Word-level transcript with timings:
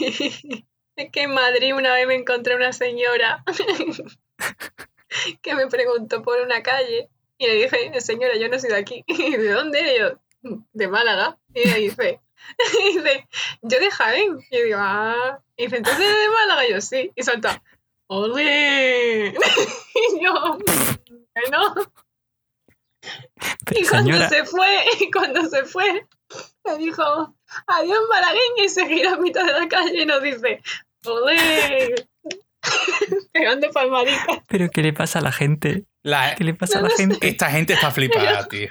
es 0.00 0.42
que 1.12 1.22
en 1.22 1.32
Madrid 1.32 1.74
una 1.74 1.94
vez 1.94 2.06
me 2.06 2.14
encontré 2.14 2.56
una 2.56 2.72
señora 2.72 3.44
que 5.42 5.54
me 5.54 5.66
preguntó 5.66 6.22
por 6.22 6.40
una 6.40 6.62
calle 6.62 7.08
y 7.38 7.46
le 7.46 7.54
dije, 7.54 8.00
señora, 8.00 8.36
yo 8.36 8.48
no 8.48 8.58
soy 8.58 8.70
de 8.70 8.76
aquí. 8.76 9.04
Y 9.08 9.36
¿de 9.36 9.50
dónde? 9.52 9.94
Y 9.94 9.98
yo, 10.00 10.18
de 10.72 10.88
Málaga. 10.88 11.38
Y 11.54 11.68
me 11.68 11.78
dice, 11.78 12.20
dice, 12.84 13.28
yo 13.62 13.78
de 13.78 13.90
Jaén. 13.90 14.38
Y 14.50 14.56
yo 14.56 14.64
digo, 14.64 14.78
ah. 14.80 15.40
Y 15.56 15.64
dice, 15.64 15.76
entonces 15.76 16.04
de 16.04 16.28
Málaga. 16.28 16.66
Y 16.66 16.72
yo, 16.72 16.80
sí. 16.80 17.12
Y 17.14 17.22
salta, 17.22 17.62
¡ole! 18.08 19.28
Y 19.30 20.24
yo, 20.24 20.58
bueno. 21.34 21.74
Pero 23.64 23.80
Y 23.80 23.86
cuando 23.86 24.12
señora, 24.12 24.28
se 24.28 24.44
fue, 24.44 24.84
y 25.00 25.10
cuando 25.10 25.48
se 25.48 25.64
fue, 25.64 26.06
me 26.72 26.78
dijo, 26.78 27.02
adiós 27.66 27.98
malagueño, 28.10 28.64
y 28.64 28.68
se 28.68 28.86
gira 28.86 29.12
a 29.14 29.16
mitad 29.18 29.44
de 29.44 29.52
la 29.52 29.68
calle 29.68 30.02
y 30.02 30.06
nos 30.06 30.22
dice, 30.22 30.60
¡ole! 31.06 31.94
Pegando 33.32 33.70
palmaditas. 33.70 34.40
¿pero 34.48 34.68
qué 34.70 34.82
le 34.82 34.92
pasa 34.92 35.20
a 35.20 35.22
la 35.22 35.32
gente? 35.32 35.84
La- 36.02 36.34
¿Qué 36.34 36.44
le 36.44 36.54
pasa 36.54 36.78
a 36.78 36.82
la 36.82 36.90
sé. 36.90 36.96
gente? 37.06 37.28
esta 37.28 37.50
gente 37.50 37.72
está 37.72 37.90
flipada, 37.90 38.46
tío. 38.48 38.70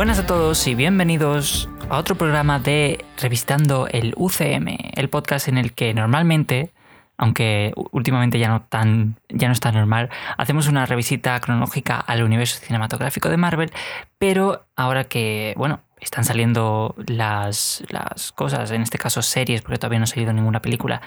Buenas 0.00 0.18
a 0.18 0.24
todos 0.24 0.66
y 0.66 0.74
bienvenidos 0.74 1.68
a 1.90 1.98
otro 1.98 2.14
programa 2.14 2.58
de 2.58 3.04
Revistando 3.20 3.86
el 3.86 4.14
UCM, 4.16 4.78
el 4.94 5.10
podcast 5.10 5.46
en 5.46 5.58
el 5.58 5.74
que 5.74 5.92
normalmente, 5.92 6.72
aunque 7.18 7.74
últimamente 7.90 8.38
ya 8.38 8.48
no 8.48 8.62
tan 8.62 9.16
ya 9.28 9.48
no 9.48 9.52
es 9.52 9.60
tan 9.60 9.74
normal, 9.74 10.08
hacemos 10.38 10.68
una 10.68 10.86
revisita 10.86 11.38
cronológica 11.40 12.00
al 12.00 12.22
universo 12.22 12.58
cinematográfico 12.60 13.28
de 13.28 13.36
Marvel, 13.36 13.72
pero 14.16 14.64
ahora 14.74 15.04
que, 15.04 15.52
bueno, 15.58 15.82
están 16.00 16.24
saliendo 16.24 16.94
las, 17.06 17.84
las 17.90 18.32
cosas, 18.32 18.70
en 18.70 18.80
este 18.80 18.96
caso 18.96 19.20
series, 19.20 19.60
porque 19.60 19.76
todavía 19.76 19.98
no 19.98 20.04
ha 20.04 20.06
salido 20.06 20.32
ninguna 20.32 20.62
película 20.62 21.02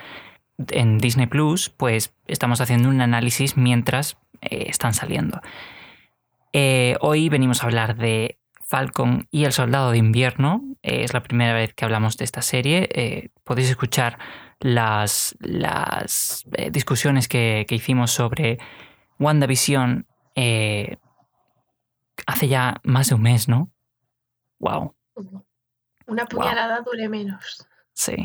en 0.68 0.98
Disney 0.98 1.26
Plus, 1.26 1.68
pues 1.68 2.14
estamos 2.28 2.60
haciendo 2.60 2.90
un 2.90 3.00
análisis 3.00 3.56
mientras 3.56 4.18
eh, 4.40 4.66
están 4.68 4.94
saliendo. 4.94 5.40
Eh, 6.52 6.96
hoy 7.00 7.28
venimos 7.28 7.64
a 7.64 7.66
hablar 7.66 7.96
de 7.96 8.38
Falcon 8.74 9.28
y 9.30 9.44
el 9.44 9.52
Soldado 9.52 9.92
de 9.92 9.98
Invierno. 9.98 10.60
Eh, 10.82 11.04
es 11.04 11.14
la 11.14 11.22
primera 11.22 11.54
vez 11.54 11.72
que 11.74 11.84
hablamos 11.84 12.16
de 12.16 12.24
esta 12.24 12.42
serie. 12.42 12.88
Eh, 12.92 13.28
podéis 13.44 13.70
escuchar 13.70 14.18
las, 14.58 15.36
las 15.38 16.44
eh, 16.56 16.72
discusiones 16.72 17.28
que, 17.28 17.66
que 17.68 17.76
hicimos 17.76 18.10
sobre 18.10 18.58
WandaVision 19.20 20.08
hace 22.26 22.48
ya 22.48 22.80
más 22.82 23.10
de 23.10 23.14
un 23.14 23.22
mes, 23.22 23.46
¿no? 23.46 23.70
Wow, 24.58 24.96
Una 26.08 26.26
puñalada 26.26 26.80
dure 26.80 27.08
menos. 27.08 27.68
sí. 27.92 28.16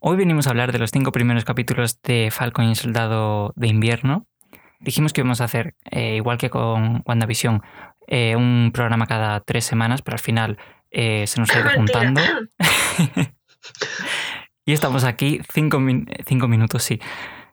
Hoy 0.00 0.18
venimos 0.18 0.46
a 0.46 0.50
hablar 0.50 0.72
de 0.72 0.78
los 0.78 0.90
cinco 0.90 1.10
primeros 1.10 1.46
capítulos 1.46 2.02
de 2.02 2.28
Falcon 2.30 2.66
y 2.66 2.68
el 2.68 2.76
Soldado 2.76 3.54
de 3.56 3.68
Invierno. 3.68 4.26
Dijimos 4.78 5.12
que 5.12 5.22
íbamos 5.22 5.40
a 5.40 5.44
hacer, 5.44 5.74
eh, 5.90 6.16
igual 6.16 6.36
que 6.36 6.50
con 6.50 7.02
WandaVision, 7.06 7.62
eh, 8.06 8.36
un 8.36 8.70
programa 8.72 9.06
cada 9.06 9.40
tres 9.40 9.64
semanas, 9.64 10.02
pero 10.02 10.16
al 10.16 10.20
final 10.20 10.58
eh, 10.90 11.26
se 11.26 11.40
nos 11.40 11.54
ha 11.54 11.60
ido 11.60 11.70
juntando. 11.74 12.20
y 14.64 14.72
estamos 14.72 15.04
aquí 15.04 15.40
cinco, 15.52 15.80
min- 15.80 16.06
cinco 16.26 16.48
minutos, 16.48 16.82
sí, 16.82 17.00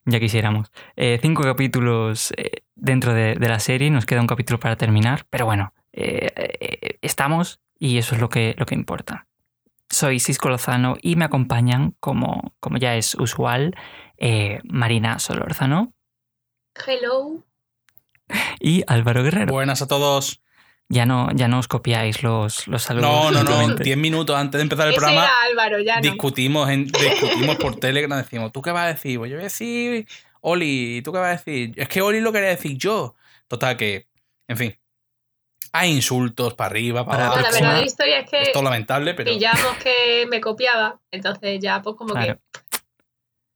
ya 0.06 0.20
quisiéramos. 0.20 0.72
Eh, 0.96 1.20
cinco 1.22 1.44
capítulos 1.44 2.34
dentro 2.76 3.14
de, 3.14 3.36
de 3.36 3.48
la 3.48 3.60
serie, 3.60 3.90
nos 3.92 4.06
queda 4.06 4.22
un 4.22 4.28
capítulo 4.28 4.60
para 4.60 4.76
terminar, 4.76 5.26
pero 5.30 5.46
bueno, 5.46 5.74
estamos 7.02 7.62
y 7.80 7.98
eso 7.98 8.16
es 8.16 8.22
lo 8.22 8.30
que, 8.30 8.56
lo 8.58 8.66
que 8.66 8.76
importa. 8.76 9.28
Soy 9.90 10.20
Cisco 10.20 10.50
Lozano 10.50 10.96
y 11.02 11.16
me 11.16 11.26
acompañan, 11.26 11.96
como, 12.00 12.56
como 12.60 12.78
ya 12.78 12.96
es 12.96 13.16
usual, 13.16 13.76
Marina 14.64 15.20
Solórzano 15.20 15.94
Hello. 16.76 17.44
Y 18.60 18.84
Álvaro 18.88 19.24
Guerrero. 19.24 19.52
Buenas 19.54 19.82
a 19.82 19.88
todos. 19.88 20.42
Ya 20.90 21.06
no, 21.06 21.30
ya 21.34 21.48
no 21.48 21.60
os 21.60 21.68
copiáis 21.68 22.24
los, 22.24 22.68
los 22.68 22.84
saludos. 22.84 23.32
No, 23.32 23.44
no, 23.44 23.68
no. 23.68 23.76
Diez 23.76 23.98
minutos 23.98 24.36
antes 24.36 24.60
de 24.60 24.64
empezar 24.64 24.88
el 24.88 24.92
Ese 24.92 25.00
programa 25.00 25.26
era 25.26 25.34
Álvaro, 25.50 25.80
ya 25.80 25.96
no. 25.96 26.02
discutimos, 26.02 26.70
en, 26.70 26.86
discutimos 26.86 27.56
por 27.56 27.78
Telegram. 27.78 28.18
Decimos, 28.22 28.52
¿tú 28.52 28.62
qué 28.62 28.72
vas 28.72 28.84
a 28.84 28.88
decir? 28.94 29.18
Pues 29.18 29.32
yo 29.32 29.38
voy 29.38 29.44
a 29.44 29.48
decir 29.48 30.06
Oli. 30.42 30.98
¿Y 30.98 31.02
tú 31.02 31.12
qué 31.14 31.20
vas 31.20 31.28
a 31.30 31.32
decir? 31.44 31.74
Es 31.78 31.88
que 31.88 32.02
Oli 32.02 32.20
lo 32.20 32.32
quería 32.32 32.50
decir 32.50 32.78
yo. 32.78 33.16
Total, 33.48 33.78
que, 33.78 34.08
en 34.48 34.58
fin. 34.58 34.78
Hay 35.72 35.92
insultos 35.92 36.54
para 36.54 36.70
arriba, 36.70 37.06
para 37.06 37.26
abajo. 37.26 37.38
la 37.38 37.42
próxima- 37.44 37.68
verdadera 37.70 37.88
historia 37.88 38.20
es 38.20 38.30
que 38.30 38.42
Es 38.44 38.52
todo 38.52 38.62
lamentable, 38.64 39.14
pero. 39.16 39.32
pillamos 39.32 39.76
que 39.82 40.28
me 40.30 40.40
copiaba, 40.42 41.00
entonces 41.10 41.60
ya 41.60 41.82
pues 41.82 41.96
como 41.96 42.14
Claro. 42.14 42.36
que... 42.36 42.60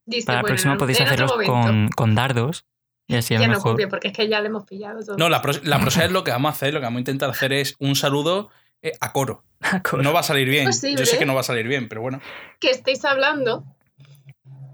Dice, 0.05 0.25
Para 0.25 0.37
la 0.37 0.41
bueno, 0.43 0.53
próxima 0.53 0.77
podéis 0.77 1.01
otro 1.01 1.13
hacerlos 1.13 1.33
con, 1.45 1.89
con 1.89 2.15
dardos. 2.15 2.65
Y 3.07 3.15
así 3.15 3.37
lo 3.37 3.47
no 3.47 3.61
copio, 3.61 3.87
porque 3.89 4.09
es 4.09 4.13
que 4.13 4.27
ya 4.27 4.41
le 4.41 4.47
hemos 4.47 4.65
pillado 4.65 4.99
todo. 5.03 5.17
No, 5.17 5.29
la, 5.29 5.41
pros- 5.41 5.63
la 5.63 5.79
próxima 5.79 6.05
es 6.05 6.11
lo 6.11 6.23
que 6.23 6.31
vamos 6.31 6.49
a 6.49 6.51
hacer. 6.53 6.73
Lo 6.73 6.79
que 6.81 6.85
vamos 6.85 6.97
a 6.97 7.01
intentar 7.01 7.29
hacer 7.29 7.53
es 7.53 7.75
un 7.79 7.95
saludo 7.95 8.49
eh, 8.81 8.91
a 8.99 9.13
coro. 9.13 9.43
No 10.01 10.13
va 10.13 10.19
a 10.19 10.23
salir 10.23 10.49
bien. 10.49 10.69
Yo 10.71 11.05
sé 11.05 11.17
que 11.17 11.25
no 11.25 11.33
va 11.33 11.41
a 11.41 11.43
salir 11.43 11.67
bien, 11.67 11.87
pero 11.89 12.01
bueno. 12.01 12.21
Que 12.59 12.69
estéis 12.69 13.05
hablando 13.05 13.63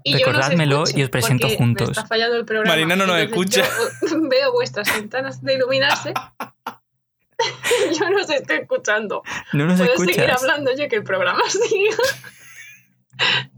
y 0.02 0.12
no 0.12 0.18
Recordádmelo 0.18 0.84
y 0.94 1.02
os 1.02 1.08
presento 1.10 1.48
juntos. 1.48 1.88
Me 1.88 1.92
está 1.92 2.06
fallando 2.06 2.36
el 2.36 2.44
programa. 2.44 2.70
Marina 2.74 2.96
no 2.96 3.06
nos 3.06 3.18
yo 3.48 3.62
veo 4.28 4.52
vuestras 4.52 4.92
ventanas 4.94 5.42
de 5.42 5.54
iluminarse. 5.54 6.12
yo 7.98 8.10
no 8.10 8.20
os 8.20 8.30
estoy 8.30 8.56
escuchando. 8.58 9.22
No 9.52 9.66
nos 9.66 9.78
Puedo 9.78 9.96
seguir 9.96 10.10
escuchas. 10.20 10.42
hablando 10.42 10.72
yo 10.76 10.88
que 10.88 10.96
el 10.96 11.04
programa 11.04 11.40
siga 11.48 11.96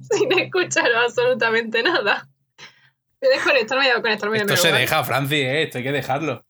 sin 0.01 0.39
escuchar 0.39 0.93
absolutamente 0.95 1.83
nada. 1.83 2.29
Voy 3.21 3.31
a 3.33 3.35
desconectarme 3.37 3.85
y 3.85 3.89
voy 3.89 3.99
a 3.99 4.03
conectarme 4.03 4.37
de 4.39 4.45
Esto 4.45 4.55
nuevo, 4.55 4.63
se 4.77 4.81
deja, 4.81 5.05
Francis, 5.05 5.39
eh, 5.39 5.63
esto 5.63 5.79
hay 5.79 5.85
que 5.85 5.93
dejarlo. 5.93 6.47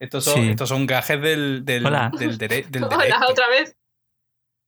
Estos 0.00 0.24
son, 0.24 0.34
Sí. 0.42 0.50
estos 0.50 0.68
son 0.68 0.86
gajes 0.86 1.20
del, 1.20 1.64
del, 1.64 1.86
Hola. 1.86 2.10
del, 2.18 2.38
dere- 2.38 2.66
del 2.68 2.84
Hola, 2.84 2.96
derecho. 2.98 3.18
otra 3.28 3.48
vez. 3.48 3.76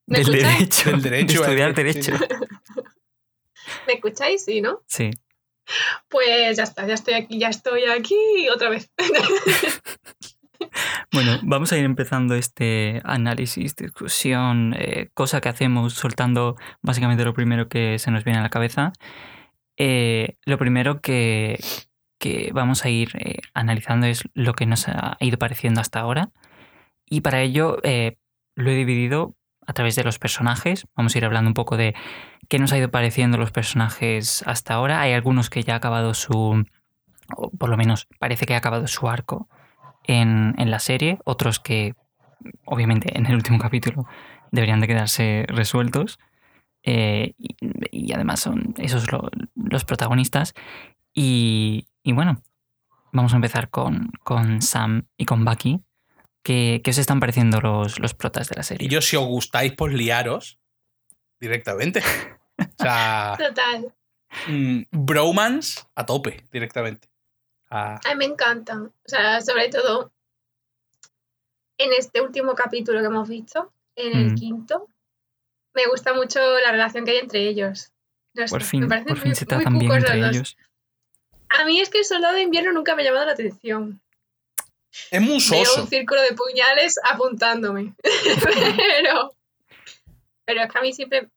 ¿Me 0.07 0.19
Del 0.19 0.29
escucháis? 0.35 0.59
derecho. 0.59 0.91
Del 0.91 1.03
derecho, 1.03 1.33
de 1.35 1.47
estudiar 1.47 1.75
derecho. 1.75 2.13
¿Me 3.87 3.95
escucháis? 3.95 4.45
Sí, 4.45 4.61
¿no? 4.61 4.83
Sí. 4.87 5.11
Pues 6.09 6.57
ya 6.57 6.63
está, 6.63 6.87
ya 6.87 6.95
estoy 6.95 7.15
aquí, 7.15 7.39
ya 7.41 7.49
estoy 7.49 7.85
aquí 7.87 8.49
otra 8.55 8.69
vez. 8.71 8.91
Bueno, 11.13 11.39
vamos 11.43 11.71
a 11.73 11.79
ir 11.79 11.85
empezando 11.85 12.35
este 12.35 13.01
análisis, 13.05 13.77
discusión, 13.77 14.75
eh, 14.79 15.11
cosa 15.15 15.41
que 15.41 15.49
hacemos 15.49 15.95
soltando 15.95 16.57
básicamente 16.83 17.25
lo 17.25 17.35
primero 17.35 17.69
que 17.69 17.99
se 17.99 18.11
nos 18.11 18.25
viene 18.25 18.39
a 18.41 18.43
la 18.43 18.49
cabeza. 18.51 18.93
Eh, 19.77 20.37
lo 20.45 20.59
primero 20.59 21.01
que, 21.01 21.59
que 22.19 22.51
vamos 22.53 22.85
a 22.85 22.89
ir 22.89 23.11
eh, 23.19 23.41
analizando 23.55 24.07
es 24.07 24.25
lo 24.35 24.55
que 24.55 24.67
nos 24.67 24.89
ha 24.89 25.17
ido 25.21 25.39
pareciendo 25.39 25.81
hasta 25.81 26.01
ahora. 26.01 26.31
Y 27.05 27.21
para 27.21 27.43
ello 27.43 27.79
eh, 27.83 28.17
lo 28.55 28.71
he 28.71 28.75
dividido 28.75 29.37
a 29.67 29.73
través 29.73 29.97
de 29.97 30.05
los 30.05 30.19
personajes. 30.19 30.87
Vamos 30.95 31.15
a 31.15 31.19
ir 31.19 31.25
hablando 31.25 31.49
un 31.49 31.55
poco 31.55 31.77
de 31.77 31.95
qué 32.49 32.59
nos 32.59 32.73
ha 32.73 32.79
ido 32.79 32.91
pareciendo 32.91 33.39
los 33.39 33.51
personajes 33.51 34.43
hasta 34.47 34.75
ahora. 34.75 35.01
Hay 35.01 35.13
algunos 35.13 35.51
que 35.51 35.63
ya 35.63 35.75
ha 35.75 35.77
acabado 35.77 36.15
su, 36.15 36.65
o 37.37 37.51
por 37.51 37.69
lo 37.69 37.77
menos 37.77 38.09
parece 38.19 38.47
que 38.47 38.55
ha 38.55 38.59
acabado 38.59 38.87
su 38.87 39.09
arco 39.09 39.49
en, 40.05 40.55
en 40.59 40.71
la 40.71 40.79
serie, 40.79 41.19
otros 41.25 41.59
que 41.61 41.95
obviamente 42.65 43.17
en 43.17 43.27
el 43.27 43.35
último 43.35 43.59
capítulo 43.59 44.07
deberían 44.53 44.81
de 44.81 44.87
quedarse 44.87 45.45
resueltos. 45.49 46.19
Eh, 46.87 47.35
y, 47.37 47.57
y 47.91 48.13
además 48.15 48.41
son 48.41 48.75
esos 48.79 49.11
lo- 49.13 49.29
los 49.55 49.85
protagonistas. 49.85 50.55
Y, 51.13 51.89
y 52.03 52.13
bueno, 52.13 52.41
vamos 53.13 53.33
a 53.33 53.37
empezar 53.37 53.69
con, 53.71 54.11
con 54.25 54.63
Sam 54.63 55.07
y 55.19 55.25
con 55.27 55.45
Bucky. 55.45 55.83
¿Qué, 56.43 56.81
qué 56.85 56.91
os 56.93 56.99
están 56.99 57.19
pareciendo 57.21 57.61
los, 57.61 57.99
los 57.99 58.15
protas 58.15 58.49
de 58.49 58.55
la 58.57 58.63
serie? 58.63 58.87
Y 58.87 58.91
yo, 58.91 59.01
si 59.01 59.17
os 59.17 59.27
gustáis, 59.27 59.73
pues 59.77 59.93
liaros 59.93 60.59
directamente. 61.41 62.01
O 62.59 62.83
sea, 62.83 63.37
Total. 63.39 63.93
mm, 64.49 64.83
bromance 64.93 65.81
a 65.97 66.07
tope 66.07 66.45
directamente. 66.53 67.09
Ah, 67.69 67.99
A 68.05 68.11
mí 68.11 68.19
me 68.19 68.25
encantan. 68.27 68.85
O 68.87 68.93
sea, 69.09 69.41
sobre 69.41 69.69
todo 69.71 70.13
en 71.79 71.91
este 71.99 72.21
último 72.21 72.55
capítulo 72.55 73.01
que 73.01 73.07
hemos 73.07 73.29
visto, 73.29 73.73
en 73.97 74.17
el 74.17 74.33
Mm. 74.33 74.35
quinto, 74.37 74.89
me 75.77 75.87
gusta 75.87 76.13
mucho 76.15 76.41
la 76.59 76.73
relación 76.73 77.05
que 77.05 77.13
hay 77.13 77.19
entre 77.19 77.47
ellos. 77.47 77.93
No 78.35 78.47
sé, 78.49 78.51
por 78.51 78.61
me 78.63 78.67
fin, 78.67 78.89
parecen 78.89 79.09
por 79.09 79.19
fin 79.19 79.29
muy- 79.29 79.37
se 79.37 79.45
muy 79.45 79.49
tratan 79.49 79.79
bien 79.79 79.93
entre 79.93 80.17
los 80.17 80.27
dos. 80.27 80.37
ellos. 80.37 80.57
A 81.49 81.65
mí 81.65 81.81
es 81.81 81.89
que 81.91 81.99
el 81.99 82.05
soldado 82.05 82.35
de 82.35 82.43
invierno 82.43 82.73
nunca 82.73 82.97
me 82.97 83.03
ha 83.03 83.05
llamado 83.05 83.27
la 83.27 83.33
atención. 83.33 84.01
es 85.11 85.21
muy 85.21 85.39
Veo 85.51 85.65
soso. 85.65 85.83
un 85.83 85.89
círculo 85.89 86.21
de 86.23 86.33
puñales 86.33 86.99
apuntándome. 87.05 87.95
Pero 88.45 89.33
Pero 90.47 90.63
es 90.63 90.73
que 90.73 90.79
a 90.79 90.83
mí 90.83 90.93
siempre, 90.93 91.29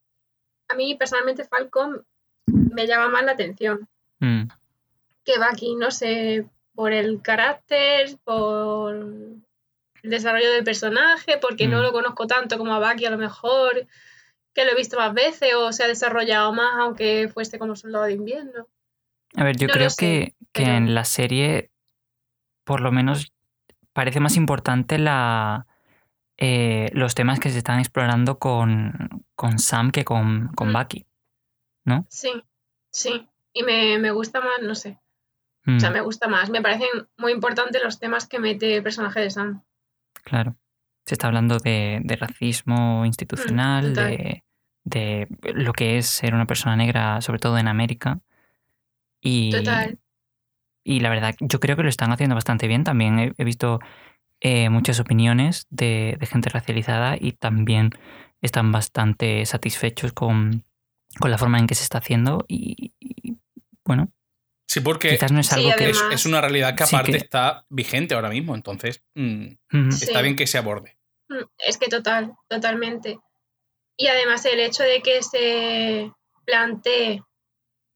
a 0.70 0.76
mí 0.76 0.96
personalmente 0.96 1.44
Falcon 1.46 2.06
me 2.48 2.88
llama 2.88 3.10
más 3.10 3.24
la 3.24 3.34
atención 3.34 3.88
Mm, 4.22 4.48
que 5.24 5.34
Bucky, 5.40 5.76
no 5.76 5.92
sé, 5.92 6.46
por 6.76 6.92
el 6.94 7.22
carácter, 7.22 8.18
por 8.26 8.96
el 8.96 9.42
desarrollo 10.10 10.52
del 10.52 10.64
personaje, 10.66 11.38
porque 11.38 11.68
no 11.68 11.80
Mm. 11.80 11.84
lo 11.84 11.92
conozco 11.94 12.28
tanto 12.28 12.58
como 12.58 12.74
a 12.74 12.80
Bucky 12.80 13.06
a 13.06 13.12
lo 13.12 13.18
mejor, 13.18 13.88
que 14.54 14.66
lo 14.66 14.72
he 14.72 14.76
visto 14.76 14.98
más 14.98 15.14
veces 15.14 15.54
o 15.56 15.72
se 15.72 15.84
ha 15.84 15.88
desarrollado 15.88 16.52
más 16.54 16.72
aunque 16.80 17.30
fuese 17.34 17.60
como 17.60 17.76
soldado 17.76 18.06
de 18.06 18.14
invierno. 18.14 18.68
A 19.36 19.44
ver, 19.44 19.58
yo 19.58 19.68
No 19.68 19.74
creo 19.74 19.90
que, 19.98 20.36
que 20.52 20.64
pero- 20.64 20.72
en 20.78 20.96
la 20.96 21.06
serie, 21.06 21.72
por 22.64 22.82
lo 22.82 22.92
menos, 22.92 23.32
parece 23.94 24.20
más 24.20 24.36
importante 24.38 24.98
la, 24.98 25.68
eh, 26.38 26.90
los 26.94 27.16
temas 27.16 27.40
que 27.40 27.50
se 27.50 27.58
están 27.60 27.80
explorando 27.80 28.40
con, 28.40 29.24
con 29.36 29.60
Sam 29.60 29.92
que 29.92 30.04
con, 30.06 30.48
con 30.56 30.70
Mm. 30.70 30.74
Bucky. 30.74 31.06
Sí, 32.10 32.32
sí. 32.92 33.28
Y 33.54 33.64
me, 33.64 33.98
me 33.98 34.12
gusta 34.12 34.42
más, 34.42 34.62
no 34.62 34.76
sé. 34.76 35.00
O 35.68 35.80
sea, 35.80 35.90
Mm, 35.90 35.94
me 35.94 36.02
gusta 36.02 36.28
más. 36.28 36.50
Me 36.50 36.62
parecen 36.62 36.88
muy 37.18 37.32
importantes 37.32 37.82
los 37.84 38.00
temas 38.00 38.28
que 38.28 38.40
mete 38.40 38.76
el 38.78 38.84
personaje 38.84 39.20
de 39.22 39.30
Sam. 39.32 39.64
Claro. 40.24 40.56
Se 41.10 41.16
está 41.16 41.26
hablando 41.26 41.58
de, 41.58 42.02
de 42.04 42.16
racismo 42.16 43.04
institucional, 43.04 43.86
Mm, 43.92 43.94
total. 43.96 44.12
de, 44.12 44.44
de 44.84 45.28
lo 45.56 45.74
que 45.74 45.98
es 45.98 46.06
ser 46.06 46.36
una 46.36 46.46
persona 46.46 46.76
negra, 46.76 47.20
sobre 47.22 47.40
todo 47.40 47.58
en 47.58 47.68
América. 47.68 48.20
Y, 49.22 49.50
Total. 49.52 49.98
y 50.84 51.00
la 51.00 51.10
verdad, 51.10 51.36
yo 51.40 51.60
creo 51.60 51.76
que 51.76 51.82
lo 51.82 51.90
están 51.90 52.12
haciendo 52.12 52.36
bastante 52.36 52.68
bien. 52.68 52.84
También 52.84 53.18
he, 53.18 53.34
he 53.40 53.44
visto 53.44 53.80
eh, 54.40 54.70
muchas 54.70 55.00
opiniones 55.00 55.66
de, 55.72 56.16
de 56.20 56.26
gente 56.28 56.50
racializada 56.50 57.18
y 57.20 57.32
también 57.32 57.90
están 58.42 58.72
bastante 58.72 59.46
satisfechos 59.48 60.14
con, 60.14 60.64
con 61.20 61.32
la 61.32 61.40
forma 61.40 61.58
en 61.58 61.66
que 61.66 61.74
se 61.76 61.84
está 61.84 61.98
haciendo. 61.98 62.46
Y, 62.48 62.94
y, 63.00 63.36
bueno, 63.84 64.12
Sí, 64.68 64.82
porque 64.82 65.10
quizás 65.10 65.32
no 65.32 65.40
es 65.40 65.48
Sí, 65.48 65.56
algo 65.56 65.72
que... 65.76 65.90
es, 65.90 66.26
una 66.28 66.42
realidad 66.42 66.76
que 66.76 66.86
Sí, 66.86 66.96
aparte 66.96 67.14
que- 67.14 67.18
está 67.18 67.66
vigente 67.70 68.14
ahora 68.14 68.30
mismo. 68.30 68.54
Entonces, 68.54 69.04
mm. 69.16 69.48
Sí. 69.90 70.06
está 70.06 70.22
bien 70.22 70.36
que 70.36 70.46
se 70.46 70.60
aborde. 70.60 70.96
Es 71.58 71.78
que 71.78 71.88
total, 71.88 72.34
totalmente. 72.48 73.20
Y 73.98 74.08
además 74.08 74.46
el 74.46 74.60
hecho 74.60 74.84
de 74.84 75.02
que 75.02 75.22
se 75.22 76.12
plantee 76.46 77.22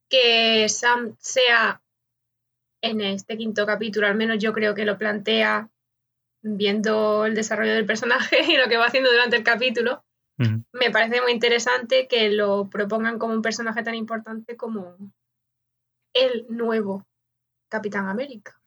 que 0.10 0.68
Sam 0.70 1.16
sea 1.20 1.82
en 2.82 3.02
este 3.02 3.38
quinto 3.38 3.66
capítulo, 3.66 4.08
al 4.08 4.16
menos 4.16 4.38
yo 4.40 4.54
creo 4.54 4.76
que 4.76 4.86
lo 4.86 4.98
plantea 4.98 5.70
viendo 6.42 7.26
el 7.26 7.34
desarrollo 7.34 7.74
del 7.74 7.86
personaje 7.86 8.44
y 8.52 8.58
lo 8.58 8.68
que 8.68 8.78
va 8.78 8.86
haciendo 8.86 9.12
durante 9.12 9.38
el 9.38 9.44
capítulo, 9.44 10.04
me 10.38 10.92
parece 10.92 11.22
muy 11.22 11.32
interesante 11.32 12.08
que 12.08 12.30
lo 12.30 12.68
propongan 12.70 13.18
como 13.18 13.34
un 13.34 13.42
personaje 13.42 13.84
tan 13.84 13.96
importante 13.96 14.58
como 14.58 14.98
el 16.14 16.46
nuevo 16.50 17.08
Capitán 17.70 18.08
América. 18.08 18.60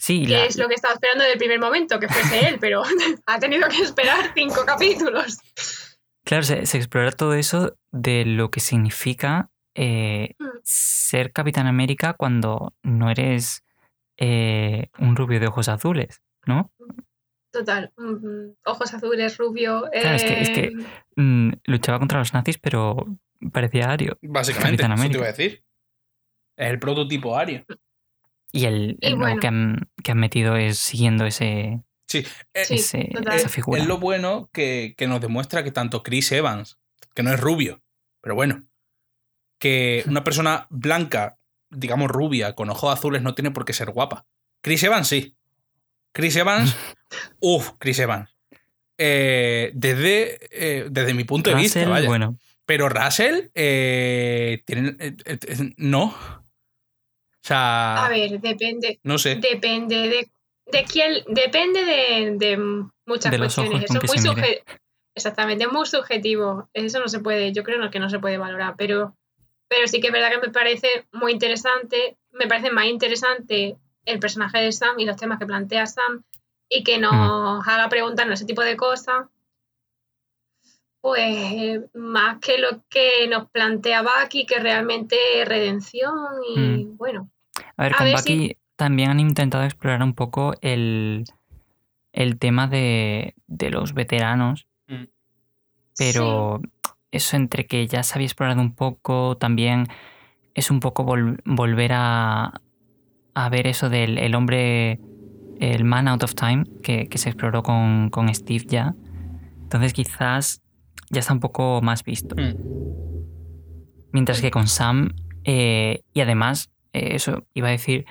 Sí, 0.00 0.24
Que 0.24 0.32
la- 0.32 0.44
es 0.46 0.56
lo 0.56 0.66
que 0.66 0.74
estaba 0.74 0.94
esperando 0.94 1.22
desde 1.24 1.34
el 1.34 1.38
primer 1.38 1.60
momento, 1.60 2.00
que 2.00 2.08
fuese 2.08 2.48
él, 2.48 2.56
pero 2.58 2.82
ha 3.26 3.38
tenido 3.38 3.68
que 3.68 3.82
esperar 3.82 4.32
cinco 4.34 4.64
capítulos. 4.66 5.38
Claro, 6.24 6.42
se, 6.42 6.64
se 6.66 6.78
explora 6.78 7.10
todo 7.12 7.34
eso 7.34 7.76
de 7.92 8.24
lo 8.24 8.50
que 8.50 8.60
significa 8.60 9.50
eh, 9.76 10.34
Mm. 10.38 10.46
ser 10.64 11.32
Capitán 11.32 11.66
América 11.66 12.14
cuando 12.14 12.74
no 12.82 13.10
eres 13.10 13.62
eh, 14.18 14.88
un 14.98 15.16
rubio 15.16 15.38
de 15.38 15.46
ojos 15.46 15.68
azules, 15.68 16.22
¿no? 16.46 16.72
Total, 17.52 17.92
mm, 17.96 18.52
ojos 18.64 18.92
azules, 18.94 19.36
rubio. 19.38 19.88
Claro, 19.92 20.16
es 20.16 20.24
que- 20.24 20.40
es 20.40 20.50
que- 20.50 20.64
eh, 20.66 20.86
Mm, 21.16 21.52
luchaba 21.64 21.98
contra 21.98 22.18
los 22.20 22.32
nazis, 22.32 22.56
pero 22.58 22.96
parecía 23.52 23.90
ario. 23.90 24.16
Básicamente, 24.22 24.82
eso 24.82 24.94
te 25.08 25.16
iba 25.16 25.24
a 25.24 25.28
decir. 25.28 25.62
Es 26.56 26.70
el 26.70 26.78
prototipo 26.78 27.36
ario. 27.36 27.64
Y 28.52 28.64
el, 28.66 28.96
Y 29.00 29.06
el 29.08 29.18
nuevo 29.18 29.38
que, 29.40 29.46
han, 29.46 29.88
que 30.02 30.10
han 30.12 30.18
metido 30.18 30.56
es 30.56 30.78
siguiendo 30.78 31.24
ese, 31.26 31.82
Sí, 32.08 32.26
eh, 32.54 32.64
Sí, 32.64 32.74
ese- 32.74 33.08
total. 33.14 33.36
esa 33.36 33.48
figura. 33.48 33.80
es 33.80 33.86
lo 33.86 33.98
bueno 33.98 34.50
que, 34.52 34.94
que 34.96 35.06
nos 35.06 35.20
demuestra 35.20 35.62
que 35.62 35.70
tanto 35.70 36.02
Chris 36.02 36.32
Evans, 36.32 36.78
que 37.14 37.22
no 37.22 37.32
es 37.32 37.38
rubio, 37.38 37.82
pero 38.20 38.34
bueno, 38.34 38.64
que 39.58 40.02
una 40.08 40.24
persona 40.24 40.66
blanca, 40.70 41.38
digamos 41.70 42.10
rubia, 42.10 42.54
con 42.54 42.68
ojos 42.70 42.92
azules, 42.92 43.22
no 43.22 43.34
tiene 43.34 43.50
por 43.52 43.64
qué 43.64 43.72
ser 43.72 43.90
guapa. 43.92 44.26
Chris 44.62 44.82
Evans 44.82 45.06
sí. 45.06 45.36
Chris 46.12 46.34
Evans, 46.36 46.74
uff, 47.40 47.70
Chris 47.78 47.98
Evans. 48.00 48.34
Eh, 48.98 49.70
desde, 49.74 50.38
eh, 50.50 50.86
desde 50.90 51.14
mi 51.14 51.24
punto 51.24 51.50
de 51.50 51.56
vista, 51.56 51.78
Russell, 51.80 51.90
vaya. 51.92 52.08
bueno, 52.08 52.36
Pero 52.66 52.88
Russell, 52.88 53.50
eh, 53.54 54.62
tiene- 54.66 54.96
eh, 54.98 55.14
eh, 55.24 55.38
eh, 55.46 55.74
no. 55.76 56.14
Sea, 57.50 58.06
a 58.06 58.08
ver, 58.08 58.40
depende, 58.40 59.00
no 59.02 59.18
sé. 59.18 59.34
depende 59.36 59.96
de, 60.08 60.30
de 60.66 60.84
quién, 60.84 61.24
depende 61.28 61.84
de, 61.84 62.36
de 62.36 62.56
muchas 63.06 63.32
De 63.32 63.38
cuestiones. 63.38 63.84
Eso 63.84 63.98
es 64.02 64.08
muy 64.08 64.18
se 64.18 64.28
mire. 64.28 64.42
subje- 64.42 64.80
Exactamente, 65.16 65.64
es 65.64 65.72
muy 65.72 65.84
subjetivo. 65.86 66.68
Eso 66.72 67.00
no 67.00 67.08
se 67.08 67.18
puede, 67.18 67.52
yo 67.52 67.64
creo 67.64 67.90
que 67.90 67.98
no 67.98 68.08
se 68.08 68.20
puede 68.20 68.38
valorar, 68.38 68.74
pero, 68.78 69.16
pero 69.68 69.88
sí 69.88 70.00
que 70.00 70.06
es 70.06 70.12
verdad 70.12 70.30
que 70.30 70.46
me 70.46 70.52
parece 70.52 71.06
muy 71.12 71.32
interesante, 71.32 72.16
me 72.30 72.46
parece 72.46 72.70
más 72.70 72.86
interesante 72.86 73.76
el 74.04 74.18
personaje 74.20 74.58
de 74.60 74.70
Sam 74.70 74.98
y 75.00 75.06
los 75.06 75.16
temas 75.16 75.38
que 75.40 75.46
plantea 75.46 75.86
Sam 75.86 76.22
y 76.68 76.84
que 76.84 76.98
nos 76.98 77.66
haga 77.66 77.88
preguntarnos 77.88 78.38
ese 78.38 78.46
tipo 78.46 78.62
de 78.62 78.76
cosas, 78.76 79.26
pues 81.00 81.80
más 81.94 82.38
que 82.40 82.58
lo 82.58 82.82
que 82.88 83.26
nos 83.28 83.50
plantea 83.50 84.02
Bucky, 84.02 84.46
que 84.46 84.58
realmente 84.58 85.16
es 85.40 85.48
redención 85.48 86.14
y 86.48 86.84
bueno, 86.84 87.30
A 87.80 87.84
ver, 87.84 87.94
A 87.94 87.96
con 87.96 88.04
ver 88.08 88.16
Bucky 88.16 88.56
también 88.76 89.08
han 89.10 89.20
intentado 89.20 89.64
explorar 89.64 90.02
un 90.02 90.12
poco 90.12 90.52
el, 90.60 91.24
el 92.12 92.38
tema 92.38 92.66
de, 92.68 93.34
de 93.46 93.70
los 93.70 93.94
veteranos, 93.94 94.66
Mm. 94.86 95.04
pero 95.96 96.60
eso 97.10 97.36
entre 97.36 97.66
que 97.66 97.86
ya 97.86 98.02
se 98.02 98.14
había 98.16 98.26
explorado 98.26 98.60
un 98.60 98.74
poco, 98.74 99.36
también 99.38 99.86
es 100.54 100.70
un 100.70 100.80
poco 100.80 101.04
vol- 101.06 101.40
volver 101.46 101.92
a, 101.94 102.60
a 103.34 103.48
ver 103.48 103.66
eso 103.66 103.88
del 103.88 104.18
el 104.18 104.34
hombre, 104.34 104.98
el 105.58 105.84
man 105.84 106.06
out 106.08 106.22
of 106.22 106.34
time, 106.34 106.64
que, 106.82 107.06
que 107.08 107.16
se 107.16 107.30
exploró 107.30 107.62
con, 107.62 108.10
con 108.10 108.32
Steve 108.34 108.64
ya. 108.68 108.94
Entonces 109.62 109.94
quizás 109.94 110.60
ya 111.08 111.20
está 111.20 111.32
un 111.32 111.40
poco 111.40 111.80
más 111.82 112.04
visto. 112.04 112.34
Mm. 112.36 112.52
Mientras 114.12 114.40
que 114.42 114.50
con 114.50 114.66
Sam, 114.66 115.14
eh, 115.44 116.02
y 116.12 116.20
además, 116.20 116.70
eh, 116.92 117.14
eso 117.14 117.46
iba 117.54 117.68
a 117.68 117.72
decir 117.72 118.06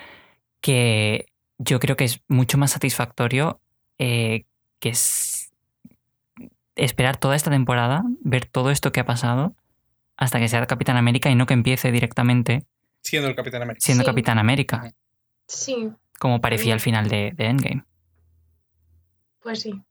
que 0.60 1.26
yo 1.58 1.80
creo 1.80 1.96
que 1.96 2.04
es 2.04 2.20
mucho 2.28 2.58
más 2.58 2.72
satisfactorio 2.72 3.60
eh, 3.98 4.44
que 4.78 4.90
es 4.90 5.52
esperar 6.76 7.18
toda 7.18 7.36
esta 7.36 7.50
temporada, 7.50 8.02
ver 8.22 8.46
todo 8.46 8.70
esto 8.70 8.92
que 8.92 9.00
ha 9.00 9.04
pasado, 9.04 9.54
hasta 10.16 10.38
que 10.38 10.48
sea 10.48 10.66
Capitán 10.66 10.96
América 10.96 11.30
y 11.30 11.34
no 11.34 11.46
que 11.46 11.54
empiece 11.54 11.92
directamente 11.92 12.66
Siendo 13.02 13.28
el 13.28 13.34
Capitán 13.34 13.62
América. 13.62 13.84
siendo 13.84 14.04
Sí. 14.04 14.06
Capitán 14.06 14.38
América, 14.38 14.92
sí, 15.46 15.90
como 16.18 16.40
parecía 16.40 16.74
al 16.74 16.80
final 16.80 17.08
de, 17.08 17.32
de 17.34 17.46
Endgame. 17.46 17.84
pues 19.40 19.60
sí. 19.62 19.82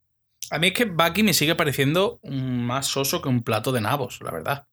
A 0.50 0.58
mí 0.58 0.68
es 0.68 0.72
que 0.72 0.84
Bucky 0.84 1.22
me 1.22 1.34
sigue 1.34 1.54
pareciendo 1.54 2.18
más 2.24 2.86
soso 2.86 3.22
que 3.22 3.28
un 3.28 3.42
plato 3.42 3.70
de 3.72 3.80
nabos, 3.80 4.20
la 4.20 4.32
verdad. 4.32 4.66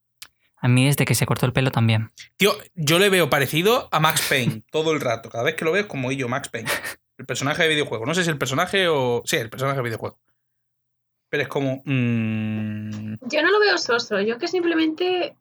A 0.59 0.67
mí 0.67 0.85
desde 0.87 1.05
que 1.05 1.13
se 1.15 1.25
cortó 1.25 1.45
el 1.45 1.53
pelo 1.53 1.69
también. 1.71 2.11
Tío, 2.37 2.51
yo 2.75 2.97
le 2.99 3.09
veo 3.09 3.29
parecido 3.29 3.87
a 3.91 3.99
Max 3.99 4.25
Payne 4.27 4.63
todo 4.71 4.91
el 4.91 4.99
rato. 5.01 5.29
Cada 5.29 5.43
vez 5.43 5.55
que 5.55 5.63
lo 5.65 5.71
veo 5.71 5.81
es 5.83 5.87
como 5.87 6.11
yo, 6.11 6.27
Max 6.27 6.49
Payne. 6.49 6.69
El 7.17 7.25
personaje 7.25 7.63
de 7.63 7.69
videojuego. 7.69 8.05
No 8.05 8.13
sé 8.15 8.23
si 8.23 8.29
el 8.29 8.37
personaje 8.37 8.87
o. 8.87 9.21
Sí, 9.25 9.37
el 9.37 9.49
personaje 9.49 9.77
de 9.77 9.83
videojuego. 9.83 10.19
Pero 11.29 11.43
es 11.43 11.49
como. 11.49 11.81
mm, 11.85 13.15
Yo 13.21 13.41
no 13.43 13.51
lo 13.51 13.59
veo 13.59 13.77
soso, 13.77 14.19
yo 14.21 14.35
es 14.35 14.39
que 14.39 14.47
simplemente 14.47 15.35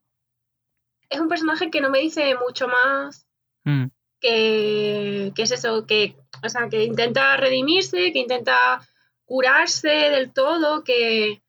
es 1.08 1.20
un 1.20 1.28
personaje 1.28 1.70
que 1.70 1.80
no 1.80 1.88
me 1.90 2.00
dice 2.00 2.34
mucho 2.36 2.66
más 2.68 3.26
Mm, 3.64 3.86
que, 4.20 5.32
que 5.34 5.42
es 5.42 5.50
eso, 5.50 5.86
que, 5.86 6.16
o 6.42 6.48
sea, 6.48 6.68
que 6.68 6.84
intenta 6.84 7.36
redimirse, 7.36 8.12
que 8.12 8.18
intenta 8.20 8.80
curarse 9.24 9.88
del 9.88 10.32
todo, 10.32 10.84
que, 10.84 11.42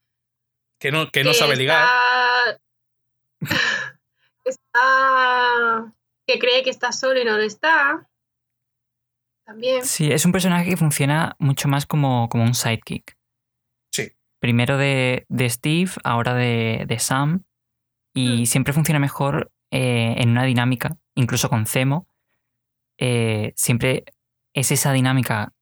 que 0.79 0.91
no, 0.91 1.11
que 1.11 1.23
no 1.23 1.31
que 1.31 1.37
sabe 1.37 1.55
ligar. 1.55 1.83
está- 1.85 2.59
está- 4.45 5.93
que 6.27 6.39
cree 6.39 6.63
que 6.63 6.69
está 6.69 6.91
solo 6.91 7.21
y 7.21 7.25
no 7.25 7.37
lo 7.37 7.43
está. 7.43 8.07
También. 9.45 9.85
Sí, 9.85 10.11
es 10.11 10.25
un 10.25 10.31
personaje 10.33 10.69
que 10.69 10.77
funciona 10.77 11.35
mucho 11.39 11.67
más 11.69 11.85
como, 11.85 12.27
como 12.29 12.43
un 12.43 12.53
sidekick. 12.53 13.17
Sí. 13.93 14.11
Primero 14.39 14.77
de, 14.77 15.25
de 15.29 15.49
Steve, 15.49 15.91
ahora 16.03 16.33
de, 16.33 16.83
de 16.87 16.99
Sam. 16.99 17.43
Y 18.13 18.41
Mm. 18.41 18.45
siempre 18.45 18.73
funciona 18.73 18.99
mejor 18.99 19.51
eh, 19.71 20.15
en 20.17 20.29
una 20.29 20.43
dinámica, 20.43 20.97
incluso 21.15 21.49
con 21.49 21.65
Zemo. 21.65 22.07
eh, 22.99 23.53
siempre 23.55 24.05
es 24.55 24.71
esa 24.71 24.91
dinámica 24.91 25.53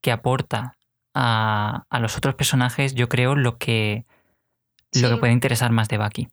que 0.00 0.12
aporta 0.12 0.78
a, 1.14 1.84
a 1.90 1.98
los 2.00 2.16
otros 2.16 2.36
personajes, 2.36 2.94
yo 2.94 3.08
creo, 3.08 3.34
lo 3.34 3.58
que, 3.58 4.06
lo 4.94 5.08
que 5.10 5.16
puede 5.16 5.32
interesar 5.32 5.72
más 5.72 5.88
de 5.88 5.98
Bucky. 5.98 6.28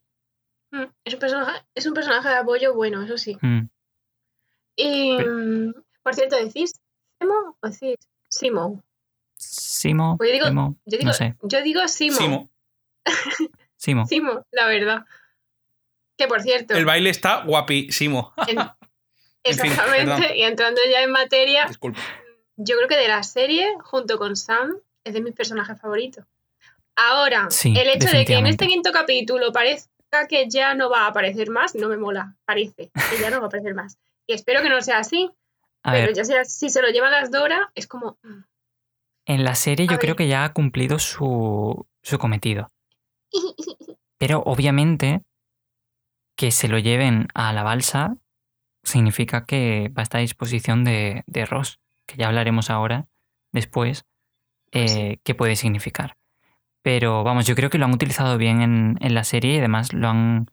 Mm, 0.76 0.92
Es 1.04 1.14
un 1.14 1.20
personaje, 1.20 1.62
es 1.74 1.86
un 1.86 1.94
personaje 1.94 2.28
de 2.28 2.34
apoyo 2.36 2.74
bueno, 2.74 3.02
eso 3.02 3.16
sí. 3.18 3.36
Mm. 3.40 3.68
Y, 4.76 5.16
Pero- 5.16 5.84
por 6.02 6.14
cierto, 6.14 6.36
¿decís 6.36 6.74
Simo 7.20 7.56
o 7.60 7.68
decís 7.68 7.96
Simo? 8.28 8.82
Simo, 9.38 10.16
Pues 10.16 10.28
yo 10.30 10.34
digo- 10.34 10.46
Simo, 10.48 10.76
Yo 10.84 10.98
digo, 10.98 11.08
no 11.08 11.12
sé. 11.12 11.34
yo 11.42 11.62
digo 11.62 11.88
Simo. 11.88 12.16
Simo. 12.16 12.50
Simo. 13.76 14.06
Simo, 14.06 14.46
la 14.50 14.66
verdad. 14.66 15.04
Que 16.18 16.26
por 16.26 16.42
cierto, 16.42 16.74
El 16.74 16.84
baile 16.86 17.10
está 17.10 17.42
guapísimo. 17.44 18.32
en- 18.48 18.58
En 18.58 19.54
fin, 19.56 19.70
exactamente, 19.70 20.36
y 20.36 20.42
entrando 20.42 20.80
ya 20.90 21.02
en 21.02 21.12
materia, 21.12 21.66
Disculpa. 21.68 22.00
yo 22.56 22.76
creo 22.76 22.88
que 22.88 22.96
de 22.96 23.06
la 23.06 23.22
serie, 23.22 23.68
junto 23.80 24.18
con 24.18 24.34
Sam, 24.34 24.76
es 25.04 25.14
de 25.14 25.20
mis 25.20 25.34
personajes 25.34 25.80
favoritos. 25.80 26.24
Ahora, 26.96 27.48
Sí, 27.50 27.72
el 27.78 27.88
hecho 27.90 28.08
de 28.10 28.24
que 28.24 28.34
en 28.34 28.46
este 28.48 28.66
quinto 28.66 28.90
capítulo 28.90 29.52
parezca 29.52 29.88
que 30.28 30.48
ya 30.48 30.74
no 30.74 30.90
va 30.90 31.04
a 31.04 31.08
aparecer 31.08 31.50
más, 31.50 31.74
no 31.74 31.88
me 31.88 31.96
mola. 31.96 32.36
Parece 32.44 32.90
que 33.10 33.20
ya 33.20 33.30
no 33.30 33.38
va 33.38 33.44
a 33.44 33.46
aparecer 33.46 33.74
más. 33.74 33.98
Y 34.26 34.32
espero 34.32 34.62
que 34.62 34.68
no 34.68 34.80
sea 34.80 34.98
así, 34.98 35.30
A 35.82 35.92
pero 35.92 36.06
ver, 36.06 36.16
ya 36.16 36.24
sea, 36.24 36.44
si 36.44 36.70
se 36.70 36.82
lo 36.82 36.88
llevan 36.88 37.12
las 37.12 37.30
Dora, 37.30 37.70
es 37.74 37.86
como... 37.86 38.18
mm. 38.22 38.44
en 39.26 39.44
la 39.44 39.54
serie 39.54 39.86
a 39.88 39.92
yo 39.92 39.98
creo 39.98 40.16
que 40.16 40.28
ya 40.28 40.44
ha 40.44 40.52
cumplido 40.52 40.98
su, 40.98 41.86
su 42.02 42.18
cometido. 42.18 42.72
Pero 44.18 44.42
obviamente 44.46 45.22
que 46.36 46.50
se 46.50 46.68
lo 46.68 46.78
lleven 46.78 47.28
a 47.34 47.52
la 47.52 47.62
balsa 47.62 48.16
significa 48.82 49.44
que 49.44 49.90
va 49.96 50.02
a 50.02 50.04
estar 50.04 50.18
a 50.18 50.22
disposición 50.22 50.84
de, 50.84 51.24
de 51.26 51.44
Ross, 51.46 51.80
que 52.06 52.16
ya 52.16 52.28
hablaremos 52.28 52.70
ahora, 52.70 53.08
después, 53.52 54.04
eh, 54.72 55.18
qué 55.24 55.34
puede 55.34 55.56
significar. 55.56 56.16
Pero 56.86 57.24
vamos, 57.24 57.46
yo 57.46 57.56
creo 57.56 57.68
que 57.68 57.78
lo 57.78 57.84
han 57.86 57.92
utilizado 57.92 58.38
bien 58.38 58.62
en, 58.62 58.96
en 59.00 59.12
la 59.12 59.24
serie 59.24 59.54
y 59.54 59.58
además 59.58 59.92
lo 59.92 60.08
han, 60.08 60.48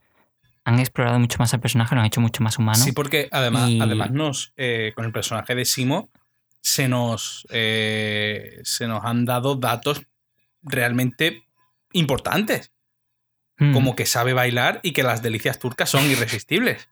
han 0.66 0.80
explorado 0.80 1.20
mucho 1.20 1.38
más 1.38 1.54
al 1.54 1.60
personaje, 1.60 1.94
lo 1.94 2.02
han 2.02 2.08
hecho 2.08 2.22
mucho 2.22 2.42
más 2.42 2.58
humano. 2.58 2.84
Sí, 2.84 2.92
porque 2.92 3.30
además, 3.32 3.70
Y- 3.70 3.80
además 3.80 4.10
nos, 4.13 4.52
eh, 4.58 4.94
con 4.96 5.06
el 5.06 5.12
personaje 5.12 5.54
de 5.54 5.63
Simo 5.63 6.10
se 6.60 6.88
nos, 6.88 7.46
eh, 7.52 8.60
se 8.63 8.88
nos 8.88 9.06
han 9.06 9.25
dado 9.25 9.58
datos 9.58 10.02
realmente 10.63 11.44
importantes, 11.92 12.72
Mm, 13.60 13.72
como 13.74 13.96
que 13.96 14.08
sabe 14.08 14.34
bailar 14.34 14.80
y 14.82 14.94
que 14.94 15.04
las 15.04 15.22
delicias 15.22 15.60
turcas 15.60 15.92
son 15.92 16.10
irresistibles. 16.10 16.90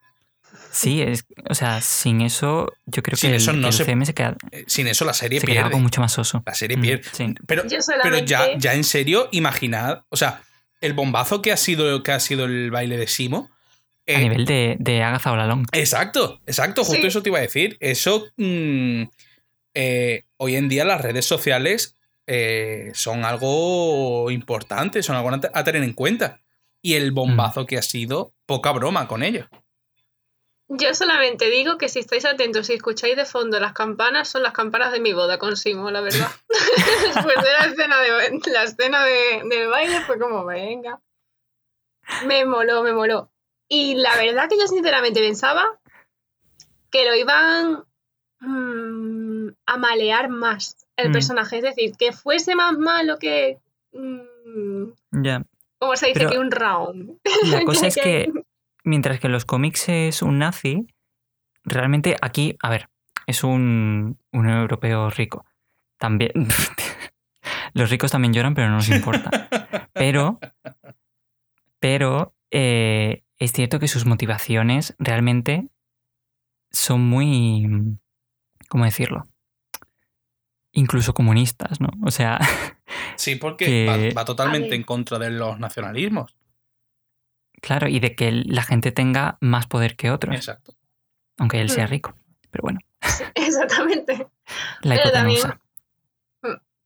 Sí, 0.71 1.01
es, 1.01 1.25
o 1.49 1.53
sea, 1.53 1.81
sin 1.81 2.21
eso 2.21 2.71
yo 2.85 3.03
creo 3.03 3.17
Sin 3.17 3.31
que 3.31 3.35
el, 3.37 3.45
no 3.45 3.51
que 3.61 3.67
el 3.67 3.73
se- 3.73 3.83
UCM 3.83 4.05
se, 4.05 4.13
queda, 4.13 4.37
Eh, 4.51 4.63
Sin 4.67 4.87
eso 4.87 5.03
la 5.05 5.13
serie 5.13 5.39
se 5.39 5.45
queda 5.45 5.53
pierde. 5.55 5.67
algo 5.67 5.79
mucho 5.79 5.99
más 6.01 6.13
soso. 6.13 6.43
La 6.45 6.53
serie 6.55 6.77
Mm, 6.77 6.81
pierde. 6.81 7.03
sí. 7.11 7.33
Pero, 7.45 7.63
ya, 8.25 8.57
ya 8.57 8.73
en 8.73 8.83
serio, 8.83 9.27
imaginad, 9.31 10.03
o 10.09 10.15
sea, 10.15 10.41
el 10.79 10.93
bombazo 10.93 11.41
que 11.41 11.51
ha 11.51 11.57
sido, 11.57 12.01
que 12.03 12.11
ha 12.13 12.19
sido 12.19 12.45
el 12.45 12.71
baile 12.71 12.97
de 12.97 13.07
Simo. 13.07 13.49
A 14.07 14.13
eh, 14.13 14.19
nivel 14.19 14.45
de, 14.45 14.77
de 14.79 15.03
Agatha 15.03 15.31
Olalong. 15.31 15.65
Exacto, 15.73 16.41
exacto, 16.47 16.83
justo 16.83 17.01
Sí. 17.01 17.07
eso 17.07 17.21
te 17.21 17.29
iba 17.29 17.37
a 17.37 17.41
decir. 17.41 17.77
Eso, 17.81 18.27
mm, 18.37 19.03
eh, 19.73 20.23
hoy 20.37 20.55
en 20.55 20.69
día 20.69 20.85
las 20.85 21.01
redes 21.01 21.25
sociales 21.25 21.95
eh, 22.27 22.91
son 22.93 23.25
algo 23.25 24.31
importante, 24.31 25.03
son 25.03 25.15
algo 25.17 25.29
a 25.31 25.39
te- 25.39 25.51
a 25.53 25.63
tener 25.63 25.83
en 25.83 25.93
cuenta. 25.93 26.39
Y 26.81 26.93
el 26.95 27.11
bombazo 27.11 27.65
que 27.65 27.77
ha 27.77 27.81
sido, 27.81 28.33
poca 28.45 28.71
broma 28.71 29.07
con 29.07 29.21
ello. 29.21 29.47
Yo 30.73 30.93
solamente 30.93 31.49
digo 31.49 31.77
que 31.77 31.89
si 31.89 31.99
estáis 31.99 32.23
atentos 32.23 32.69
y 32.69 32.73
escucháis 32.73 33.17
de 33.17 33.25
fondo 33.25 33.59
las 33.59 33.73
campanas, 33.73 34.29
son 34.29 34.41
las 34.43 34.53
campanas 34.53 34.93
de 34.93 35.01
mi 35.01 35.11
boda 35.11 35.37
con 35.37 35.57
Simo, 35.57 35.91
la 35.91 35.99
verdad. 36.01 36.29
Después 37.15 37.35
de 37.35 37.51
la 37.51 37.65
escena, 37.65 37.97
de, 37.99 38.39
la 38.51 38.63
escena 38.63 39.03
de- 39.03 39.41
del 39.49 39.67
baile 39.67 39.99
fue 40.01 40.17
como, 40.17 40.45
venga. 40.45 41.01
Me 42.25 42.45
moló, 42.45 42.83
me 42.83 42.93
moló. 42.93 43.29
Y 43.67 43.95
la 43.95 44.15
verdad 44.15 44.47
que 44.49 44.57
yo 44.57 44.67
sinceramente 44.67 45.19
pensaba 45.19 45.79
que 46.89 47.05
lo 47.05 47.15
iban 47.15 47.83
mm, 48.39 49.49
a 49.65 49.77
malear 49.77 50.29
más 50.29 50.77
el 50.95 51.09
Mm. 51.09 51.13
personaje. 51.13 51.57
Es 51.57 51.63
decir, 51.63 51.95
que 51.97 52.11
fuese 52.13 52.55
más 52.55 52.77
malo 52.77 53.17
que... 53.19 53.59
mm, 53.93 54.85
Ya. 55.23 55.43
¿Cómo 55.79 55.95
se 55.95 56.07
dice? 56.07 56.19
Pero- 56.19 56.31
que 56.31 56.39
un 56.39 56.51
round. 56.51 57.17
La 57.49 57.61
cosa 57.65 57.87
es 57.87 57.95
que, 57.95 58.31
mientras 58.83 59.19
que 59.19 59.27
en 59.27 59.33
los 59.33 59.45
cómics 59.45 59.89
es 59.89 60.21
un 60.21 60.39
nazi, 60.39 60.87
realmente 61.63 62.15
aquí, 62.21 62.57
a 62.61 62.69
ver, 62.69 62.89
es 63.27 63.43
un, 63.43 64.19
un 64.31 64.49
europeo 64.49 65.09
rico. 65.09 65.45
También. 65.97 66.31
Los 67.73 67.89
ricos 67.89 68.11
también 68.11 68.33
lloran, 68.33 68.53
pero 68.53 68.69
no 68.69 68.75
nos 68.75 68.89
importa. 68.89 69.29
Pero. 69.93 70.39
Pero. 71.79 72.33
eh, 72.51 73.23
es 73.37 73.53
cierto 73.53 73.79
que 73.79 73.87
sus 73.87 74.05
motivaciones 74.05 74.95
realmente 74.99 75.69
son 76.71 77.01
muy. 77.01 77.97
¿Cómo 78.67 78.85
decirlo? 78.85 79.23
Incluso 80.73 81.13
comunistas, 81.13 81.79
¿no? 81.81 81.89
O 82.05 82.11
sea. 82.11 82.39
Sí, 83.15 83.35
porque 83.35 83.65
Que- 83.65 84.13
va, 84.13 84.21
va 84.21 84.25
totalmente 84.25 84.75
en 84.75 84.83
contra 84.83 85.17
de 85.19 85.31
los 85.31 85.59
nacionalismos. 85.59 86.35
Claro, 87.61 87.87
y 87.87 87.99
de 87.99 88.15
que 88.15 88.31
la 88.31 88.63
gente 88.63 88.91
tenga 88.91 89.37
más 89.39 89.67
poder 89.67 89.95
que 89.95 90.11
otros, 90.11 90.35
Exacto. 90.35 90.73
aunque 91.37 91.61
él 91.61 91.69
sea 91.69 91.85
Mm. 91.85 91.89
rico. 91.89 92.15
Pero 92.49 92.61
bueno, 92.63 92.79
Exactamente. 93.35 94.27
la 94.81 94.95
Pero 94.95 95.11
también- 95.11 95.37
hipotenusa. 95.39 95.61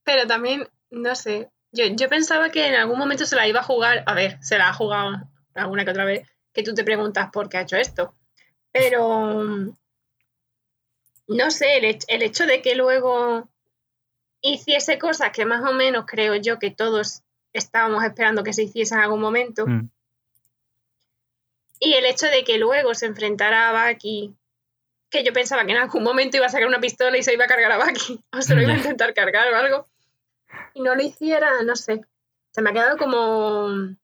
Pero 0.03 0.27
también, 0.27 0.67
no 0.91 1.15
sé, 1.15 1.50
yo, 1.72 1.86
yo 1.88 2.08
pensaba 2.10 2.50
que 2.51 2.67
en 2.67 2.75
algún 2.75 3.00
momento 3.00 3.25
se 3.25 3.36
la 3.36 3.48
iba 3.48 3.62
a 3.62 3.63
jugar, 3.63 4.03
a 4.05 4.13
ver, 4.13 4.38
se 4.44 4.58
la 4.58 4.70
ha 4.70 4.74
jugado 4.74 5.15
alguna 5.55 5.84
que 5.86 5.91
otra 5.91 6.05
vez, 6.05 6.27
que 6.53 6.62
tú 6.63 6.74
te 6.75 6.84
preguntas 6.84 7.29
por 7.34 7.50
qué 7.50 7.58
ha 7.58 7.62
hecho 7.62 7.77
esto. 7.77 8.13
Pero, 8.72 9.44
mm, 9.44 9.74
no 11.29 11.51
sé, 11.51 11.77
el, 11.77 11.98
el 12.08 12.22
hecho 12.22 12.46
de 12.46 12.62
que 12.62 12.75
luego 12.75 13.50
hiciese 14.41 15.00
cosas 15.00 15.32
que 15.32 15.46
más 15.46 15.63
o 15.67 15.74
menos 15.74 16.05
creo 16.05 16.36
yo 16.36 16.60
que 16.60 16.70
todos 16.70 17.24
estábamos 17.51 18.03
esperando 18.03 18.44
que 18.44 18.53
se 18.53 18.63
hiciesen 18.63 19.00
en 19.00 19.03
algún 19.05 19.22
momento, 19.22 19.65
Mm. 19.65 19.89
Y 21.85 21.93
el 21.93 22.05
hecho 22.05 22.25
de 22.27 22.43
que 22.43 22.57
luego 22.57 22.93
se 22.95 23.05
enfrentara 23.05 23.69
a 23.69 23.89
Bucky, 23.91 24.33
que 25.09 25.23
yo 25.23 25.31
pensaba 25.33 25.65
que 25.65 25.71
en 25.71 25.77
algún 25.77 26.03
momento 26.03 26.35
iba 26.37 26.47
a 26.47 26.49
sacar 26.49 26.67
una 26.67 26.79
pistola 26.79 27.17
y 27.17 27.23
se 27.23 27.33
iba 27.33 27.45
a 27.45 27.47
cargar 27.47 27.71
a 27.71 27.77
Bucky, 27.77 28.19
o 28.31 28.41
se 28.41 28.55
lo 28.55 28.61
iba 28.61 28.73
a 28.73 28.77
intentar 28.77 29.13
cargar 29.13 29.51
o 29.53 29.55
algo, 29.55 29.85
y 30.73 30.81
no 30.81 30.95
lo 30.95 31.01
hiciera, 31.01 31.61
no 31.63 31.75
sé. 31.75 32.01
Se 32.51 32.61
me 32.61 32.69
ha 32.69 32.73
quedado 32.73 32.97
como. 32.97 33.95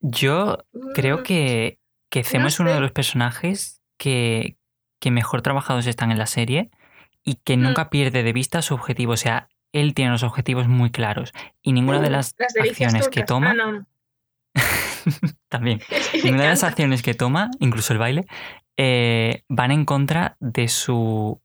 Yo 0.00 0.58
creo 0.94 1.18
mm, 1.18 1.22
que, 1.22 1.78
que 2.10 2.24
Zemo 2.24 2.42
no 2.42 2.48
es 2.48 2.60
uno 2.60 2.72
de 2.72 2.80
los 2.80 2.92
personajes 2.92 3.80
que, 3.96 4.56
que 4.98 5.10
mejor 5.10 5.42
trabajados 5.42 5.86
están 5.86 6.10
en 6.10 6.18
la 6.18 6.26
serie 6.26 6.70
y 7.22 7.36
que 7.36 7.56
Mm. 7.56 7.62
nunca 7.62 7.88
pierde 7.90 8.22
de 8.22 8.32
vista 8.32 8.62
su 8.62 8.74
objetivo. 8.74 9.12
O 9.12 9.16
sea, 9.16 9.48
él 9.72 9.94
tiene 9.94 10.10
los 10.10 10.22
objetivos 10.22 10.68
muy 10.68 10.90
claros 10.90 11.32
y 11.62 11.72
ninguna 11.72 12.00
de 12.00 12.10
las, 12.10 12.34
Las 12.38 12.54
acciones 12.56 13.08
que 13.08 13.22
toma, 13.22 13.50
Ah, 13.50 13.54
no. 13.54 13.86
también, 15.48 15.80
ninguna 16.24 16.44
de 16.44 16.48
las 16.50 16.64
acciones 16.64 17.02
que 17.02 17.14
toma, 17.14 17.50
incluso 17.58 17.92
el 17.92 17.98
baile, 17.98 18.26
eh, 18.76 19.42
van 19.48 19.70
en 19.70 19.84
contra 19.84 20.36
de 20.40 20.68
su... 20.68 21.40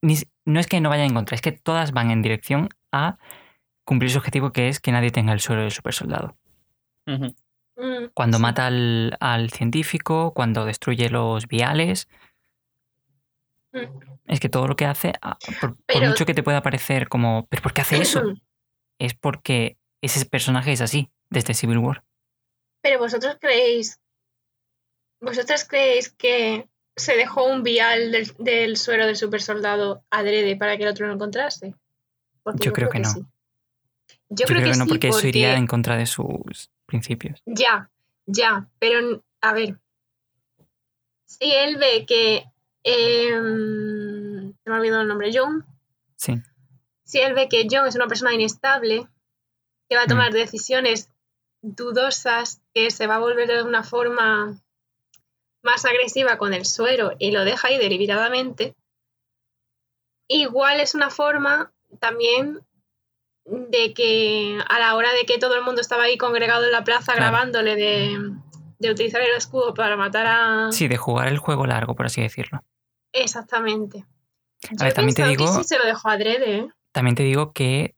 no 0.00 0.60
es 0.60 0.66
que 0.66 0.80
no 0.80 0.88
vayan 0.88 1.06
en 1.06 1.14
contra, 1.14 1.34
es 1.34 1.42
que 1.42 1.52
todas 1.52 1.92
van 1.92 2.10
en 2.10 2.22
dirección 2.22 2.68
a 2.92 3.18
cumplir 3.84 4.10
su 4.10 4.18
objetivo 4.18 4.52
que 4.52 4.68
es 4.68 4.80
que 4.80 4.92
nadie 4.92 5.10
tenga 5.10 5.32
el 5.32 5.40
suelo 5.40 5.62
del 5.62 5.70
supersoldado. 5.70 6.36
Ujú. 7.06 7.34
Mm, 7.76 8.10
Cuando 8.12 8.38
mata 8.38 8.66
al, 8.66 9.16
al 9.20 9.50
científico, 9.50 10.34
cuando 10.34 10.64
destruye 10.64 11.08
los 11.08 11.46
viales. 11.46 12.08
Mm. 13.72 13.78
Es 14.26 14.40
que 14.40 14.48
todo 14.48 14.66
lo 14.66 14.76
que 14.76 14.84
hace, 14.84 15.14
ah, 15.22 15.38
por, 15.60 15.76
por 15.76 16.06
mucho 16.06 16.26
que 16.26 16.34
te 16.34 16.42
pueda 16.42 16.60
parecer 16.60 17.08
como, 17.08 17.46
¿pero 17.48 17.62
por 17.62 17.72
qué 17.72 17.80
hace 17.80 18.00
eso? 18.02 18.22
es 18.98 19.14
porque 19.14 19.78
ese 20.02 20.24
personaje 20.26 20.72
es 20.72 20.80
así, 20.80 21.10
desde 21.30 21.54
Civil 21.54 21.78
War. 21.78 22.04
Pero 22.80 22.98
vosotros 22.98 23.36
creéis. 23.40 23.98
¿Vosotros 25.20 25.64
creéis 25.64 26.10
que 26.10 26.68
se 26.96 27.16
dejó 27.16 27.44
un 27.44 27.62
vial 27.62 28.12
del, 28.12 28.32
del 28.38 28.76
suero 28.76 29.06
del 29.06 29.16
supersoldado 29.16 30.04
adrede 30.10 30.56
para 30.56 30.76
que 30.76 30.84
el 30.84 30.90
otro 30.90 31.06
lo 31.08 31.14
encontrase? 31.14 31.74
Porque 32.42 32.64
Yo 32.66 32.72
creo 32.72 32.88
que 32.88 33.00
no. 33.00 33.08
sí. 33.10 33.20
Yo, 34.30 34.46
creo, 34.46 34.62
que, 34.62 34.76
no, 34.76 34.84
sí, 34.84 34.88
porque 34.90 35.08
eso 35.08 35.26
iría 35.26 35.56
en 35.56 35.66
contra 35.66 35.96
de 35.96 36.04
sus 36.06 36.70
principios. 36.86 37.42
Ya, 37.46 37.90
ya, 38.26 38.68
pero 38.78 39.22
a 39.40 39.52
ver, 39.54 39.78
si 41.24 41.50
él 41.50 41.76
ve 41.78 42.04
que, 42.06 42.44
em, 42.84 44.52
se 44.52 44.70
me 44.70 44.76
ha 44.76 44.78
olvidado 44.78 45.02
el 45.02 45.08
nombre, 45.08 45.30
John, 45.32 45.64
Sí. 46.16 46.34
si 47.04 47.20
él 47.20 47.34
ve 47.34 47.48
que 47.48 47.66
John 47.70 47.86
es 47.86 47.94
una 47.96 48.06
persona 48.06 48.34
inestable, 48.34 49.06
que 49.88 49.96
va 49.96 50.02
a 50.02 50.06
Mm. 50.06 50.08
tomar 50.10 50.32
decisiones 50.32 51.08
dudosas, 51.62 52.60
que 52.74 52.90
se 52.90 53.06
va 53.06 53.16
a 53.16 53.20
volver 53.20 53.48
de 53.48 53.62
una 53.62 53.82
forma 53.82 54.60
más 55.62 55.84
agresiva 55.84 56.38
con 56.38 56.54
el 56.54 56.64
suero 56.64 57.12
y 57.18 57.30
lo 57.32 57.44
deja 57.44 57.68
ahí 57.68 57.78
deliberadamente, 57.78 58.74
igual 60.28 60.80
es 60.80 60.94
una 60.94 61.10
forma 61.10 61.72
también 62.00 62.60
de 63.44 63.94
que 63.94 64.58
a 64.68 64.78
la 64.78 64.94
hora 64.94 65.12
de 65.14 65.24
que 65.24 65.38
todo 65.38 65.54
el 65.56 65.62
mundo 65.64 65.80
estaba 65.80 66.04
ahí 66.04 66.18
congregado 66.18 66.64
en 66.66 66.72
la 66.72 66.84
plaza 66.84 67.14
Claro. 67.14 67.20
grabándole 67.30 67.76
de, 67.76 68.18
de 68.78 68.90
utilizar 68.90 69.22
el 69.22 69.34
escudo 69.36 69.72
para 69.74 69.96
matar 69.96 70.26
a... 70.26 70.72
Sí, 70.72 70.86
de 70.86 70.98
jugar 70.98 71.28
el 71.28 71.38
juego 71.38 71.66
largo, 71.66 71.94
por 71.96 72.06
así 72.06 72.20
decirlo. 72.20 72.62
Exactamente. 73.12 74.04
Yo 74.70 74.84
ver, 74.84 74.92
también 74.92 75.14
te 75.14 75.22
que 75.22 75.28
digo- 75.30 75.56
sí 75.56 75.64
se 75.64 75.78
lo 75.78 75.86
dejó 75.86 76.08
adrede, 76.10 76.56
¿eh? 76.58 76.68
También 76.92 77.14
te 77.16 77.22
digo 77.22 77.52
que 77.52 77.94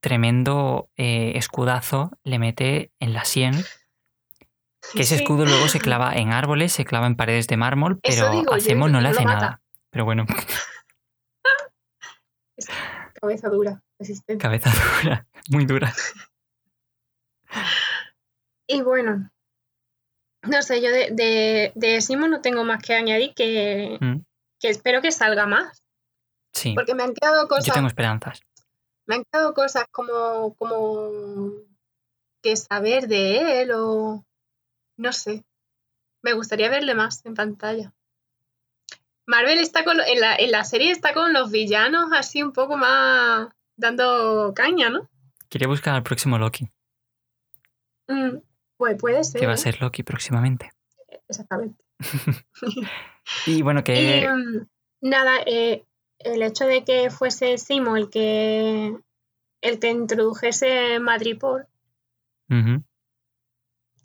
tremendo 0.00 0.88
eh, 0.96 1.32
escudazo 1.36 2.10
le 2.24 2.38
mete 2.38 2.92
en 3.00 3.12
la 3.12 3.24
sien. 3.24 3.54
Que 4.94 5.02
ese 5.02 5.16
Sí. 5.18 5.22
escudo 5.22 5.44
luego 5.44 5.68
se 5.68 5.78
clava 5.80 6.14
en 6.16 6.32
árboles, 6.32 6.72
se 6.72 6.84
clava 6.84 7.06
en 7.06 7.14
paredes 7.16 7.46
de 7.46 7.56
mármol, 7.56 8.00
pero 8.00 8.32
yo, 8.32 8.44
que 8.58 8.74
no 8.74 9.00
le 9.00 9.08
hace 9.08 9.24
mata. 9.24 9.34
nada. 9.40 9.62
Pero 9.90 10.04
bueno, 10.04 10.24
Cabeza 13.20 13.48
dura, 13.48 13.82
resistente. 13.98 14.40
cabeza 14.42 14.70
dura, 15.02 15.26
muy 15.50 15.66
dura. 15.66 15.92
Y 18.66 18.82
bueno, 18.82 19.30
no 20.42 20.62
sé, 20.62 20.80
yo 20.80 20.90
de, 20.90 21.10
de, 21.12 21.72
de 21.74 22.00
Simo 22.00 22.28
no 22.28 22.40
tengo 22.40 22.64
más 22.64 22.82
que 22.82 22.94
añadir 22.94 23.34
que, 23.34 23.98
Mm, 24.00 24.20
que 24.60 24.68
espero 24.68 25.02
que 25.02 25.10
salga 25.10 25.46
más. 25.46 25.82
Sí, 26.52 26.74
Porque 26.74 26.94
me 26.94 27.02
han 27.02 27.14
quedado 27.14 27.42
yo 27.42 27.48
cosas, 27.48 27.74
tengo 27.74 27.88
esperanzas. 27.88 28.42
Me 29.10 29.16
han 29.16 29.24
quedado 29.24 29.54
cosas 29.54 29.86
como, 29.90 30.54
como 30.54 31.50
que 32.42 32.54
saber 32.56 33.08
de 33.08 33.62
él 33.62 33.72
o 33.74 34.24
no 34.96 35.12
sé. 35.12 35.44
Me 36.22 36.32
gustaría 36.32 36.70
verle 36.70 36.94
más 36.94 37.26
en 37.26 37.34
pantalla. 37.34 37.92
Marvel 39.26 39.58
está 39.58 39.82
con, 39.84 39.98
en, 40.00 40.20
la, 40.20 40.36
en 40.36 40.52
la 40.52 40.62
serie 40.62 40.92
está 40.92 41.12
con 41.12 41.32
los 41.32 41.50
villanos 41.50 42.12
así 42.12 42.40
un 42.42 42.52
poco 42.52 42.76
más 42.76 43.48
dando 43.76 44.52
caña, 44.54 44.90
¿no? 44.90 45.08
Quería 45.48 45.66
buscar 45.66 45.94
al 45.96 46.02
próximo 46.04 46.38
Loki, 46.38 46.70
Mm, 48.06 48.38
pues 48.76 48.96
puede 48.98 49.22
ser. 49.24 49.40
que 49.40 49.46
va 49.46 49.52
a 49.52 49.54
¿eh? 49.56 49.58
ser 49.58 49.80
Loki 49.80 50.02
próximamente. 50.04 50.70
Exactamente. 51.28 51.82
Y 53.46 53.62
bueno, 53.62 53.80
Y 53.80 53.84
que 53.84 54.28
mm, 54.28 54.66
nada, 55.08 55.36
eh, 55.46 55.84
el 56.20 56.42
hecho 56.42 56.66
de 56.66 56.84
que 56.84 57.10
fuese 57.10 57.58
Simo 57.58 57.96
el 57.96 58.08
que 58.10 58.94
el 59.62 59.78
que 59.78 59.90
introdujese 59.90 60.98
Madripoor, 61.00 61.66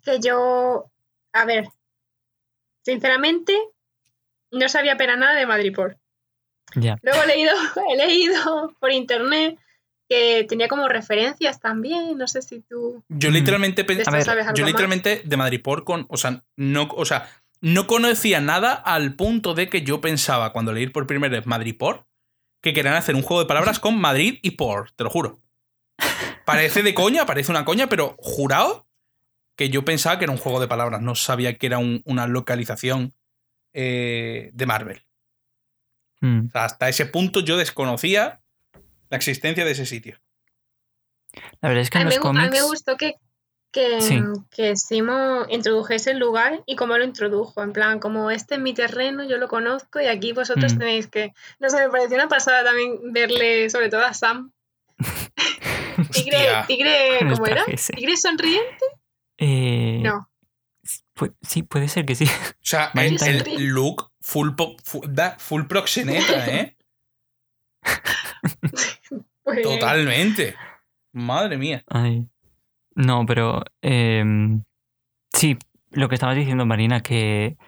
que 0.04 0.20
yo, 0.20 0.90
a 1.32 1.44
ver, 1.46 1.68
sinceramente, 2.82 3.54
no 4.52 4.68
sabía 4.68 4.96
pena 4.96 5.16
nada 5.16 5.34
de 5.34 5.46
Madripoor. 5.46 5.98
ya. 6.74 6.96
Luego 7.02 7.22
he 7.22 7.26
leído, 7.26 7.52
he 7.90 7.96
leído 7.96 8.74
por 8.78 8.92
internet 8.92 9.58
que 10.08 10.44
tenía 10.48 10.68
como 10.68 10.86
referencias 10.88 11.58
también, 11.60 12.16
no 12.16 12.28
sé 12.28 12.40
si 12.42 12.60
tú 12.60 13.02
Yo 13.08 13.30
Mm. 13.30 13.32
literalmente 13.32 13.82
ver, 14.18 14.24
sabes 14.24 14.46
algo 14.46 14.56
Yo 14.56 14.62
más. 14.64 14.72
literalmente 14.72 15.22
de 15.24 15.36
Madripoor 15.36 15.84
con. 15.84 16.06
O 16.08 16.16
sea, 16.16 16.44
no, 16.56 16.88
o 16.94 17.04
sea, 17.04 17.28
no 17.60 17.86
conocía 17.88 18.40
nada 18.40 18.72
al 18.74 19.14
punto 19.16 19.54
de 19.54 19.68
que 19.68 19.82
yo 19.82 20.00
pensaba 20.00 20.52
cuando 20.52 20.72
leí 20.72 20.86
por 20.88 21.06
primera 21.08 21.32
vez 21.36 21.46
Madripoor 21.46 22.05
que 22.66 22.74
querían 22.74 22.94
hacer 22.96 23.14
un 23.14 23.22
juego 23.22 23.42
de 23.42 23.46
palabras 23.46 23.78
con 23.78 23.96
Madrid 24.00 24.40
y 24.42 24.52
por, 24.52 24.90
te 24.90 25.04
lo 25.04 25.10
juro. 25.10 25.40
Parece 26.44 26.82
de 26.82 26.94
coña, 26.94 27.24
parece 27.26 27.52
una 27.52 27.64
coña, 27.64 27.88
pero 27.88 28.16
jurado 28.18 28.88
que 29.54 29.70
yo 29.70 29.84
pensaba 29.84 30.18
que 30.18 30.24
era 30.24 30.32
un 30.32 30.38
juego 30.38 30.58
de 30.60 30.66
palabras. 30.66 31.00
No 31.00 31.14
sabía 31.14 31.56
que 31.58 31.66
era 31.66 31.78
un- 31.78 32.02
una 32.06 32.26
localización 32.26 33.14
eh, 33.72 34.50
de 34.52 34.66
Marvel. 34.66 35.04
Mm. 36.20 36.46
O 36.46 36.50
sea, 36.50 36.64
hasta 36.64 36.88
ese 36.88 37.06
punto 37.06 37.40
yo 37.40 37.56
desconocía 37.56 38.42
la 39.10 39.16
existencia 39.16 39.64
de 39.64 39.70
ese 39.72 39.86
sitio. 39.86 40.18
La 41.60 41.68
verdad 41.68 41.82
es 41.82 41.90
que 41.90 41.98
A 41.98 42.00
en 42.00 42.08
mí, 42.08 42.14
los 42.16 42.24
me 42.24 42.30
gu- 42.30 42.30
a 42.30 42.32
mí 42.32 42.38
cómics... 42.48 42.62
me 42.62 42.68
gustó 42.68 42.96
que, 42.96 43.14
que, 43.72 44.00
Sí. 44.00 44.20
que 44.50 44.76
Simo 44.76 45.44
introdujese 45.48 46.12
el 46.12 46.18
lugar 46.18 46.62
y 46.66 46.76
cómo 46.76 46.96
lo 46.96 47.04
introdujo. 47.04 47.62
En 47.62 47.72
plan, 47.72 47.98
como 48.00 48.30
este 48.30 48.54
es 48.54 48.60
mi 48.60 48.72
terreno, 48.74 49.24
yo 49.24 49.36
lo 49.38 49.48
conozco 49.48 50.00
y 50.00 50.06
aquí 50.06 50.32
vosotros 50.32 50.74
Mm. 50.74 50.78
tenéis 50.78 51.06
que. 51.08 51.32
No 51.58 51.68
sé, 51.68 51.78
me 51.84 51.90
pareció 51.90 52.16
una 52.16 52.28
pasada 52.28 52.64
también 52.64 53.12
verle, 53.12 53.68
sobre 53.70 53.88
todo 53.90 54.04
a 54.04 54.14
Sam. 54.14 54.52
Tigre, 56.12 56.38
tigre 56.66 57.18
¿cómo 57.20 57.46
era? 57.46 57.64
ese. 57.68 57.92
¿Tigre 57.94 58.16
sonriente? 58.16 58.84
eh, 59.38 60.00
No. 60.02 60.30
sí, 61.42 61.62
puede 61.62 61.88
ser 61.88 62.06
que 62.06 62.14
sí. 62.14 62.24
O 62.24 62.54
sea, 62.62 62.90
el, 62.94 63.18
el 63.22 63.66
look 63.68 64.10
full, 64.20 64.50
po- 64.56 64.76
fu- 64.84 65.04
da- 65.08 65.36
full 65.38 65.64
proxeneta, 65.66 66.46
¿eh? 66.54 66.76
Pues, 69.42 69.62
Totalmente. 69.62 70.54
Madre 71.12 71.56
mía. 71.56 71.84
Ay. 71.88 72.26
No, 72.96 73.26
pero 73.26 73.62
em, 73.82 74.64
sí, 75.32 75.58
lo 75.92 76.08
que 76.08 76.16
estabas 76.16 76.36
diciendo, 76.36 76.66
Marina, 76.66 77.02
que 77.02 77.58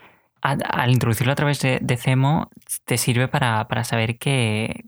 a- 0.43 0.53
al 0.53 0.93
introducirlo 0.93 1.33
a 1.33 1.37
través 1.37 1.61
de, 1.63 1.81
de 1.83 1.97
Cemo 1.99 2.51
te 2.87 2.99
sirve 2.99 3.29
para, 3.29 3.69
para 3.69 3.85
saber 3.85 4.19
que, 4.19 4.85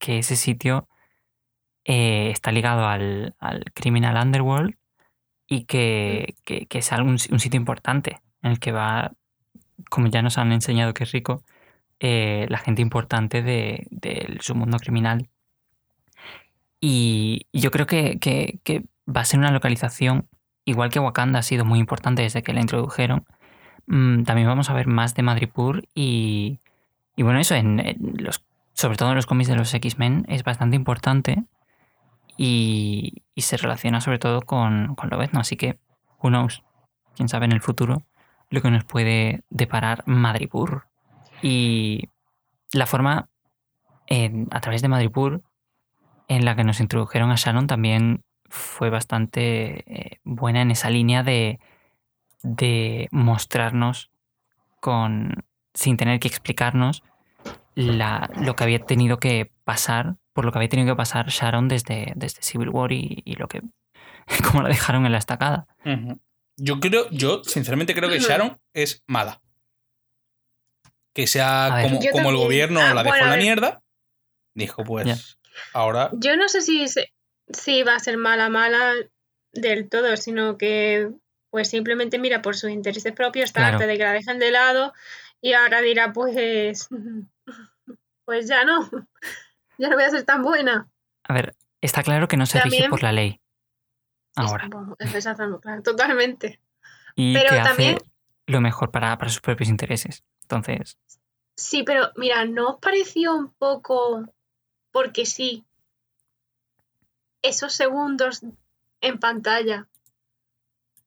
que 0.00 0.18
ese 0.20 0.36
sitio 0.36 0.88
eh, 1.84 2.30
está 2.32 2.52
ligado 2.52 2.86
al, 2.88 3.36
al 3.40 3.64
Criminal 3.74 4.16
Underworld 4.26 4.76
y 5.48 5.64
que, 5.66 6.36
que- 6.44 6.66
que 6.66 6.78
es 6.80 6.92
algún, 6.92 7.12
un 7.32 7.40
sitio 7.40 7.58
importante 7.58 8.20
en 8.42 8.52
el 8.52 8.60
que 8.60 8.72
va, 8.72 9.14
como 9.90 10.08
ya 10.08 10.22
nos 10.22 10.38
han 10.38 10.52
enseñado 10.52 10.94
que 10.94 11.04
es 11.04 11.12
rico, 11.12 11.44
eh, 12.00 12.46
la 12.50 12.58
gente 12.58 12.82
importante 12.82 13.42
de, 13.42 13.86
del 13.90 14.40
submundo 14.42 14.78
criminal. 14.78 15.30
Y 16.80 17.46
yo 17.52 17.70
creo 17.70 17.86
que, 17.86 18.18
que- 18.18 18.60
que 18.64 18.84
va 19.08 19.20
a 19.22 19.24
ser 19.24 19.38
una 19.40 19.50
localización, 19.52 20.28
igual 20.64 20.90
que 20.90 21.00
Wakanda 21.00 21.38
ha 21.38 21.42
sido 21.42 21.64
muy 21.64 21.78
importante 21.78 22.22
desde 22.22 22.42
que 22.42 22.52
la 22.52 22.60
introdujeron. 22.60 23.24
mm, 23.86 24.24
también 24.24 24.48
vamos 24.48 24.68
a 24.70 24.74
ver 24.74 24.86
más 24.88 25.14
de 25.14 25.22
Madripoor 25.22 25.84
y, 25.94 26.58
y 27.14 27.22
bueno, 27.22 27.38
eso, 27.38 27.54
en, 27.54 27.82
sobre 28.72 28.96
todo 28.96 29.10
en 29.10 29.14
los 29.16 29.26
cómics 29.26 29.48
de 29.48 29.56
los 29.56 29.72
X-Men, 29.72 30.26
es 30.28 30.42
bastante 30.44 30.74
importante 30.76 31.44
y, 32.36 33.22
y 33.34 33.42
se 33.42 33.56
relaciona 33.56 34.00
sobre 34.00 34.18
todo 34.18 34.42
con, 34.42 34.94
con 34.96 35.08
Lobezno. 35.08 35.40
Así 35.40 35.56
que, 35.56 35.78
who 36.22 36.28
knows, 36.30 36.62
quién 37.14 37.28
sabe 37.28 37.46
en 37.46 37.52
el 37.52 37.60
futuro 37.62 38.02
lo 38.50 38.60
que 38.62 38.70
nos 38.70 38.84
puede 38.84 39.42
deparar 39.50 40.02
Madripoor. 40.06 40.86
Y 41.42 42.08
la 42.72 42.86
forma 42.86 43.28
en- 44.06 44.48
a 44.50 44.60
través 44.60 44.82
de 44.82 44.88
Madripoor 44.88 45.42
en 46.28 46.44
la 46.44 46.56
que 46.56 46.64
nos 46.64 46.80
introdujeron 46.80 47.30
a 47.30 47.36
Sharon 47.36 47.66
también 47.66 48.24
fue 48.48 48.90
bastante 48.90 49.84
eh, 49.92 50.20
buena 50.24 50.62
en 50.62 50.70
esa 50.70 50.90
línea 50.90 51.22
de, 51.22 51.58
de 52.42 53.08
mostrarnos 53.10 54.10
con 54.80 55.44
sin 55.74 55.96
tener 55.96 56.20
que 56.20 56.28
explicarnos 56.28 57.02
la- 57.74 58.30
lo 58.40 58.56
que 58.56 58.64
había 58.64 58.78
tenido 58.78 59.18
que 59.18 59.52
pasar, 59.64 60.16
por 60.32 60.44
lo 60.44 60.52
que 60.52 60.58
había 60.58 60.68
tenido 60.68 60.94
que 60.94 60.96
pasar 60.96 61.28
Sharon 61.28 61.68
desde, 61.68 62.12
desde 62.16 62.40
Civil 62.42 62.70
War 62.70 62.92
y, 62.92 63.22
y 63.24 63.34
lo 63.34 63.48
que 63.48 63.62
como 64.50 64.62
la 64.62 64.68
dejaron 64.68 65.04
en 65.06 65.12
la 65.12 65.18
estacada. 65.18 65.66
Yo 66.56 66.80
creo, 66.80 67.10
yo 67.10 67.42
sinceramente 67.44 67.94
creo 67.94 68.08
que. 68.08 68.18
Sharon 68.18 68.58
es 68.72 69.02
mala. 69.06 69.42
Que 71.12 71.26
sea 71.26 71.78
como, 71.82 71.98
como 72.12 72.30
el 72.30 72.36
gobierno 72.36 72.80
Ah, 72.80 72.94
la 72.94 73.02
dejó 73.02 73.16
bueno, 73.16 73.24
en 73.26 73.30
la 73.30 73.36
mierda. 73.44 73.82
Dijo, 74.54 74.84
pues, 74.84 75.38
ahora. 75.72 76.10
Yo 76.14 76.36
no 76.36 76.48
sé 76.48 76.60
si, 76.62 76.88
se- 76.88 77.12
si 77.52 77.82
va 77.82 77.94
a 77.96 78.00
ser 78.00 78.16
mala, 78.16 78.48
mala 78.48 78.92
del 79.52 79.88
todo, 79.88 80.16
sino 80.16 80.56
que 80.58 81.10
pues 81.50 81.68
simplemente 81.70 82.18
mira 82.18 82.42
por 82.42 82.56
sus 82.56 82.70
intereses 82.70 83.12
propios, 83.12 83.46
está 83.46 83.60
Claro. 83.60 83.74
harta 83.76 83.86
de 83.86 83.96
que 83.96 84.04
la 84.04 84.12
dejen 84.12 84.38
de 84.38 84.50
lado 84.50 84.92
y 85.40 85.52
ahora 85.54 85.80
dirá 85.80 86.12
pues 86.12 86.88
pues 88.24 88.48
ya 88.48 88.64
no, 88.64 88.88
ya 89.78 89.88
no 89.88 89.94
voy 89.96 90.04
a 90.04 90.10
ser 90.10 90.24
tan 90.24 90.42
buena. 90.42 90.88
A 91.24 91.32
ver, 91.34 91.54
está 91.80 92.02
claro 92.02 92.28
que 92.28 92.36
no 92.36 92.46
se 92.46 92.58
rige 92.60 92.70
También- 92.76 92.90
por 92.90 93.02
la 93.02 93.12
ley 93.12 93.40
ahora 94.34 94.68
Es- 94.98 95.26
claro, 95.62 95.82
totalmente. 95.82 96.60
y 97.14 97.34
pero 97.34 97.50
que 97.50 97.58
hace 97.60 97.68
también- 97.68 97.98
lo 98.48 98.60
mejor 98.60 98.90
para, 98.92 99.16
para 99.18 99.30
sus 99.30 99.40
propios 99.40 99.68
intereses. 99.68 100.22
Entonces, 100.42 100.98
Sí, 101.58 101.82
pero 101.84 102.12
mira, 102.16 102.44
¿no 102.44 102.72
os 102.74 102.76
pareció 102.80 103.34
un 103.34 103.50
poco, 103.50 104.26
porque 104.92 105.24
sí, 105.24 105.64
esos 107.48 107.72
segundos 107.74 108.42
en 109.00 109.18
pantalla 109.18 109.86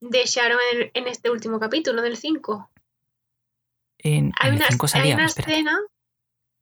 de 0.00 0.24
Sharon 0.24 0.58
en, 0.72 0.90
en 0.94 1.06
este 1.08 1.30
último 1.30 1.58
capítulo 1.60 2.02
del 2.02 2.16
5? 2.16 2.70
en, 3.98 4.32
Hay 4.38 4.48
en 4.48 4.54
el 4.54 4.60
una, 4.60 4.68
5 4.70 4.86
hay 4.94 5.12
una 5.12 5.26
escena, 5.26 5.78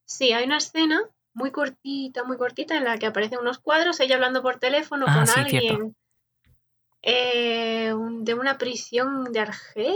sí, 0.05 0.33
hay 0.33 0.45
una 0.45 0.57
escena 0.59 1.01
muy 1.35 1.53
cortita, 1.53 2.25
muy 2.25 2.37
cortita, 2.37 2.77
en 2.77 2.85
la 2.85 2.99
que 2.99 3.07
aparecen 3.07 3.39
unos 3.39 3.59
cuadros, 3.61 4.01
ella 4.01 4.17
hablando 4.17 4.43
por 4.43 4.59
teléfono 4.59 5.07
Ah, 5.09 5.15
con 5.15 5.27
sí, 5.29 5.41
alguien 5.41 5.95
eh, 7.03 7.95
de 8.23 8.35
una 8.35 8.59
prisión 8.59 9.33
de 9.33 9.41
Argelia. 9.41 9.95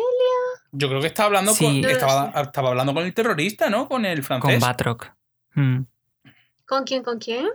Yo 0.71 0.89
creo 0.89 1.01
que 1.01 1.09
estaba 1.09 1.27
hablando 1.27 1.53
Sí. 1.53 1.65
con. 1.65 1.81
No 1.81 1.89
Estaba, 1.89 2.33
estaba 2.43 2.69
hablando 2.69 2.95
con 2.95 3.05
el 3.05 3.13
terrorista, 3.13 3.69
¿no? 3.69 3.89
Con 3.89 4.05
el 4.05 4.19
Con 4.27 4.41
francés. 4.41 4.61
Batroc. 4.61 5.13
Mm. 5.55 5.81
¿Con 6.65 6.85
quién? 6.85 7.03
¿Con 7.03 7.19
quién? 7.19 7.49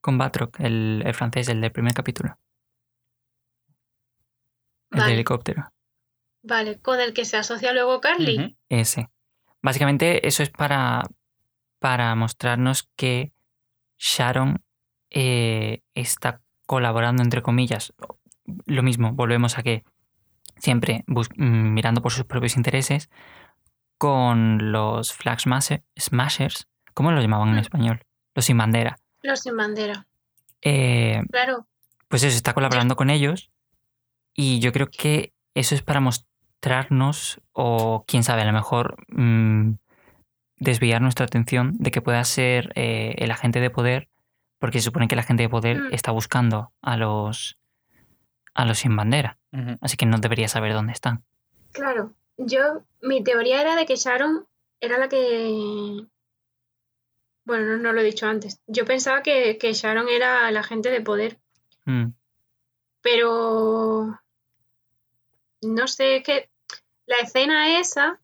Con 0.00 0.18
Batroc, 0.18 0.58
el, 0.60 1.02
el 1.04 1.14
francés, 1.14 1.48
el 1.48 1.60
del 1.60 1.72
primer 1.72 1.92
capítulo. 1.94 2.38
El 4.90 4.98
Vale. 5.00 5.04
del 5.04 5.14
helicóptero. 5.14 5.72
Vale, 6.42 6.80
con 6.80 7.00
el 7.00 7.12
que 7.12 7.24
se 7.24 7.36
asocia 7.36 7.72
luego 7.72 8.00
Carly. 8.00 8.56
Ese. 8.68 9.10
Básicamente 9.60 10.26
eso 10.26 10.42
es 10.42 10.50
para, 10.50 11.02
para 11.78 12.14
mostrarnos 12.14 12.88
que 12.96 13.32
Sharon 13.98 14.62
eh, 15.10 15.82
está 15.94 16.40
colaborando, 16.66 17.22
entre 17.22 17.42
comillas. 17.42 17.92
Lo 18.66 18.82
mismo, 18.82 19.12
volvemos 19.12 19.58
a 19.58 19.62
que 19.62 19.84
siempre 20.56 21.04
mm, 21.06 21.74
mirando 21.74 22.00
por 22.00 22.12
sus 22.12 22.24
propios 22.24 22.56
intereses 22.56 23.10
con 23.98 24.70
los 24.72 25.12
Flag 25.12 25.38
Smasher- 25.40 25.82
Smashers. 25.98 26.68
¿Cómo 26.94 27.10
lo 27.12 27.20
llamaban 27.20 27.48
en 27.50 27.56
Mm. 27.56 27.58
español? 27.58 28.02
Los 28.34 28.44
sin 28.46 28.56
bandera. 28.58 28.98
Los 29.28 29.40
sin 29.40 29.56
bandera. 29.56 30.06
Eh, 30.62 31.22
Claro. 31.30 31.66
pues 32.08 32.22
eso, 32.24 32.36
está 32.36 32.54
colaborando 32.54 32.96
con 32.96 33.10
ellos. 33.10 33.50
Y 34.34 34.58
yo 34.60 34.72
creo 34.72 34.88
que 34.90 35.32
eso 35.54 35.74
es 35.74 35.82
para 35.82 36.00
mostrarnos, 36.00 37.40
o 37.52 38.04
quién 38.06 38.24
sabe, 38.24 38.42
a 38.42 38.46
lo 38.46 38.52
mejor 38.52 38.96
mm, 39.08 39.72
desviar 40.56 41.02
nuestra 41.02 41.26
atención 41.26 41.72
de 41.78 41.90
que 41.90 42.00
pueda 42.02 42.24
ser 42.24 42.72
eh, 42.74 43.14
el 43.18 43.30
agente 43.30 43.60
de 43.60 43.70
poder, 43.70 44.08
porque 44.58 44.78
se 44.78 44.84
supone 44.84 45.06
que 45.08 45.14
el 45.14 45.20
agente 45.20 45.42
de 45.44 45.48
poder 45.48 45.80
Mm. 45.82 45.94
está 45.94 46.10
buscando 46.10 46.72
a 46.82 46.96
los 46.96 47.56
a 48.54 48.64
los 48.64 48.78
sin 48.78 48.96
bandera. 48.96 49.38
Así 49.80 49.96
que 49.96 50.04
no 50.06 50.18
debería 50.18 50.48
saber 50.48 50.72
dónde 50.72 50.92
están. 50.92 51.22
Claro. 51.72 52.12
Yo, 52.38 52.82
mi 53.02 53.22
teoría 53.22 53.60
era 53.60 53.76
de 53.76 53.86
que 53.86 53.94
Sharon 53.96 54.46
era 54.80 54.98
la 54.98 55.08
que. 55.08 56.04
Bueno, 57.48 57.64
no, 57.64 57.78
no 57.78 57.92
lo 57.94 58.00
he 58.02 58.04
dicho 58.04 58.26
antes. 58.26 58.60
Yo 58.66 58.84
pensaba 58.84 59.22
que, 59.22 59.56
que 59.56 59.72
Sharon 59.72 60.08
era 60.10 60.50
la 60.50 60.60
agente 60.60 60.90
de 60.90 61.00
poder. 61.00 61.38
Mm, 61.86 62.08
Pero. 63.00 64.20
No 65.62 65.88
sé, 65.88 66.16
es 66.16 66.22
que 66.24 66.50
la 67.06 67.16
escena 67.16 67.80
esa, 67.80 68.20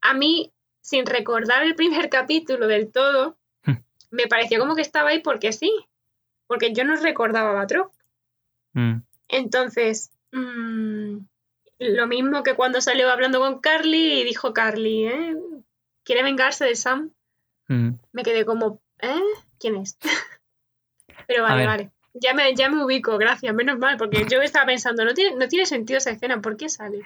a 0.00 0.12
mí, 0.14 0.52
sin 0.80 1.06
recordar 1.06 1.62
el 1.62 1.74
primer 1.76 2.10
capítulo 2.10 2.66
del 2.66 2.90
todo, 2.90 3.38
Hmm. 3.64 3.76
me 4.10 4.26
pareció 4.26 4.58
como 4.58 4.74
que 4.74 4.82
estaba 4.82 5.10
ahí 5.10 5.20
porque 5.20 5.52
sí. 5.52 5.70
Porque 6.48 6.72
yo 6.72 6.82
no 6.84 6.96
recordaba 6.96 7.50
a 7.50 7.54
Batroc. 7.54 7.92
mm, 8.74 8.96
Entonces, 9.28 10.10
mm, 10.32 11.18
lo 11.78 12.06
mismo 12.08 12.42
que 12.42 12.54
cuando 12.54 12.80
salió 12.80 13.08
hablando 13.08 13.38
con 13.38 13.60
Carly 13.60 14.20
y 14.20 14.24
dijo 14.24 14.52
Carly, 14.52 15.06
¿eh? 15.06 15.36
¿Quiere 16.04 16.24
vengarse 16.24 16.64
de 16.64 16.74
Sam? 16.74 17.12
Mm. 17.72 17.98
Me 18.12 18.22
quedé 18.22 18.44
como, 18.44 18.80
¿eh? 19.00 19.20
¿Quién 19.58 19.76
es? 19.76 19.98
Pero 21.26 21.42
vale, 21.42 21.66
vale. 21.66 21.90
Ya 22.14 22.34
me, 22.34 22.54
ya 22.54 22.68
me 22.68 22.84
ubico, 22.84 23.16
gracias, 23.16 23.54
menos 23.54 23.78
mal, 23.78 23.96
porque 23.96 24.26
yo 24.30 24.42
estaba 24.42 24.66
pensando, 24.66 25.04
no 25.04 25.14
tiene, 25.14 25.36
no 25.36 25.48
tiene 25.48 25.64
sentido 25.64 25.96
esa 25.98 26.10
escena, 26.10 26.40
¿por 26.42 26.56
qué 26.56 26.68
sale? 26.68 27.00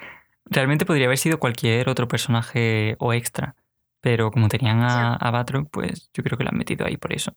Realmente 0.46 0.84
podría 0.84 1.06
haber 1.06 1.18
sido 1.18 1.38
cualquier 1.38 1.88
otro 1.88 2.08
personaje 2.08 2.96
o 2.98 3.12
extra. 3.12 3.54
Pero 4.00 4.30
como 4.30 4.48
tenían 4.48 4.80
a, 4.82 5.14
a 5.14 5.30
Batroc, 5.30 5.68
pues 5.70 6.10
yo 6.12 6.22
creo 6.22 6.38
que 6.38 6.44
lo 6.44 6.50
han 6.50 6.58
metido 6.58 6.86
ahí 6.86 6.96
por 6.96 7.12
eso. 7.12 7.34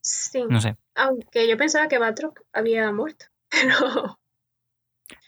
Sí, 0.00 0.44
No 0.48 0.60
sé. 0.60 0.76
aunque 0.94 1.48
yo 1.48 1.56
pensaba 1.56 1.88
que 1.88 1.98
Batroc 1.98 2.42
había 2.52 2.92
muerto, 2.92 3.26
pero 3.48 4.18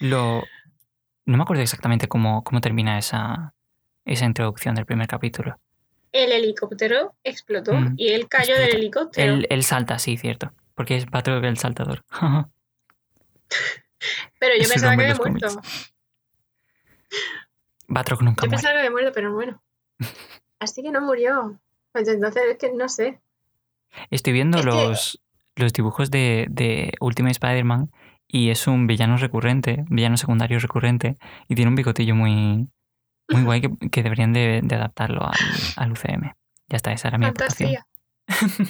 Lo... 0.01 0.43
No 1.25 1.37
me 1.37 1.43
acuerdo 1.43 1.63
exactamente 1.63 2.09
cómo, 2.09 2.45
cómo 2.45 2.61
termina 2.61 2.99
esa, 2.99 3.55
esa 4.05 4.27
introducción 4.27 4.75
del 4.75 4.87
primer 4.87 5.09
capítulo. 5.09 5.59
El 6.25 6.33
helicóptero 6.33 7.15
explotó 7.25 7.73
Mm, 7.75 7.95
y 7.97 8.09
él 8.09 8.29
cayó 8.29 8.55
del 8.57 8.77
helicóptero. 8.77 9.35
Él, 9.35 9.47
él 9.51 9.63
salta, 9.65 9.99
sí, 9.99 10.17
cierto. 10.17 10.53
Porque 10.75 10.97
es 10.97 11.07
Patrick 11.07 11.43
el 11.45 11.59
saltador. 11.59 12.05
Pero 14.39 14.55
yo 14.61 14.69
pensaba 14.69 14.97
que 14.97 15.03
había 15.03 15.15
muerto. 15.15 15.61
Batroc 17.89 18.21
nunca 18.23 18.43
Yo 18.45 18.49
muere. 18.49 18.57
pensaba 18.57 18.75
que 18.75 18.79
había 18.79 18.91
muerto, 18.91 19.13
pero 19.15 19.33
bueno. 19.33 19.63
Así 20.59 20.83
que 20.83 20.91
no 20.91 21.01
murió. 21.01 21.59
Pues 21.93 22.09
entonces 22.09 22.43
es 22.51 22.59
que 22.59 22.73
no 22.73 22.89
sé. 22.89 23.21
Estoy 24.11 24.33
viendo 24.33 24.59
Es 24.59 24.65
que- 24.65 24.71
los, 24.71 25.23
los 25.57 25.73
dibujos 25.73 26.11
de, 26.11 26.47
de 26.51 26.93
Ultimate 27.01 27.33
Spider-Man 27.33 27.91
y 28.29 28.51
es 28.51 28.67
un 28.67 28.87
villano 28.87 29.17
recurrente, 29.17 29.85
villano 29.89 30.17
secundario 30.17 30.59
recurrente, 30.59 31.17
y 31.49 31.55
tiene 31.55 31.69
un 31.69 31.77
bigotillo 31.77 32.15
muy, 32.17 32.67
muy 33.29 33.43
guay 33.43 33.61
que, 33.61 33.91
que 33.91 34.03
deberían 34.03 34.33
de, 34.33 34.61
de 34.63 34.75
adaptarlo 34.75 35.23
al, 35.25 35.35
al 35.77 35.93
UCM. 35.93 36.35
Ya 36.69 36.77
está, 36.77 36.93
esa 36.93 37.09
era 37.09 37.19
mi 37.19 37.27
aportación. 37.27 37.75
Fantasía. 38.29 38.67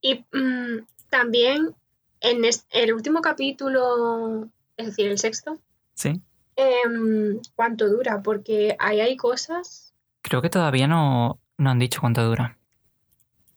y 0.00 0.24
mm, 0.32 0.86
también 1.10 1.74
en 2.20 2.42
el 2.70 2.92
último 2.94 3.20
capítulo, 3.20 4.48
es 4.76 4.86
decir, 4.86 5.06
el 5.08 5.18
sexto, 5.18 5.58
Sí. 5.94 6.20
em, 6.56 7.40
¿cuánto 7.54 7.88
dura? 7.88 8.22
Porque 8.22 8.76
ahí 8.78 9.00
hay 9.00 9.16
cosas. 9.16 9.92
Creo 10.22 10.40
que 10.42 10.50
todavía 10.50 10.86
no, 10.86 11.38
no 11.58 11.70
han 11.70 11.78
dicho 11.78 12.00
cuánto 12.00 12.24
dura. 12.24 12.56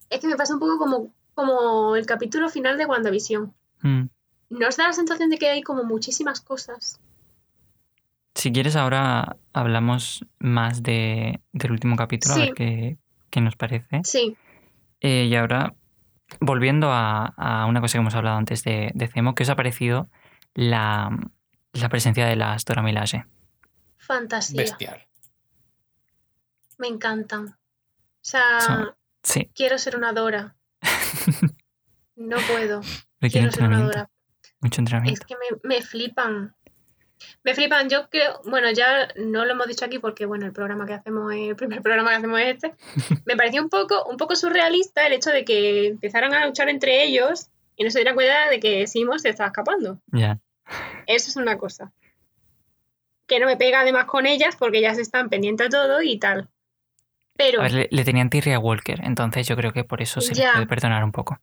Es 0.09 0.19
que 0.19 0.27
me 0.27 0.35
pasa 0.35 0.53
un 0.53 0.59
poco 0.59 0.77
como, 0.77 1.13
como 1.33 1.95
el 1.95 2.05
capítulo 2.05 2.49
final 2.49 2.77
de 2.77 2.85
WandaVision. 2.85 3.53
Mm. 3.81 4.03
¿No 4.49 4.67
os 4.67 4.77
da 4.77 4.87
la 4.87 4.93
sensación 4.93 5.29
de 5.29 5.37
que 5.37 5.49
hay 5.49 5.61
como 5.63 5.83
muchísimas 5.83 6.41
cosas? 6.41 6.99
Si 8.35 8.51
quieres, 8.51 8.75
ahora 8.75 9.37
hablamos 9.53 10.25
más 10.39 10.83
de, 10.83 11.39
del 11.53 11.71
último 11.71 11.95
capítulo, 11.95 12.33
a 12.35 12.37
Sí. 12.37 12.41
ver 12.45 12.53
qué, 12.53 12.97
qué 13.29 13.41
nos 13.41 13.55
parece. 13.55 14.01
Sí, 14.03 14.35
Eh, 15.01 15.25
y 15.25 15.35
ahora, 15.35 15.73
volviendo 16.39 16.91
a, 16.91 17.25
a 17.37 17.65
una 17.65 17.79
cosa 17.81 17.93
que 17.93 17.99
hemos 17.99 18.15
hablado 18.15 18.37
antes 18.37 18.63
de, 18.63 18.91
de 18.93 19.07
Cemo, 19.07 19.35
¿qué 19.35 19.43
os 19.43 19.49
ha 19.49 19.55
parecido 19.55 20.09
la, 20.53 21.09
la 21.73 21.89
presencia 21.89 22.25
de 22.25 22.35
las 22.35 22.65
Dora 22.65 22.81
Milaje? 22.81 23.25
fantasía. 23.97 24.61
Bestial. 24.61 25.01
Me 26.77 26.87
encantan. 26.87 27.47
O 27.47 27.55
sea, 28.21 28.95
Sí, 29.23 29.49
quiero 29.55 29.77
ser 29.77 29.95
una 29.95 30.11
Dora. 30.13 30.55
No 32.17 32.37
puedo. 32.47 32.81
Quiero 33.19 33.51
ser 33.51 33.63
una 33.63 33.75
entrenamiento, 33.77 33.85
Dora. 33.97 34.09
mucho 34.61 34.75
Es 34.75 34.79
entrenamiento. 34.79 35.25
que 35.27 35.35
me, 35.35 35.75
me 35.75 35.81
flipan. 35.81 36.55
Me 37.43 37.53
flipan. 37.55 37.89
Yo 37.89 38.09
creo, 38.09 38.41
bueno, 38.45 38.69
ya 38.71 39.07
no 39.15 39.45
lo 39.45 39.51
hemos 39.53 39.67
dicho 39.67 39.85
aquí 39.85 39.99
porque, 39.99 40.25
bueno, 40.25 40.45
el 40.45 40.51
programa 40.53 40.85
que 40.85 40.93
hacemos, 40.93 41.33
es- 41.33 41.49
el 41.49 41.55
primer 41.55 41.81
programa 41.83 42.09
que 42.09 42.15
hacemos 42.15 42.39
es 42.39 42.55
este. 42.55 42.75
Me 43.25 43.35
pareció 43.35 43.61
un 43.63 43.69
poco, 43.69 44.05
un 44.05 44.17
poco 44.17 44.35
surrealista 44.35 45.05
el 45.07 45.13
hecho 45.13 45.29
de 45.31 45.45
que 45.45 45.87
empezaran 45.87 46.33
a 46.33 46.45
luchar 46.45 46.69
entre 46.69 47.03
ellos 47.03 47.47
y 47.77 47.83
no 47.83 47.89
se 47.91 47.99
dieran 47.99 48.15
cuenta 48.15 48.49
de 48.49 48.59
que 48.59 48.87
Simon 48.87 49.19
se 49.19 49.29
estaba 49.29 49.47
escapando. 49.47 49.99
Ya, 50.11 50.39
Eso 51.07 51.29
es 51.29 51.35
una 51.35 51.57
cosa. 51.57 51.91
Que 53.27 53.39
no 53.39 53.47
me 53.47 53.57
pega 53.57 53.79
además 53.81 54.05
con 54.05 54.25
ellas 54.25 54.55
porque 54.55 54.77
ellas 54.79 54.97
están 54.97 55.29
pendientes 55.29 55.67
a 55.67 55.69
todo 55.69 56.01
y 56.01 56.19
tal. 56.19 56.49
Pero, 57.37 57.59
a 57.59 57.63
ver, 57.63 57.73
le, 57.73 57.87
le 57.91 58.03
tenían 58.05 58.29
tirria 58.29 58.57
a 58.57 58.59
Walker, 58.59 59.01
entonces 59.03 59.45
yo 59.47 59.55
creo 59.57 59.73
que 59.73 59.83
por 59.83 60.01
eso 60.01 60.21
se 60.21 60.29
les 60.29 60.37
Ya. 60.37 60.53
puede 60.53 60.67
perdonar 60.67 61.03
un 61.03 61.11
poco. 61.11 61.39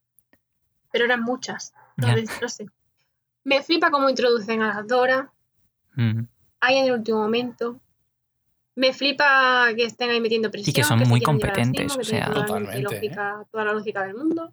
pero 0.92 1.04
eran 1.06 1.22
muchas. 1.22 1.72
Entonces, 1.98 2.30
no 2.40 2.48
sé. 2.48 2.66
Me 3.44 3.62
flipa 3.62 3.90
cómo 3.90 4.08
introducen 4.08 4.62
a 4.62 4.68
las 4.74 4.86
Dora. 4.86 5.32
Mm. 5.96 6.26
ahí 6.60 6.76
en 6.78 6.86
el 6.86 6.92
último 6.92 7.18
momento. 7.18 7.78
Me 8.74 8.92
flipa 8.94 9.66
que 9.76 9.84
estén 9.84 10.10
ahí 10.10 10.20
metiendo 10.20 10.50
presión. 10.50 10.74
que 10.74 10.82
son 10.84 11.00
muy 11.00 11.20
competentes, 11.20 11.96
o 11.96 12.02
sea- 12.02 12.26
toda 12.26 12.38
la 12.40 12.46
Totalmente, 12.46 12.82
lógica, 12.82 13.44
toda 13.50 13.64
la 13.64 13.72
lógica 13.74 14.02
del 14.04 14.14
mundo. 14.14 14.52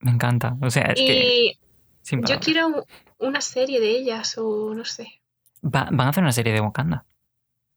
Me 0.00 0.10
encanta. 0.12 0.56
O 0.62 0.70
sea, 0.70 0.84
es 0.84 0.94
que 0.94 1.44
y 1.48 1.58
sin 2.02 2.22
yo 2.24 2.38
quiero 2.40 2.68
un- 2.68 2.84
una 3.18 3.40
serie 3.40 3.80
de 3.80 3.90
ellas 3.90 4.36
o 4.38 4.72
no 4.74 4.84
sé. 4.84 5.20
Va- 5.62 5.88
van 5.90 6.06
a 6.06 6.10
hacer 6.10 6.22
una 6.22 6.32
serie 6.32 6.52
de 6.54 6.60
Wakanda. 6.60 7.04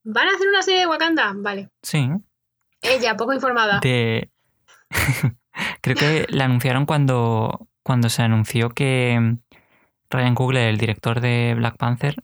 ¿Van 0.03 0.27
a 0.27 0.31
hacer 0.35 0.47
una 0.47 0.61
serie 0.61 0.79
de 0.81 0.87
Wakanda? 0.87 1.33
Vale. 1.35 1.69
Sí. 1.81 2.09
Ella, 2.81 3.17
poco 3.17 3.33
informada. 3.33 3.79
De... 3.81 4.29
Creo 5.81 5.95
que 5.97 6.25
la 6.29 6.45
anunciaron 6.45 6.85
cuando, 6.85 7.67
cuando 7.83 8.07
se 8.09 8.21
anunció 8.21 8.69
que 8.69 9.35
Ryan 10.09 10.35
Coogler, 10.35 10.69
el 10.69 10.77
director 10.77 11.19
de 11.19 11.53
Black 11.57 11.75
Panther, 11.77 12.23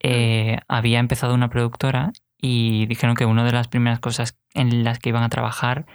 eh, 0.00 0.58
había 0.68 0.98
empezado 0.98 1.34
una 1.34 1.50
productora 1.50 2.12
y 2.40 2.86
dijeron 2.86 3.14
que 3.14 3.26
una 3.26 3.44
de 3.44 3.52
las 3.52 3.68
primeras 3.68 4.00
cosas 4.00 4.36
en 4.54 4.82
las 4.82 4.98
que 4.98 5.10
iban 5.10 5.22
a 5.22 5.28
trabajar 5.28 5.86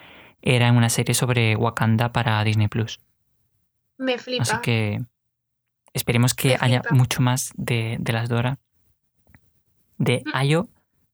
era 0.41 0.67
en 0.67 0.77
una 0.77 0.89
serie 0.89 1.15
sobre 1.15 1.55
Wakanda 1.55 2.11
para 2.11 2.43
Disney 2.43 2.67
Plus. 2.67 2.99
Me 3.97 4.17
flipa. 4.17 4.43
Así 4.43 4.55
que 4.61 5.01
esperemos 5.93 6.33
que 6.33 6.55
haya 6.59 6.81
mucho 6.91 7.21
más 7.21 7.51
de, 7.55 7.97
de 7.99 8.13
las 8.13 8.29
Dora, 8.29 8.59
de 9.97 10.21
Mm. 10.25 10.31
Ayo, 10.33 10.67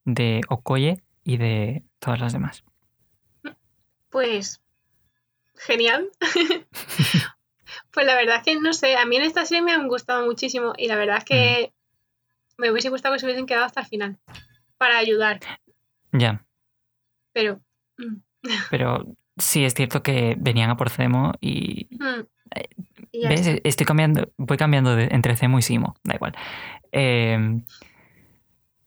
de 0.04 0.42
Okoye 0.50 1.02
y 1.24 1.38
de 1.38 1.84
todas 2.00 2.20
las 2.20 2.34
demás. 2.34 2.64
Pues 4.10 4.62
genial. 5.56 6.10
pues 7.92 8.06
la 8.06 8.16
verdad 8.16 8.38
es 8.38 8.44
que 8.44 8.60
no 8.60 8.74
sé, 8.74 8.98
a 8.98 9.06
mí 9.06 9.16
en 9.16 9.24
esta 9.24 9.46
serie 9.46 9.62
me 9.62 9.72
han 9.72 9.88
gustado 9.88 10.26
muchísimo 10.26 10.74
y 10.78 10.88
la 10.88 10.96
verdad 10.96 11.18
es 11.20 11.24
que 11.26 11.72
Mm. 11.74 11.81
Me 12.62 12.72
hubiese 12.72 12.90
gustado 12.90 13.14
que 13.16 13.20
se 13.20 13.26
hubiesen 13.26 13.46
quedado 13.46 13.66
hasta 13.66 13.82
el 13.82 13.88
final 13.88 14.18
para 14.78 14.98
ayudar, 14.98 15.40
Ya, 16.14 16.46
pero 17.34 17.60
mm, 17.98 18.18
pero 18.70 19.16
sí 19.38 19.66
es 19.66 19.74
cierto 19.74 20.02
que 20.04 20.36
venían 20.40 20.70
a 20.70 20.78
por 20.78 20.90
Cemo 20.90 21.34
y 21.42 21.88
Mm. 21.92 22.26
Y 23.14 23.22
ya 23.24 23.30
¿Ves? 23.30 23.48
está. 23.48 23.62
Estoy 23.68 23.86
cambiando, 23.86 24.32
voy 24.38 24.58
cambiando 24.58 24.96
de- 24.96 25.08
entre 25.12 25.36
Cemo 25.38 25.58
y 25.60 25.62
Simo, 25.62 25.96
da 26.04 26.16
igual. 26.16 26.34
Eh, 26.92 27.38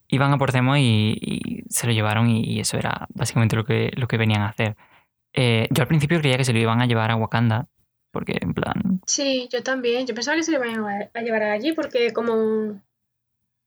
iban 0.09 0.33
a 0.33 0.39
por 0.39 0.53
Cemo 0.53 0.77
y, 0.77 1.17
y 1.21 1.65
se 1.69 1.87
lo 1.87 1.93
llevaron 1.93 2.29
y, 2.31 2.43
y 2.45 2.61
eso 2.61 2.77
era 2.79 3.07
básicamente 3.15 3.57
lo 3.57 3.65
que, 3.65 3.91
lo 3.97 4.07
que 4.07 4.17
venían 4.17 4.43
a 4.43 4.49
hacer. 4.49 4.77
Eh, 5.33 5.67
yo 5.71 5.83
al 5.83 5.89
principio 5.89 6.21
creía 6.21 6.37
que 6.37 6.45
se 6.45 6.53
lo 6.53 6.59
iban 6.59 6.81
a 6.81 6.87
llevar 6.87 7.11
a 7.11 7.17
Wakanda, 7.17 7.67
porque 8.13 8.39
en 8.41 8.55
plan, 8.55 9.01
Sí, 9.07 9.49
yo 9.53 9.63
también. 9.63 10.07
Yo 10.07 10.15
pensaba 10.15 10.37
que 10.37 10.43
se 10.45 10.53
le 10.53 10.59
iban 10.59 10.85
a 11.15 11.21
llevar 11.23 11.43
allí 11.43 11.73
porque 11.73 12.13
como... 12.13 12.81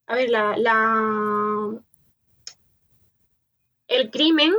A 0.07 0.15
ver, 0.15 0.29
la... 0.29 0.57
la... 0.57 1.73
El 3.87 4.11
crimen, 4.11 4.53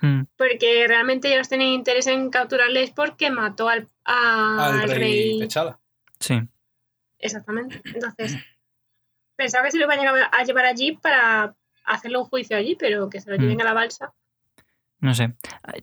mm, 0.00 0.22
porque 0.36 0.86
realmente 0.88 1.32
ellos 1.32 1.48
tenían 1.48 1.70
interés 1.70 2.06
en 2.06 2.30
capturarles 2.30 2.90
porque 2.90 3.30
mató 3.30 3.68
al, 3.68 3.86
a- 4.04 4.66
Al 4.70 4.80
al 4.80 4.90
rey 4.90 5.46
sí, 6.20 6.40
Exactamente. 7.18 7.82
Entonces, 7.84 8.36
pensaba 9.36 9.64
que 9.66 9.72
se 9.72 9.78
lo 9.78 9.84
iban 9.84 9.98
a 9.98 10.02
llevar- 10.02 10.30
a 10.32 10.42
llevar 10.44 10.64
allí 10.64 10.92
para 10.96 11.54
hacerle 11.84 12.16
un 12.18 12.24
juicio 12.24 12.56
allí, 12.56 12.76
pero 12.76 13.10
que 13.10 13.20
se 13.20 13.28
lo 13.30 13.36
lleven 13.36 13.58
Mm. 13.58 13.60
a 13.60 13.64
la 13.64 13.72
balsa. 13.74 14.14
no 15.00 15.14
sé. 15.14 15.34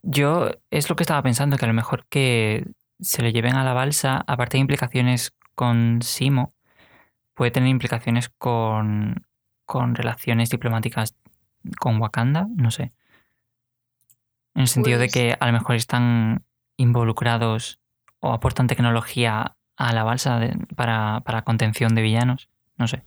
Yo 0.03 0.49
es 0.71 0.89
lo 0.89 0.95
que 0.95 1.03
estaba 1.03 1.21
pensando, 1.23 1.57
que 1.57 1.65
a 1.65 1.67
lo 1.67 1.73
mejor 1.75 2.05
que 2.07 2.65
se 2.99 3.21
lo 3.21 3.29
lleven 3.29 3.55
a 3.55 3.63
la 3.63 3.73
balsa, 3.73 4.23
aparte 4.27 4.57
de 4.57 4.61
implicaciones 4.61 5.33
con 5.55 6.01
Simo, 6.01 6.53
puede 7.37 7.51
tener 7.51 7.69
implicaciones 7.69 8.29
con, 8.29 9.25
con 9.65 9.95
relaciones 9.95 10.49
diplomáticas 10.49 11.15
con 11.79 12.01
Wakanda, 12.01 12.47
no 12.55 12.71
sé. 12.71 12.91
En 14.55 14.63
el 14.63 14.67
sentido 14.67 14.97
de 14.99 15.05
Pues- 15.05 15.13
que 15.13 15.37
a 15.39 15.45
lo 15.45 15.53
mejor 15.53 15.75
están 15.75 16.43
involucrados 16.77 17.79
o 18.19 18.33
aportan 18.33 18.67
tecnología 18.67 19.55
a 19.75 19.93
la 19.93 20.03
balsa 20.03 20.39
de- 20.39 20.57
para, 20.75 21.21
para 21.21 21.43
contención 21.43 21.93
de 21.95 22.01
villanos, 22.01 22.49
no 22.77 22.87
sé. 22.87 23.03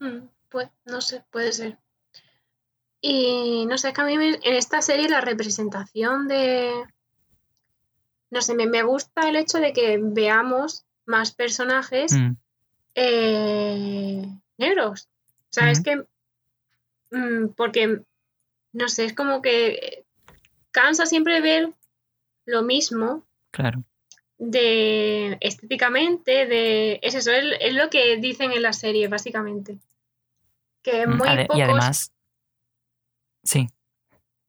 Mm, 0.00 0.28
Pues, 0.48 0.68
no 0.84 1.00
sé, 1.00 1.24
puede 1.32 1.52
ser. 1.52 1.78
Y 3.00 3.66
no 3.66 3.76
sé, 3.76 3.88
es 3.88 3.94
que 3.94 4.00
a 4.00 4.04
mí 4.04 4.16
me- 4.16 4.28
en 4.42 4.54
esta 4.54 4.80
serie 4.80 5.08
la 5.08 5.20
representación 5.20 6.28
de... 6.28 6.70
No 8.30 8.40
sé, 8.40 8.54
me, 8.54 8.66
me 8.68 8.82
gusta 8.84 9.28
el 9.28 9.34
hecho 9.36 9.58
de 9.58 9.72
que 9.72 9.98
veamos 10.00 10.84
más 11.06 11.32
personajes 11.34 12.12
Mm, 12.12 12.36
eh, 12.94 14.22
negros. 14.58 15.08
O 15.50 15.52
sea, 15.54 15.70
es 15.70 15.80
que... 15.82 16.04
mm, 17.10 17.48
porque, 17.56 18.00
no 18.72 18.88
sé, 18.88 19.04
es 19.04 19.12
como 19.14 19.40
que 19.42 20.04
cansa 20.70 21.06
siempre 21.06 21.40
ver 21.40 21.72
lo 22.46 22.62
mismo 22.62 23.24
claro. 23.50 23.84
de 24.38 25.36
estéticamente, 25.40 26.46
de... 26.46 26.98
Es 27.02 27.14
eso, 27.14 27.30
es, 27.30 27.44
es 27.60 27.74
lo 27.74 27.88
que 27.90 28.16
dicen 28.16 28.52
en 28.52 28.62
la 28.62 28.72
serie, 28.72 29.08
básicamente. 29.08 29.78
Que 30.82 31.06
Mm, 31.06 31.16
muy 31.16 31.28
ade- 31.28 31.46
pocos 31.46 31.58
y 31.58 31.62
además, 31.62 32.12
sí, 33.42 33.68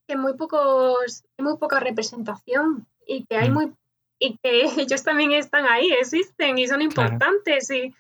que 0.08 0.16
muy 0.16 0.34
pocos, 0.36 1.24
muy 1.38 1.58
poca 1.58 1.80
representación 1.80 2.86
y 3.08 3.26
que 3.26 3.38
hay 3.38 3.50
Mm. 3.50 3.54
muy 3.54 3.74
y 4.20 4.38
que 4.38 4.62
ellos 4.78 5.04
también 5.04 5.32
están 5.34 5.66
ahí, 5.66 5.92
existen 5.92 6.58
y 6.58 6.68
son 6.68 6.80
Claro. 6.80 6.86
importantes 7.12 7.70
y, 7.72 7.94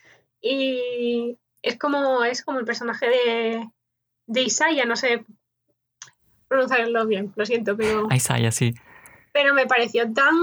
y 0.47 1.37
es 1.63 1.77
como 1.79 2.23
es 2.23 2.43
como 2.43 2.59
el 2.59 2.65
personaje 2.65 3.07
de, 3.07 3.69
de 4.27 4.41
Isaiah, 4.43 4.85
no 4.85 4.95
sé 4.95 5.25
pronunciarlo 6.47 7.05
bien, 7.07 7.33
lo 7.35 7.45
siento, 7.45 7.75
pero, 7.75 8.07
Isaiah, 8.13 8.51
sí. 8.51 8.75
pero 9.33 9.53
me 9.53 9.65
pareció 9.65 10.11
tan 10.13 10.35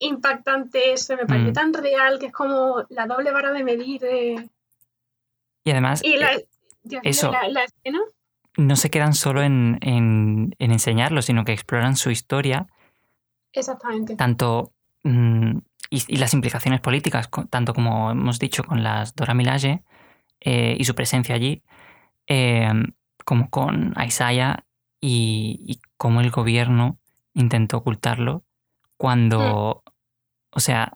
impactante 0.00 0.92
eso, 0.92 1.16
me 1.16 1.24
pareció 1.26 1.50
Mm. 1.50 1.54
tan 1.54 1.72
real 1.72 2.18
que 2.18 2.26
es 2.26 2.32
como 2.32 2.84
la 2.90 3.06
doble 3.06 3.30
vara 3.30 3.52
de 3.52 3.64
medir 3.64 4.00
de- 4.00 4.50
Y 5.64 5.70
además, 5.70 6.02
y 6.04 6.16
la, 6.16 6.34
eh, 6.34 6.46
Dios 6.82 7.02
mío, 7.02 7.10
eso. 7.10 7.30
la, 7.32 7.48
la 7.48 7.64
escena 7.64 8.00
no 8.58 8.74
se 8.76 8.90
quedan 8.90 9.14
solo 9.14 9.42
en, 9.42 9.78
en, 9.82 10.54
en 10.58 10.72
enseñarlo, 10.72 11.22
sino 11.22 11.44
que 11.44 11.52
exploran 11.52 11.96
su 11.96 12.10
historia, 12.10 12.66
exactamente 13.52 14.16
tanto 14.16 14.72
mm, 15.04 15.58
y, 15.90 16.02
y 16.08 16.16
las 16.16 16.34
implicaciones 16.34 16.80
políticas, 16.80 17.28
tanto 17.50 17.74
como 17.74 18.10
hemos 18.10 18.38
dicho 18.38 18.64
con 18.64 18.82
las 18.82 19.14
Dora 19.14 19.34
Milaje 19.34 19.82
eh, 20.40 20.76
y 20.78 20.84
su 20.84 20.94
presencia 20.94 21.34
allí, 21.34 21.62
eh, 22.26 22.72
como 23.24 23.50
con 23.50 23.94
Isaiah 24.04 24.64
y, 25.00 25.60
y 25.66 25.80
cómo 25.96 26.20
el 26.20 26.30
gobierno 26.30 26.98
intentó 27.34 27.78
ocultarlo 27.78 28.44
cuando, 28.96 29.82
o 30.50 30.60
sea, 30.60 30.94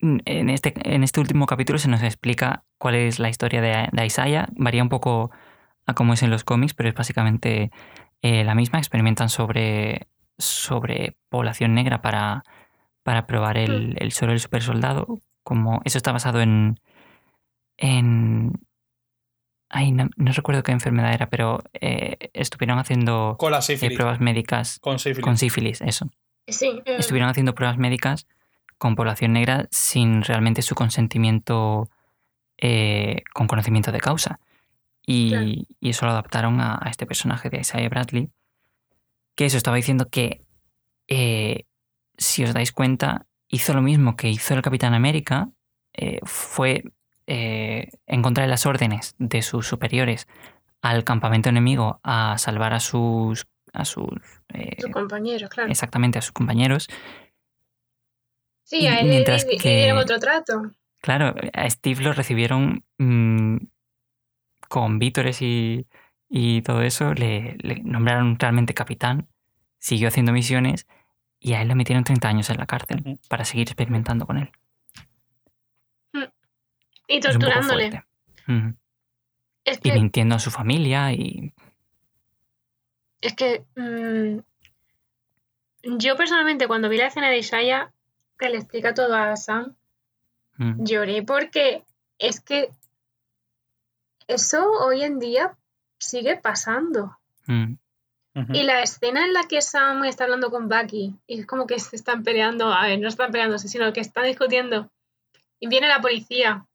en 0.00 0.50
este, 0.50 0.74
en 0.84 1.04
este 1.04 1.20
último 1.20 1.46
capítulo 1.46 1.78
se 1.78 1.88
nos 1.88 2.02
explica 2.02 2.64
cuál 2.76 2.96
es 2.96 3.18
la 3.18 3.28
historia 3.28 3.60
de, 3.60 3.88
de 3.92 4.06
Isaiah. 4.06 4.48
Varía 4.56 4.82
un 4.82 4.88
poco 4.88 5.30
a 5.86 5.94
cómo 5.94 6.14
es 6.14 6.22
en 6.22 6.30
los 6.30 6.42
cómics, 6.42 6.74
pero 6.74 6.88
es 6.88 6.94
básicamente 6.94 7.70
eh, 8.20 8.42
la 8.42 8.56
misma. 8.56 8.78
Experimentan 8.78 9.28
sobre, 9.28 10.08
sobre 10.38 11.16
población 11.28 11.74
negra 11.74 12.02
para, 12.02 12.42
para 13.02 13.26
probar 13.26 13.56
el, 13.58 13.96
el 13.98 14.12
suero 14.12 14.32
del 14.32 14.40
super 14.40 14.62
soldado. 14.62 15.20
Como, 15.44 15.80
eso 15.84 15.98
está 15.98 16.12
basado 16.12 16.40
en. 16.40 16.78
en 17.76 18.52
ay, 19.68 19.90
no, 19.92 20.08
no 20.16 20.32
recuerdo 20.32 20.62
qué 20.62 20.72
enfermedad 20.72 21.12
era, 21.14 21.28
pero 21.28 21.62
eh, 21.74 22.30
estuvieron 22.32 22.78
haciendo 22.78 23.36
Con 23.38 23.52
la 23.52 23.58
eh, 23.58 23.62
sífilis. 23.62 23.96
pruebas 23.96 24.20
médicas 24.20 24.78
Con 24.80 24.98
sífilis. 24.98 25.24
con 25.24 25.36
sífilis, 25.38 25.80
eso 25.80 26.08
sí 26.46 26.80
eh, 26.84 26.96
estuvieron 26.98 27.30
haciendo 27.30 27.54
pruebas 27.54 27.78
médicas 27.78 28.26
con 28.78 28.96
población 28.96 29.32
negra 29.32 29.68
sin 29.70 30.22
realmente 30.22 30.60
su 30.62 30.74
consentimiento 30.74 31.88
eh, 32.58 33.22
con 33.32 33.46
conocimiento 33.46 33.92
de 33.92 34.00
causa. 34.00 34.40
Y, 35.06 35.30
Claro. 35.30 35.46
y 35.80 35.90
eso 35.90 36.06
lo 36.06 36.12
adaptaron 36.12 36.60
a, 36.60 36.78
a 36.80 36.88
este 36.90 37.06
personaje 37.06 37.48
de 37.50 37.58
Isaiah 37.60 37.88
Bradley. 37.88 38.28
Que 39.36 39.46
eso 39.46 39.56
estaba 39.56 39.76
diciendo 39.76 40.08
que, 40.10 40.44
eh, 41.08 41.64
si 42.22 42.44
os 42.44 42.54
dais 42.54 42.72
cuenta, 42.72 43.26
hizo 43.48 43.74
lo 43.74 43.82
mismo 43.82 44.16
que 44.16 44.28
hizo 44.30 44.54
el 44.54 44.62
Capitán 44.62 44.94
América. 44.94 45.48
eh, 45.94 46.20
fue 46.24 46.84
eh, 47.26 47.90
encontrar 48.06 48.48
las 48.48 48.64
órdenes 48.66 49.14
de 49.18 49.42
sus 49.42 49.66
superiores 49.66 50.26
al 50.80 51.04
campamento 51.04 51.48
enemigo 51.50 52.00
a 52.02 52.36
salvar 52.38 52.72
a 52.74 52.80
sus, 52.80 53.46
a 53.74 53.84
sus 53.84 54.08
eh, 54.54 54.76
compañeros 54.90 55.48
claro 55.50 55.70
exactamente 55.70 56.18
a 56.18 56.22
sus 56.22 56.32
compañeros. 56.32 56.88
Sí, 58.64 58.80
Y 58.80 58.86
a 58.86 59.00
él 59.00 59.08
mientras 59.08 59.44
le, 59.44 59.52
le 59.52 59.58
que- 59.58 59.76
dieron 59.76 59.98
otro 59.98 60.18
trato. 60.18 60.62
Claro, 61.00 61.34
a 61.52 61.68
Steve 61.68 62.00
lo 62.02 62.12
recibieron 62.12 62.84
mm, 62.98 63.56
con 64.68 64.98
vítores 64.98 65.42
y, 65.42 65.86
y 66.28 66.62
todo 66.62 66.82
eso, 66.82 67.12
le, 67.12 67.56
le 67.60 67.80
nombraron 67.82 68.38
realmente 68.38 68.72
capitán, 68.72 69.28
siguió 69.78 70.08
haciendo 70.08 70.32
misiones 70.32 70.86
y 71.42 71.54
a 71.54 71.62
él 71.62 71.68
le 71.68 71.74
metieron 71.74 72.04
30 72.04 72.28
años 72.28 72.50
en 72.50 72.58
la 72.58 72.66
cárcel 72.66 73.18
para 73.28 73.44
seguir 73.44 73.66
experimentando 73.68 74.26
con 74.26 74.38
él. 74.38 74.50
Y 77.08 77.18
Es 77.18 77.34
un 77.34 77.40
poco 77.40 77.52
torturándole. 77.52 78.04
Y 79.82 79.92
mintiendo 79.92 80.36
a 80.36 80.38
su 80.38 80.50
familia 80.50 81.12
y... 81.12 81.52
es 83.20 83.34
que 83.34 83.64
mm, 83.76 84.38
yo 85.98 86.16
personalmente 86.16 86.66
cuando 86.68 86.88
vi 86.88 86.96
la 86.96 87.06
escena 87.06 87.28
de 87.28 87.38
Isaiah 87.38 87.92
que 88.38 88.48
le 88.48 88.58
explica 88.58 88.94
todo 88.94 89.14
a 89.14 89.36
Sam, 89.36 89.74
mm, 90.56 90.84
lloré 90.84 91.22
porque 91.22 91.84
es 92.18 92.40
que 92.40 92.70
eso 94.26 94.70
hoy 94.70 95.02
en 95.02 95.18
día 95.18 95.56
sigue 95.98 96.36
pasando. 96.36 97.18
mm, 97.46 97.74
Y 98.34 98.62
la 98.62 98.82
escena 98.82 99.26
en 99.26 99.34
la 99.34 99.42
que 99.46 99.60
Sam 99.60 100.04
está 100.04 100.24
hablando 100.24 100.50
con 100.50 100.68
Bucky 100.68 101.14
y 101.26 101.40
es 101.40 101.46
como 101.46 101.66
que 101.66 101.78
se 101.78 101.96
están 101.96 102.22
peleando, 102.22 102.72
a 102.72 102.86
ver, 102.86 102.98
no 102.98 103.08
están 103.08 103.30
peleándose, 103.30 103.68
sino 103.68 103.92
que 103.92 104.00
están 104.00 104.24
discutiendo. 104.24 104.90
Y 105.60 105.68
viene 105.68 105.86
la 105.86 106.00
policía 106.00 106.66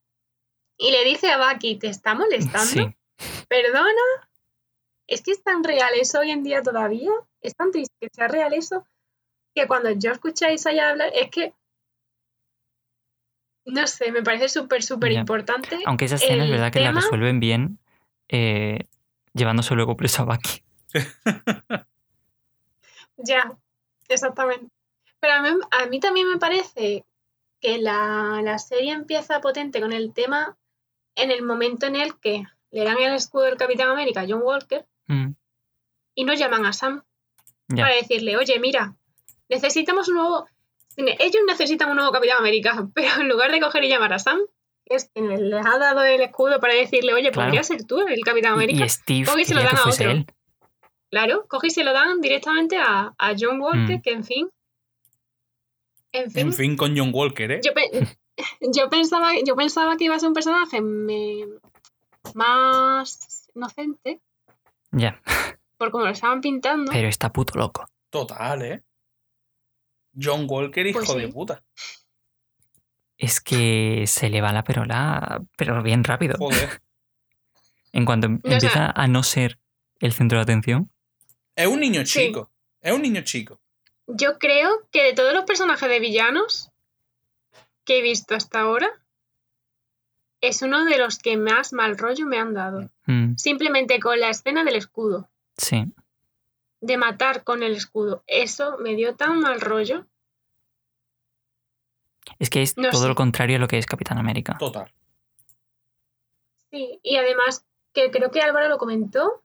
y 0.78 0.92
le 0.92 1.04
dice 1.04 1.32
a 1.32 1.38
Bucky, 1.38 1.78
¿te 1.78 1.88
está 1.88 2.14
molestando? 2.14 2.68
Sí, 2.68 2.96
¿Perdona? 3.50 4.30
¿Es 5.08 5.22
que 5.24 5.32
es 5.32 5.42
tan 5.42 5.64
real 5.64 5.92
eso 6.00 6.20
hoy 6.20 6.32
en 6.32 6.44
día 6.44 6.62
todavía? 6.62 7.12
¿Es 7.42 7.56
tan 7.56 7.72
triste 7.72 7.96
que 8.00 8.10
sea 8.12 8.28
real 8.28 8.54
eso? 8.54 8.86
Que 9.56 9.68
cuando 9.68 9.90
yo 9.92 10.12
escuché 10.12 10.46
a 10.46 10.54
Isaiah 10.54 10.90
hablar, 10.90 11.12
es 11.16 11.32
que. 11.32 11.54
No 13.66 13.88
sé, 13.88 14.12
me 14.12 14.22
parece 14.22 14.48
súper, 14.48 14.84
súper 14.84 15.12
importante. 15.12 15.80
aunque 15.86 16.06
esa 16.06 16.16
escena 16.16 16.46
es 16.46 16.52
verdad 16.52 16.72
que 16.72 16.80
la 16.80 16.92
resuelven 16.92 17.40
bien 17.40 17.80
eh, 18.30 18.88
llevándose 19.34 19.76
luego 19.76 19.98
preso 19.98 20.22
a 20.22 20.26
Bucky. 20.26 20.62
Ya, 23.18 23.52
exactamente. 24.10 24.68
Pero 25.20 25.34
a 25.34 25.42
mí, 25.42 25.50
a 25.72 25.86
mí 25.88 26.00
también 26.00 26.30
me 26.30 26.38
parece 26.38 27.04
que 27.60 27.80
la, 27.80 28.42
la 28.44 28.60
serie 28.60 28.92
empieza 28.92 29.42
potente 29.42 29.82
con 29.82 29.92
el 29.92 30.14
tema 30.14 30.56
en 31.16 31.32
el 31.32 31.42
momento 31.42 31.88
en 31.88 31.96
el 31.96 32.20
que 32.20 32.44
le 32.70 32.84
dan 32.84 33.00
el 33.00 33.14
escudo 33.16 33.46
del 33.46 33.58
Capitán 33.58 33.90
América 33.90 34.22
a 34.22 34.26
John 34.28 34.42
Walker 34.44 34.86
Mm, 35.10 35.32
y 36.16 36.26
no 36.26 36.34
llaman 36.34 36.66
a 36.66 36.74
Sam. 36.74 37.02
Para 37.70 37.96
decirle, 37.96 38.36
oye, 38.36 38.60
mira, 38.60 38.96
necesitamos 39.48 40.10
un 40.10 40.16
nuevo. 40.16 40.46
Ellos 40.98 41.42
necesitan 41.48 41.90
un 41.90 41.96
nuevo 41.96 42.12
Capitán 42.12 42.38
América, 42.40 42.88
pero 42.94 43.22
en 43.22 43.30
lugar 43.30 43.52
de 43.52 43.62
coger 43.62 43.86
y 43.86 43.88
llamar 43.88 44.12
a 44.14 44.20
Sam, 44.20 44.40
que 44.86 44.96
es 44.98 45.10
quien 45.14 45.50
les 45.50 45.66
ha 45.66 45.78
dado 45.80 46.04
el 46.04 46.20
escudo 46.22 46.60
para 46.60 46.74
decirle, 46.74 47.14
oye, 47.14 47.32
Claro. 47.32 47.48
podría 47.48 47.64
ser 47.64 47.86
tú 47.86 48.02
el 48.02 48.20
Capitán 48.26 48.54
América. 48.54 48.84
Y 48.86 48.90
Steve 48.90 49.26
se 49.46 49.54
lo 49.56 49.62
que 49.62 49.66
dan 49.66 49.78
a 49.78 49.90
otro. 49.90 50.12
él. 50.12 50.28
Claro, 51.10 51.46
coge 51.48 51.68
y 51.68 51.70
se 51.70 51.84
lo 51.84 51.94
dan 51.94 52.20
directamente 52.22 52.78
a, 52.78 53.14
a 53.18 53.34
John 53.40 53.62
Walker, 53.62 53.98
Mm. 53.98 54.02
que 54.02 54.12
en 54.12 54.24
fin. 54.24 54.50
En 56.12 56.32
fin. 56.32 56.48
En 56.48 56.54
fin, 56.54 56.76
con 56.78 56.98
John 56.98 57.12
Walker, 57.14 57.52
¿eh? 57.52 57.62
Yo, 57.64 57.74
pe- 57.74 57.92
yo 58.62 58.90
pensaba, 58.90 59.32
yo 59.46 59.56
pensaba 59.56 59.96
que 59.98 60.06
iba 60.06 60.16
a 60.16 60.20
ser 60.20 60.28
un 60.30 60.34
personaje 60.34 60.82
me- 60.82 61.46
más 62.34 63.50
inocente, 63.56 64.22
Ya. 64.92 65.22
por 65.78 65.92
como 65.92 66.06
lo 66.06 66.12
estaban 66.12 66.42
pintando. 66.42 66.92
Pero 66.92 67.08
está 67.08 67.32
puto 67.32 67.58
loco. 67.58 67.86
Total, 68.10 68.62
¿eh? 68.64 68.84
John 70.20 70.46
Walker, 70.50 70.86
hijo 70.88 71.00
Pues 71.00 71.10
sí. 71.10 71.20
de 71.20 71.28
puta. 71.30 71.64
Es 73.18 73.42
que 73.42 74.06
se 74.08 74.30
le 74.30 74.42
va 74.42 74.52
la 74.54 74.64
perola, 74.64 75.42
pero 75.56 75.82
bien 75.84 76.04
rápido. 76.04 76.36
Joder. 76.38 76.82
En 77.92 78.06
cuanto 78.06 78.28
em- 78.28 78.42
sea- 78.44 78.54
empieza 78.54 78.92
a 78.92 79.08
no 79.08 79.24
ser 79.24 79.60
el 80.00 80.14
centro 80.14 80.38
de 80.38 80.44
atención, 80.44 80.92
Es 81.58 81.68
un 81.68 81.80
niño 81.82 82.06
Sí. 82.06 82.28
chico. 82.28 82.50
Es 82.80 82.94
un 82.94 83.02
niño 83.02 83.22
chico. 83.24 83.60
Yo 84.08 84.38
creo 84.40 84.88
que 84.92 85.04
de 85.04 85.14
todos 85.14 85.34
los 85.34 85.44
personajes 85.44 85.90
de 85.90 86.00
villanos 86.00 86.70
que 87.84 87.98
he 88.00 88.02
visto 88.02 88.36
hasta 88.36 88.62
ahora, 88.62 88.90
es 90.40 90.62
uno 90.62 90.86
de 90.86 90.98
los 91.00 91.18
que 91.18 91.36
más 91.36 91.74
mal 91.74 91.98
rollo 91.98 92.26
me 92.28 92.38
han 92.38 92.54
dado. 92.54 92.90
mm, 93.08 93.36
Simplemente 93.38 94.00
con 94.00 94.20
la 94.20 94.30
escena 94.30 94.64
del 94.64 94.76
escudo, 94.76 95.30
sí. 95.58 95.86
de 96.80 96.98
matar 96.98 97.44
con 97.44 97.64
el 97.64 97.74
escudo. 97.76 98.24
Eso 98.28 98.78
me 98.78 98.94
dio 98.96 99.16
tan 99.16 99.40
mal 99.40 99.60
rollo. 99.60 100.06
Es 102.40 102.50
que 102.52 102.62
es 102.62 102.78
No 102.78 102.92
todo 102.92 103.02
sé. 103.04 103.08
lo 103.08 103.16
contrario 103.16 103.56
a 103.56 103.60
lo 103.60 103.68
que 103.68 103.78
es 103.80 103.86
Capitán 103.88 104.20
América. 104.20 104.58
Total. 104.60 104.94
Sí, 106.72 107.00
y 107.02 107.16
además 107.16 107.66
que 107.94 108.12
creo 108.12 108.30
que 108.30 108.42
Álvaro 108.42 108.70
lo 108.70 108.78
comentó, 108.78 109.42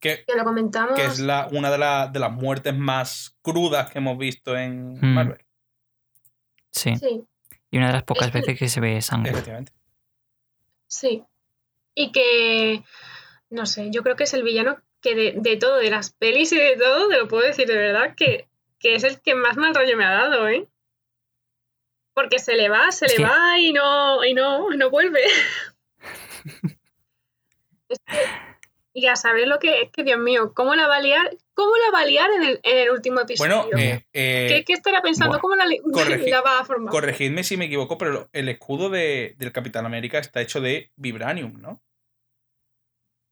Que, 0.00 0.24
que 0.24 0.34
lo 0.36 0.44
comentamos. 0.44 0.94
que 0.94 1.04
es 1.04 1.18
la, 1.18 1.48
una 1.50 1.70
de, 1.70 1.78
la- 1.78 2.06
de 2.08 2.18
las 2.20 2.30
muertes 2.32 2.74
más 2.76 3.36
crudas 3.42 3.90
que 3.90 3.98
hemos 3.98 4.16
visto 4.18 4.56
en 4.56 4.94
Mm. 5.00 5.14
Marvel. 5.14 5.44
Sí. 6.70 6.94
Sí, 6.96 7.24
Y 7.70 7.78
una 7.78 7.88
de 7.88 7.92
las 7.94 8.04
pocas 8.04 8.28
Es 8.28 8.32
veces 8.34 8.58
que 8.58 8.68
se 8.68 8.80
ve 8.80 9.00
sangre. 9.02 9.32
Efectivamente. 9.32 9.72
sí. 10.86 11.24
Y 11.94 12.12
que, 12.12 12.84
no 13.50 13.66
sé, 13.66 13.88
yo 13.90 14.04
creo 14.04 14.14
que 14.14 14.22
es 14.24 14.32
el 14.34 14.44
villano 14.44 14.80
que 15.00 15.16
de, 15.16 15.32
de 15.36 15.56
todo, 15.56 15.76
de 15.78 15.90
las 15.90 16.10
pelis 16.12 16.52
y 16.52 16.56
de 16.58 16.76
todo, 16.76 17.08
te 17.08 17.16
lo 17.18 17.26
puedo 17.26 17.44
decir 17.44 17.66
de 17.66 17.76
verdad, 17.76 18.14
que, 18.16 18.48
que 18.78 18.94
es 18.94 19.02
el 19.02 19.20
que 19.20 19.34
más 19.34 19.56
mal 19.56 19.74
rollo 19.74 19.96
me 19.96 20.04
ha 20.04 20.12
dado, 20.12 20.46
¿eh? 20.48 20.68
Porque 22.14 22.38
se 22.38 22.54
le 22.54 22.68
va, 22.68 22.92
se 22.92 23.06
le 23.08 23.24
va 23.24 23.58
y 23.58 23.72
no, 23.72 24.24
y 24.24 24.32
no, 24.34 24.70
no 24.70 24.90
vuelve. 24.90 25.20
Es 27.88 27.98
que- 28.06 28.47
y 28.98 29.06
a 29.06 29.16
saber 29.16 29.48
lo 29.48 29.58
que 29.58 29.82
es 29.82 29.90
que, 29.90 30.04
Dios 30.04 30.18
mío, 30.18 30.52
¿cómo 30.54 30.74
la 30.74 30.86
va 30.88 30.96
a 30.96 31.00
liar? 31.00 31.36
¿Cómo 31.54 31.72
la 31.76 31.90
va 31.96 32.02
a 32.02 32.06
liar 32.06 32.30
en 32.36 32.42
el, 32.42 32.60
en 32.62 32.78
el 32.78 32.90
último 32.90 33.20
episodio? 33.20 33.62
Bueno, 33.72 33.78
eh, 33.78 34.04
eh, 34.12 34.46
¿Qué, 34.48 34.64
qué 34.64 34.72
estará 34.74 35.00
pensando? 35.02 35.38
¿Cómo 35.40 35.54
la, 35.56 35.64
la 36.30 36.40
va 36.42 36.60
a 36.60 36.64
formar? 36.64 36.90
corregidme 36.90 37.42
si 37.44 37.56
me 37.56 37.64
equivoco, 37.66 37.98
pero 37.98 38.28
el 38.32 38.48
escudo 38.48 38.90
de- 38.90 39.34
del 39.38 39.52
Capitán 39.52 39.86
América 39.86 40.18
está 40.18 40.40
hecho 40.40 40.60
de 40.60 40.90
Vibranium, 40.96 41.60
¿no? 41.60 41.80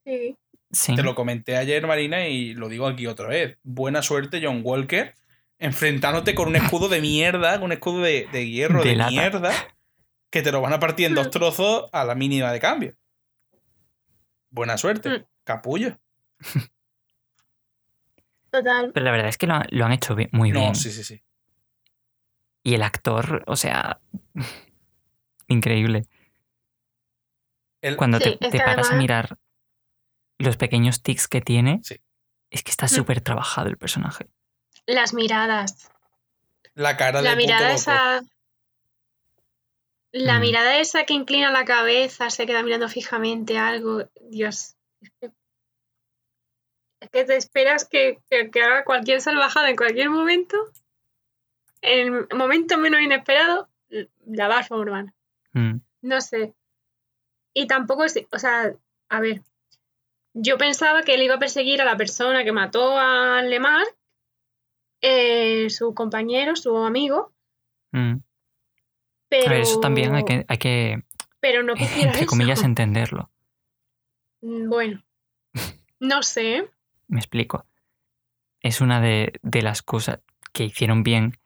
Sí. 0.05 0.37
Sí. 0.72 0.94
Te 0.96 1.02
lo 1.02 1.14
comenté 1.14 1.57
ayer, 1.57 1.87
Marina, 1.87 2.26
y 2.29 2.52
lo 2.55 2.68
digo 2.68 2.87
aquí 2.88 3.07
otra 3.07 3.29
vez. 3.29 3.59
Buena 3.62 4.02
suerte, 4.02 4.40
John 4.42 4.61
Walker, 4.64 5.14
enfrentándote 5.59 6.35
con 6.35 6.48
un 6.48 6.57
escudo 6.57 6.88
de 6.88 7.00
mierda, 7.00 7.55
con 7.55 7.64
un 7.66 7.72
escudo 7.72 8.02
de, 8.02 8.29
de 8.33 8.48
hierro 8.48 8.83
De 8.83 8.90
de, 8.96 9.05
mierda, 9.09 9.52
que 10.31 10.42
te 10.42 10.50
lo 10.52 10.61
van 10.61 10.72
a 10.72 10.81
partir 10.81 11.07
en 11.07 11.14
dos 11.14 11.29
Mm. 11.29 11.31
trozos 11.31 11.88
a 11.92 12.05
la 12.05 12.14
mínima 12.16 12.52
de 12.52 12.61
cambio. 12.61 12.94
Buena 14.50 14.76
suerte, 14.76 15.09
Mm. 15.09 15.24
Capullo. 15.46 15.96
Total. 18.50 18.90
Pero 18.92 19.04
la 19.04 19.11
verdad 19.12 19.28
es 19.28 19.38
que 19.38 19.46
lo, 19.46 19.54
han- 19.54 19.66
lo 19.70 19.85
han 19.85 19.92
hecho 19.92 20.16
muy 20.32 20.50
No, 20.50 20.61
bien. 20.61 20.74
sí, 20.74 20.90
sí, 20.90 21.04
sí. 21.04 21.22
Y 22.62 22.74
el 22.74 22.82
actor, 22.82 23.44
o 23.46 23.56
sea, 23.56 24.00
increíble. 25.48 26.02
El- 27.80 27.96
Cuando 27.96 28.18
Sí, 28.18 28.37
te, 28.40 28.50
te 28.50 28.59
paras 28.59 28.90
a 28.90 28.96
mirar 28.96 29.38
los 30.38 30.56
pequeños 30.56 31.02
tics 31.02 31.28
que 31.28 31.40
tiene, 31.40 31.80
Sí. 31.85 32.00
es 32.50 32.62
que 32.62 32.70
está 32.70 32.87
Mm. 32.87 32.90
súper 32.90 33.20
trabajado 33.20 33.68
el 33.68 33.76
personaje. 33.78 34.28
Las 34.87 35.14
miradas. 35.14 35.90
la 36.74 36.96
cara 36.98 37.22
La 37.22 37.30
de 37.30 37.37
puto 37.37 37.46
mirada 37.46 37.68
loco. 37.68 37.74
esa. 37.76 38.20
La 40.12 40.38
Mm. 40.38 40.40
mirada 40.42 40.78
esa 40.78 41.04
que 41.04 41.14
inclina 41.14 41.50
la 41.50 41.64
cabeza, 41.64 42.28
se 42.30 42.44
queda 42.46 42.62
mirando 42.62 42.88
fijamente 42.90 43.56
algo. 43.59 44.11
Dios. 44.28 44.76
Es 47.01 47.11
que, 47.11 47.25
te 47.25 47.37
esperas 47.37 47.87
que, 47.88 48.19
que- 48.31 48.51
que 48.51 48.62
haga 48.62 48.85
cualquier 48.85 49.21
salvajada 49.21 49.71
en 49.71 49.77
cualquier 49.77 50.11
momento. 50.11 50.57
En 51.83 52.14
el 52.14 52.27
momento 52.37 52.79
menos 52.79 53.01
inesperado, 53.01 53.69
la 54.27 54.49
va 54.49 54.59
a 54.61 54.64
formar. 54.64 55.07
Mm, 55.53 55.77
No 56.03 56.21
sé. 56.21 56.55
Y 57.55 57.66
tampoco 57.66 58.05
es. 58.05 58.19
O 58.33 58.38
sea, 58.38 58.75
a 59.09 59.21
ver. 59.21 59.42
Yo 60.38 60.59
pensaba 60.59 61.03
que 61.03 61.14
él 61.14 61.23
iba 61.23 61.37
a 61.37 61.38
perseguir 61.38 61.81
a 61.81 61.85
la 61.87 61.97
persona 61.97 62.45
que 62.45 62.53
mató 62.53 62.99
a 62.99 63.40
Lemar, 63.42 63.87
eh, 65.01 65.71
su 65.71 65.95
compañero, 65.95 66.57
su 66.57 66.77
amigo, 66.77 67.33
mm. 67.92 68.16
pero. 69.31 69.47
A 69.47 69.51
ver, 69.51 69.61
eso 69.62 69.81
también 69.81 70.14
hay 70.14 70.25
que, 70.25 70.45
hay 70.49 70.59
que 70.59 71.03
Pero 71.40 71.62
no 71.62 71.75
quisiera 71.75 72.09
entre 72.09 72.23
eso. 72.23 72.29
comillas, 72.31 72.62
entenderlo. 72.64 73.31
Mm, 74.46 74.68
Bueno. 74.68 75.02
No 76.00 76.22
sé. 76.22 76.70
Me 77.09 77.18
explico. 77.18 77.66
Es 78.61 78.80
una 78.80 79.00
de, 79.00 79.32
de 79.42 79.62
las 79.62 79.82
cosas 79.82 80.20
que 80.52 80.64
hicieron 80.64 81.02
bien 81.02 81.38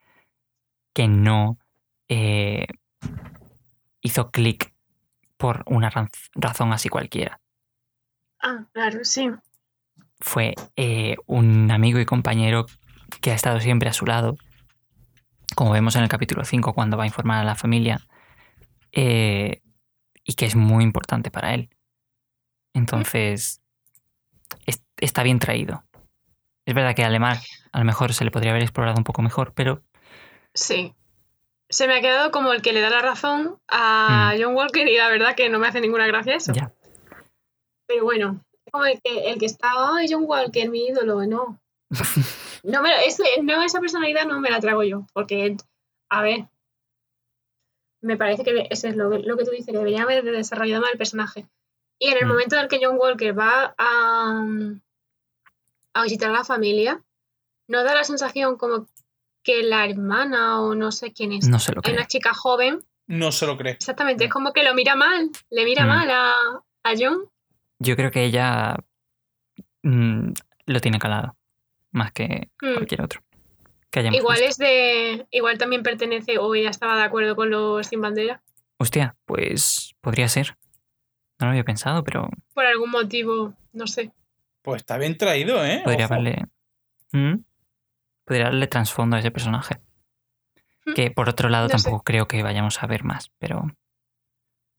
que 0.93 1.07
no 1.07 1.57
eh, 2.09 2.67
hizo 4.01 4.31
clic 4.31 4.73
por 5.37 5.63
una 5.67 5.89
razón 6.35 6.73
así 6.73 6.89
cualquiera. 6.89 7.39
Ah, 8.39 8.65
claro, 8.73 9.03
sí. 9.03 9.29
Fue 10.19 10.53
eh, 10.75 11.15
un 11.27 11.71
amigo 11.71 11.99
y 11.99 12.05
compañero 12.05 12.65
que 13.21 13.31
ha 13.31 13.35
estado 13.35 13.59
siempre 13.59 13.89
a 13.89 13.93
su 13.93 14.05
lado, 14.05 14.35
como 15.55 15.71
vemos 15.71 15.95
en 15.95 16.03
el 16.03 16.09
capítulo 16.09 16.43
5 16.45 16.73
cuando 16.73 16.97
va 16.97 17.03
a 17.03 17.07
informar 17.07 17.41
a 17.41 17.43
la 17.45 17.55
familia, 17.55 17.99
eh, 18.91 19.61
y 20.23 20.33
que 20.33 20.45
es 20.45 20.55
muy 20.55 20.83
importante 20.83 21.31
para 21.31 21.53
él. 21.53 21.69
Entonces, 22.73 23.61
es- 24.65 24.83
está 24.97 25.23
bien 25.23 25.39
traído. 25.39 25.83
Es 26.65 26.75
verdad 26.75 26.95
que 26.95 27.03
Alemán 27.03 27.37
a 27.71 27.79
lo 27.79 27.85
mejor 27.85 28.13
se 28.13 28.23
le 28.25 28.31
podría 28.31 28.51
haber 28.51 28.63
explorado 28.63 28.97
un 28.97 29.03
poco 29.03 29.21
mejor, 29.21 29.53
pero 29.53 29.81
Sí. 30.53 30.93
Se 31.69 31.87
me 31.87 31.95
ha 31.95 32.01
quedado 32.01 32.31
como 32.31 32.51
el 32.51 32.61
que 32.61 32.73
le 32.73 32.81
da 32.81 32.89
la 32.89 33.01
razón 33.01 33.57
a 33.69 34.33
John 34.37 34.53
Walker 34.55 34.85
y 34.87 34.97
la 34.97 35.07
verdad 35.07 35.35
que 35.35 35.47
no 35.49 35.57
me 35.59 35.67
hace 35.67 35.79
ninguna 35.79 36.05
gracia 36.07 36.35
eso. 36.35 36.51
Mm. 36.51 36.55
ya. 36.55 36.73
Pero 37.87 38.03
bueno, 38.03 38.43
como 38.71 38.85
el 38.85 39.01
que, 39.01 39.31
el 39.31 39.39
que 39.39 39.45
está, 39.45 39.69
ay, 39.95 40.07
John 40.09 40.23
Walker, 40.25 40.69
mi 40.69 40.87
ídolo, 40.87 41.25
no. 41.25 41.59
No, 42.63 42.81
me, 42.83 43.05
ese- 43.05 43.41
no, 43.41 43.63
esa 43.63 43.79
personalidad 43.79 44.25
no 44.27 44.39
me 44.39 44.51
la 44.51 44.59
trago 44.59 44.83
yo, 44.83 45.07
porque, 45.13 45.55
a 46.11 46.21
ver, 46.21 46.47
me 48.03 48.17
parece 48.17 48.43
que 48.43 48.67
eso 48.69 48.87
es 48.87 48.95
lo, 48.95 49.09
que- 49.09 49.19
lo 49.19 49.37
que 49.37 49.45
tú 49.45 49.51
dices, 49.51 49.67
que 49.67 49.71
debería 49.77 50.03
haber 50.03 50.23
desarrollado 50.23 50.81
más 50.81 50.91
el 50.91 50.97
personaje. 50.97 51.47
Y 52.03 52.07
en 52.09 52.17
el 52.17 52.25
Mm. 52.25 52.29
momento 52.29 52.55
en 52.55 52.61
el 52.63 52.67
que 52.67 52.79
John 52.81 52.97
Walker 52.99 53.37
va 53.37 53.75
a, 53.77 54.43
a 55.93 56.03
visitar 56.03 56.29
a 56.31 56.33
la 56.33 56.43
familia, 56.43 56.99
no 57.67 57.83
da 57.83 57.93
la 57.93 58.03
sensación 58.03 58.57
como 58.57 58.87
que 59.43 59.61
la 59.63 59.85
hermana 59.85 60.61
o 60.61 60.73
no 60.73 60.91
sé 60.91 61.13
quién 61.13 61.31
es, 61.31 61.47
no 61.47 61.59
se 61.59 61.73
lo 61.73 61.81
creo. 61.81 61.95
una 61.95 62.07
chica 62.07 62.33
joven, 62.33 62.79
No 63.07 63.31
se 63.31 63.45
lo 63.45 63.55
cree. 63.57 63.73
exactamente, 63.73 64.25
es 64.25 64.31
como 64.31 64.51
que 64.51 64.63
lo 64.63 64.73
mira 64.73 64.95
mal, 64.95 65.29
le 65.51 65.63
mira 65.65 65.85
Mm. 65.85 65.87
mal 65.89 66.09
a, 66.09 66.33
a 66.83 66.93
John. 66.97 67.29
Yo 67.79 67.95
creo 67.95 68.09
que 68.11 68.23
ella 68.25 68.75
mm, 69.83 70.31
lo 70.67 70.79
tiene 70.79 70.97
calado, 70.99 71.35
más 71.91 72.11
que 72.11 72.49
Mm. 72.61 72.73
cualquier 72.75 73.01
otro. 73.01 73.21
Que 73.91 73.99
Igual 74.13 74.37
visto. 74.39 74.49
es 74.51 74.57
de. 74.57 75.27
Igual 75.31 75.57
también 75.57 75.83
pertenece 75.83 76.37
o 76.37 76.55
ella 76.55 76.69
estaba 76.69 76.95
de 76.95 77.03
acuerdo 77.03 77.35
con 77.35 77.49
los 77.49 77.85
sin 77.87 77.99
bandera. 77.99 78.41
Hostia, 78.77 79.17
pues 79.25 79.93
podría 80.01 80.29
ser. 80.29 80.55
No 81.41 81.47
lo 81.47 81.51
había 81.51 81.63
pensado, 81.65 82.03
pero 82.03 82.29
Por 82.53 82.65
algún 82.65 82.91
motivo, 82.91 83.53
no 83.73 83.87
sé. 83.87 84.13
Pues 84.61 84.81
está 84.81 84.97
bien 84.97 85.17
traído, 85.17 85.65
¿eh? 85.65 85.81
podría 85.83 86.05
Ojo. 86.05 86.13
darle. 86.13 86.45
¿Mm? 87.11 87.37
Podría 88.23 88.45
darle 88.45 88.67
trasfondo 88.67 89.15
a 89.15 89.19
ese 89.19 89.31
personaje. 89.31 89.81
Mm, 90.85 90.93
Que 90.93 91.11
por 91.11 91.27
otro 91.29 91.49
lado 91.49 91.67
no 91.67 91.77
sé. 91.77 91.83
tampoco 91.83 92.03
creo 92.03 92.27
que 92.27 92.43
vayamos 92.43 92.81
a 92.83 92.87
ver 92.87 93.03
más, 93.03 93.31
pero 93.39 93.63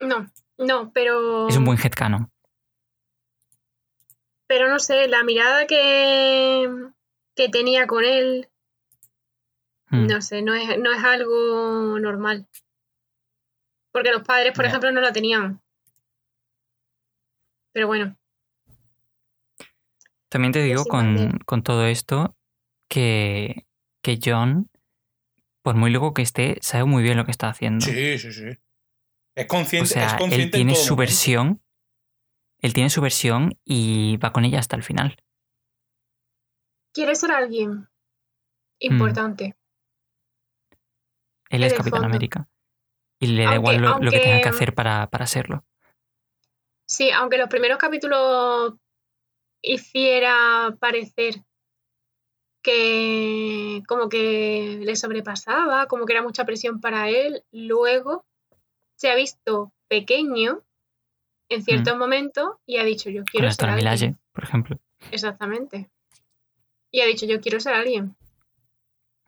No, 0.00 0.26
no, 0.58 0.92
pero. 0.92 1.48
es 1.48 1.56
un 1.56 1.64
buen 1.64 1.78
headcanon. 1.78 2.30
Pero 4.46 4.68
no 4.68 4.78
sé, 4.78 5.08
la 5.08 5.24
mirada 5.24 5.66
que. 5.66 6.68
que 7.34 7.48
tenía 7.48 7.86
con 7.86 8.04
él. 8.04 8.48
Mm. 9.90 10.06
No 10.06 10.20
sé, 10.22 10.42
no 10.42 10.54
es, 10.54 10.78
no 10.78 10.92
es 10.92 11.02
algo 11.04 11.98
normal. 11.98 12.46
Porque 13.92 14.10
los 14.12 14.22
padres, 14.22 14.52
por 14.54 14.64
ejemplo, 14.64 14.90
no 14.92 15.00
la 15.00 15.12
tenían. 15.12 15.60
Pero 17.72 17.86
bueno, 17.86 18.16
También 20.28 20.52
te 20.52 20.62
digo 20.62 20.84
con, 20.84 21.38
con 21.46 21.62
todo 21.62 21.86
esto 21.86 22.36
que, 22.88 23.66
que 24.02 24.18
John, 24.22 24.70
por 25.62 25.74
muy 25.74 25.90
loco 25.90 26.14
que 26.14 26.22
esté, 26.22 26.58
sabe 26.62 26.84
muy 26.84 27.02
bien 27.02 27.16
lo 27.16 27.24
que 27.24 27.30
está 27.30 27.48
haciendo. 27.48 27.84
Sí, 27.84 28.18
sí, 28.18 28.32
sí. 28.32 28.48
Es 29.34 29.44
o 29.44 29.48
consciente, 29.48 29.88
sea, 29.88 30.06
es 30.06 30.12
él 30.12 30.18
consciente 30.18 30.56
tiene 30.58 30.74
su 30.74 30.80
momento. 30.94 30.96
versión. 30.96 31.62
Él 32.60 32.74
tiene 32.74 32.90
su 32.90 33.00
versión 33.00 33.58
y 33.64 34.16
va 34.18 34.32
con 34.32 34.44
ella 34.44 34.58
hasta 34.58 34.76
el 34.76 34.82
final. 34.82 35.16
quiere 36.94 37.14
ser 37.14 37.30
alguien 37.32 37.88
Mm. 38.82 38.92
importante. 38.92 39.56
Él 41.48 41.62
es 41.64 41.72
Capitán 41.72 42.00
fondo. 42.00 42.06
América. 42.06 42.48
Y 43.20 43.28
le 43.28 43.44
da 43.44 43.54
igual 43.54 43.76
lo, 43.76 43.98
lo 43.98 44.10
que 44.10 44.18
tenga 44.20 44.40
que 44.40 44.48
hacer 44.48 44.74
para, 44.74 45.08
para 45.08 45.26
serlo. 45.26 45.64
Sí, 46.92 47.10
aunque 47.10 47.38
los 47.38 47.48
primeros 47.48 47.78
capítulos 47.78 48.74
hiciera 49.62 50.76
parecer 50.78 51.36
que 52.60 53.82
como 53.88 54.10
que 54.10 54.78
le 54.82 54.94
sobrepasaba, 54.94 55.86
como 55.86 56.04
que 56.04 56.12
era 56.12 56.22
mucha 56.22 56.44
presión 56.44 56.82
para 56.82 57.08
él, 57.08 57.44
luego 57.50 58.26
se 58.94 59.10
ha 59.10 59.14
visto 59.14 59.72
pequeño 59.88 60.60
en 61.48 61.62
ciertos 61.62 61.96
momentos 61.96 62.56
y 62.66 62.76
ha 62.76 62.84
dicho 62.84 63.08
yo 63.08 63.24
quiero 63.24 63.50
ser 63.50 63.70
alguien. 63.70 64.18
Por 64.32 64.44
ejemplo. 64.44 64.78
Exactamente. 65.10 65.88
Y 66.90 67.00
ha 67.00 67.06
dicho 67.06 67.24
yo 67.24 67.40
quiero 67.40 67.58
ser 67.58 67.72
alguien. 67.72 68.14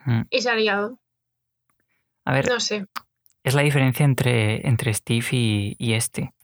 Mm. 0.05 0.25
Y 0.29 0.43
se 0.43 0.51
ha 0.51 0.55
liado. 0.55 0.99
A 2.27 2.35
ver, 2.35 2.47
No 2.47 2.61
sé. 2.61 2.87
es 3.43 3.55
la 3.55 3.63
diferencia 3.63 4.05
entre, 4.05 4.69
entre 4.69 4.93
Steve 4.93 5.27
y, 5.31 5.77
y 5.79 5.95
este. 5.95 6.35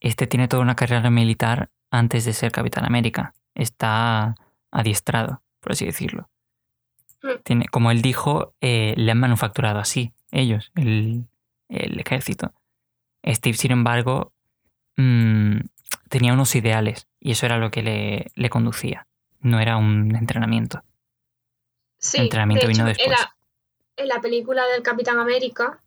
Este 0.00 0.26
tiene 0.26 0.48
toda 0.48 0.62
una 0.62 0.76
carrera 0.76 1.10
militar 1.10 1.70
antes 1.90 2.24
de 2.24 2.32
ser 2.32 2.52
Capitán 2.52 2.84
América. 2.84 3.34
Está 3.54 4.34
adiestrado, 4.70 5.42
por 5.60 5.72
así 5.72 5.84
decirlo. 5.86 6.28
Mm. 7.22 7.28
Tiene, 7.42 7.66
como 7.68 7.90
él 7.90 8.02
dijo, 8.02 8.54
eh, 8.60 8.94
le 8.96 9.10
han 9.10 9.18
manufacturado 9.18 9.78
así, 9.80 10.12
ellos, 10.30 10.70
el, 10.76 11.26
el 11.68 11.98
ejército. 11.98 12.52
Steve, 13.26 13.56
sin 13.56 13.72
embargo, 13.72 14.32
mm, 14.96 15.58
tenía 16.08 16.32
unos 16.32 16.54
ideales 16.54 17.08
y 17.18 17.32
eso 17.32 17.46
era 17.46 17.58
lo 17.58 17.70
que 17.70 17.82
le, 17.82 18.26
le 18.34 18.50
conducía. 18.50 19.06
No 19.40 19.58
era 19.60 19.76
un 19.76 20.14
entrenamiento. 20.16 20.82
Sí, 21.98 22.18
El 22.18 22.24
entrenamiento 22.24 22.66
de 22.66 22.72
vino 22.72 22.86
hecho, 22.88 23.02
En 23.02 23.10
después. 23.10 23.18
la, 23.20 23.36
en 23.96 24.08
la 24.08 24.20
película 24.20 24.66
del 24.66 24.82
Capitán 24.82 25.18
América, 25.18 25.80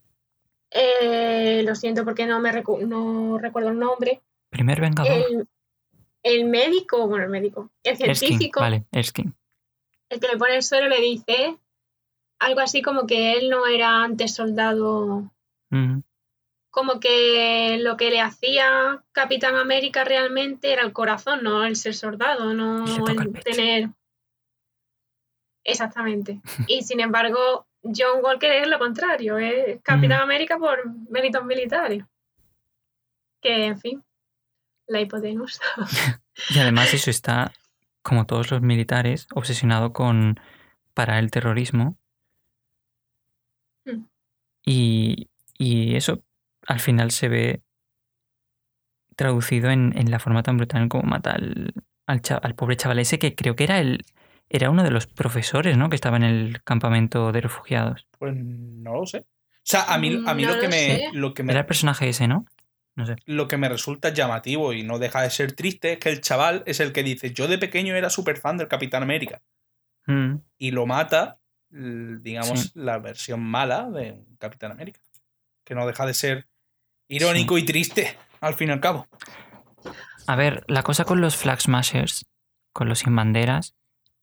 eh, 0.71 1.61
lo 1.65 1.75
siento 1.75 2.03
porque 2.05 2.25
no 2.25 2.39
me 2.39 2.51
recu- 2.51 2.85
no 2.87 3.37
recuerdo 3.37 3.69
el 3.69 3.79
nombre, 3.79 4.21
Primer 4.49 4.79
Vengador. 4.81 5.11
el, 5.11 5.47
el 6.23 6.45
médico, 6.45 7.07
bueno, 7.07 7.25
el 7.25 7.29
médico, 7.31 7.69
el 7.83 7.91
Erskine, 7.93 8.15
científico, 8.15 8.59
vale, 8.61 8.85
Erskine. 8.91 9.33
el 10.09 10.19
que 10.19 10.27
le 10.27 10.37
pone 10.37 10.55
el 10.55 10.63
suelo 10.63 10.87
le 10.87 10.99
dice 11.01 11.57
algo 12.39 12.59
así 12.61 12.81
como 12.81 13.05
que 13.05 13.33
él 13.33 13.49
no 13.49 13.67
era 13.67 14.03
antes 14.03 14.33
soldado, 14.33 15.31
como 16.71 16.99
que 16.99 17.77
lo 17.81 17.97
que 17.97 18.09
le 18.09 18.21
hacía 18.21 19.03
Capitán 19.11 19.55
América 19.57 20.03
realmente 20.05 20.71
era 20.73 20.83
el 20.83 20.93
corazón, 20.93 21.43
no 21.43 21.65
el 21.65 21.75
ser 21.75 21.93
soldado, 21.93 22.53
no 22.53 22.85
el 23.07 23.33
tener... 23.43 23.89
Exactamente. 25.63 26.41
Y 26.67 26.81
sin 26.83 26.99
embargo, 26.99 27.67
John 27.83 28.23
Walker 28.23 28.51
es 28.51 28.67
lo 28.67 28.77
contrario, 28.79 29.37
es 29.37 29.81
Capitán 29.81 30.19
Mm. 30.19 30.23
América 30.23 30.57
por 30.57 30.87
méritos 31.09 31.43
militares. 31.45 32.03
Que, 33.41 33.65
en 33.65 33.79
fin, 33.79 34.03
la 34.87 35.01
hipotenusa. 35.01 35.63
Y 36.49 36.59
además 36.59 36.93
eso 36.93 37.09
está, 37.09 37.51
como 38.01 38.25
todos 38.25 38.51
los 38.51 38.61
militares, 38.61 39.27
obsesionado 39.35 39.93
con 39.93 40.39
parar 40.93 41.19
el 41.19 41.29
terrorismo. 41.29 41.97
Mm. 43.85 44.05
Y, 44.65 45.29
y 45.57 45.95
eso 45.95 46.23
al 46.67 46.79
final 46.79 47.11
se 47.11 47.27
ve 47.27 47.61
traducido 49.15 49.69
en, 49.69 49.97
en 49.97 50.09
la 50.09 50.19
forma 50.19 50.41
tan 50.41 50.57
brutal 50.57 50.87
como 50.87 51.03
mata 51.03 51.33
al, 51.33 51.73
al, 52.05 52.55
pobre 52.55 52.77
chaval 52.77 52.99
ese 52.99 53.19
que 53.19 53.35
creo 53.35 53.55
que 53.55 53.65
era 53.65 53.79
el 53.79 54.05
era 54.53 54.69
uno 54.69 54.83
de 54.83 54.91
los 54.91 55.07
profesores, 55.07 55.77
¿no? 55.77 55.89
Que 55.89 55.95
estaba 55.95 56.17
en 56.17 56.23
el 56.23 56.63
campamento 56.63 57.31
de 57.31 57.41
refugiados. 57.41 58.07
Pues 58.19 58.33
no 58.35 58.93
lo 58.95 59.05
sé. 59.05 59.19
O 59.19 59.63
sea, 59.63 59.83
a 59.93 59.97
mí, 59.97 60.21
a 60.25 60.33
mí 60.33 60.43
Mm, 60.43 60.47
No 60.47 60.53
lo, 60.53 60.59
que 60.59 60.65
lo 60.65 60.69
me, 60.69 60.77
sé. 60.77 61.09
lo, 61.13 61.33
que 61.33 61.43
me, 61.43 61.51
Era 61.53 61.61
el 61.61 61.65
personaje 61.67 62.09
ese, 62.09 62.27
¿no? 62.27 62.45
No 62.93 63.05
sé. 63.05 63.15
lo 63.25 63.47
que 63.47 63.55
me 63.57 63.69
resulta 63.69 64.09
llamativo 64.09 64.73
y 64.73 64.83
no 64.83 64.99
deja 64.99 65.21
de 65.21 65.29
ser 65.29 65.53
triste 65.53 65.93
es 65.93 65.99
que 65.99 66.09
el 66.09 66.19
chaval 66.19 66.61
es 66.65 66.81
el 66.81 66.91
que 66.91 67.03
dice, 67.03 67.31
yo 67.31 67.47
de 67.47 67.57
pequeño 67.57 67.95
era 67.95 68.09
súper 68.09 68.37
fan 68.37 68.57
del 68.57 68.67
Capitán 68.67 69.01
América. 69.01 69.41
Mm, 70.07 70.35
Y 70.57 70.71
lo 70.71 70.85
mata, 70.85 71.39
digamos, 71.69 72.59
Sí. 72.63 72.71
la 72.75 72.97
versión 72.99 73.39
mala 73.41 73.89
de 73.89 74.11
un 74.11 74.35
Capitán 74.37 74.71
América. 74.71 74.99
Que 75.63 75.73
no 75.73 75.87
deja 75.87 76.05
de 76.05 76.13
ser 76.13 76.47
irónico 77.07 77.57
y 77.57 77.63
triste, 77.63 78.17
al 78.41 78.55
fin 78.55 78.69
y 78.69 78.71
al 78.73 78.81
cabo. 78.81 79.07
A 80.27 80.35
ver, 80.35 80.63
la 80.67 80.83
cosa 80.83 81.05
con 81.05 81.21
los 81.21 81.37
Flag 81.37 81.61
Smashers, 81.61 82.25
con 82.73 82.89
los 82.89 82.99
sin 82.99 83.15
banderas, 83.15 83.75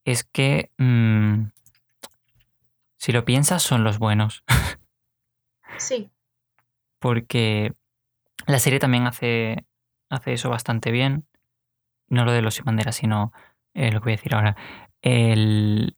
es 0.05 0.25
que 0.25 0.71
mm, 0.79 1.51
si 2.97 3.13
lo 3.13 3.25
piensas 3.25 3.63
son 3.63 3.85
los 3.85 3.99
buenos. 3.99 4.45
Sí, 5.77 6.11
Porque 6.99 7.73
la 8.47 8.59
serie 8.59 8.81
también 8.81 9.07
hace, 9.07 9.65
hace 10.11 10.33
eso 10.33 10.51
bastante 10.51 10.91
bien. 10.91 11.27
No 12.09 12.25
lo 12.25 12.33
de 12.33 12.43
los 12.43 12.55
sin 12.55 12.65
banderas, 12.65 12.97
sino 12.97 13.33
eh, 13.75 13.93
lo 13.93 14.01
que 14.01 14.05
voy 14.05 14.13
a 14.15 14.17
decir 14.17 14.35
ahora. 14.35 14.57
El- 15.03 15.97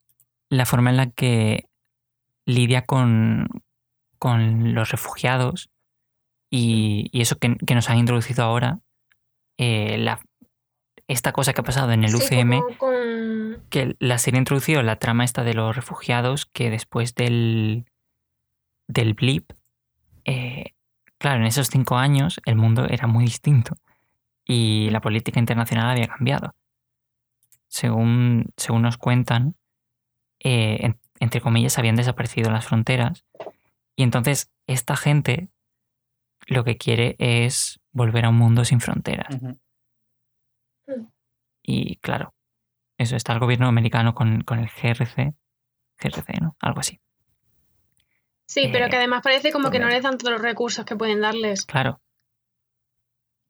la 0.51 0.67
forma 0.67 0.91
en 0.91 0.97
la 0.99 1.11
que 1.11 1.69
lidia 2.45 2.85
con, 2.85 3.49
con 4.19 4.75
los 4.75 4.91
refugiados 4.91 5.71
y, 6.51 7.09
y 7.13 7.23
eso 7.23 7.39
que, 7.39 7.57
que 7.57 7.75
nos 7.75 7.89
han 7.89 7.99
introducido 7.99 8.45
ahora. 8.45 8.81
eh, 9.57 9.97
la- 9.99 10.21
esta 11.13 11.33
cosa 11.33 11.53
que 11.53 11.61
ha 11.61 11.65
pasado 11.65 11.93
en 11.93 12.05
el 12.05 12.11
Sí, 12.11 12.17
UCM 12.17 12.61
con... 12.79 13.65
que 13.69 13.97
la 13.99 14.19
serie 14.19 14.39
ha 14.39 14.43
introducido 14.43 14.83
la 14.83 14.97
trama 14.97 15.25
esta 15.25 15.43
de 15.45 15.55
los 15.55 15.75
refugiados 15.75 16.47
que 16.47 16.71
después 16.71 17.15
del, 17.15 17.85
del 18.87 19.15
blip, 19.15 19.53
eh, 20.25 20.73
claro, 21.19 21.41
en 21.41 21.47
esos 21.47 21.69
cinco 21.69 21.97
años 21.97 22.41
el 22.45 22.57
mundo 22.57 22.87
era 22.89 23.07
muy 23.07 23.25
distinto 23.25 23.75
y 24.45 24.89
la 24.91 25.01
política 25.01 25.39
internacional 25.41 25.91
había 25.91 26.07
cambiado. 26.09 26.55
Según, 27.69 28.47
según 28.57 28.83
nos 28.83 28.97
cuentan, 28.97 29.55
eh, 30.41 30.79
en- 30.81 30.99
entre 31.21 31.41
comillas, 31.41 31.79
habían 31.79 31.97
desaparecido 31.97 32.51
las 32.51 32.67
fronteras 32.67 33.25
y 33.97 34.03
entonces 34.03 34.51
esta 34.67 34.97
gente 34.97 35.49
lo 36.47 36.65
que 36.65 36.77
quiere 36.77 37.17
es 37.19 37.81
volver 37.93 38.25
a 38.25 38.31
un 38.31 38.37
mundo 38.37 38.65
sin 38.65 38.81
fronteras. 38.81 39.37
Y 41.63 41.97
claro, 41.97 42.35
eso 42.99 43.17
está 43.17 43.33
el 43.33 43.39
gobierno 43.41 43.67
americano 43.69 44.15
con, 44.15 44.43
con 44.43 44.59
el 44.59 44.69
GRC, 44.69 45.35
GRC, 45.99 46.41
¿no? 46.41 46.57
Algo 46.61 46.81
así. 46.81 47.01
Sí, 48.47 48.69
pero 48.73 48.87
Eh, 48.87 48.91
que 48.91 48.97
además 48.97 49.23
parece 49.23 49.53
como 49.53 49.71
que 49.71 49.79
no 49.79 49.89
les 49.89 50.03
dan 50.03 50.19
todos 50.19 50.33
los 50.33 50.43
recursos 50.43 50.85
que 50.85 50.97
pueden 50.97 51.21
darles. 51.21 51.65
Claro, 51.67 52.01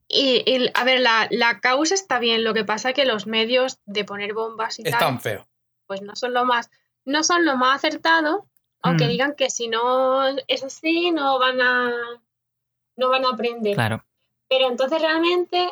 Y, 0.07 0.43
y, 0.45 0.69
a 0.73 0.83
ver, 0.83 0.99
la, 0.99 1.27
la 1.31 1.59
causa 1.59 1.95
está 1.95 2.19
bien, 2.19 2.43
lo 2.43 2.53
que 2.53 2.65
pasa 2.65 2.89
es 2.89 2.95
que 2.95 3.05
los 3.05 3.27
medios 3.27 3.79
de 3.85 4.03
poner 4.03 4.33
bombas 4.33 4.77
y 4.79 4.83
Es 4.83 4.91
tal, 4.91 4.99
tan 4.99 5.21
feo. 5.21 5.47
pues 5.87 6.01
no 6.01 6.15
son 6.15 6.33
lo 6.33 6.43
más, 6.45 6.69
no 7.05 7.23
son 7.23 7.45
lo 7.45 7.55
más 7.55 7.77
acertado, 7.77 8.45
aunque 8.81 9.05
Mm. 9.05 9.09
digan 9.09 9.35
que 9.35 9.49
si 9.49 9.69
no 9.69 10.27
es 10.47 10.63
así, 10.63 11.11
no 11.11 11.39
van 11.39 11.61
a 11.61 11.91
no 12.97 13.09
van 13.09 13.25
a 13.25 13.29
aprender. 13.29 13.73
claro. 13.75 14.03
Pero 14.49 14.67
entonces 14.67 15.01
realmente 15.01 15.71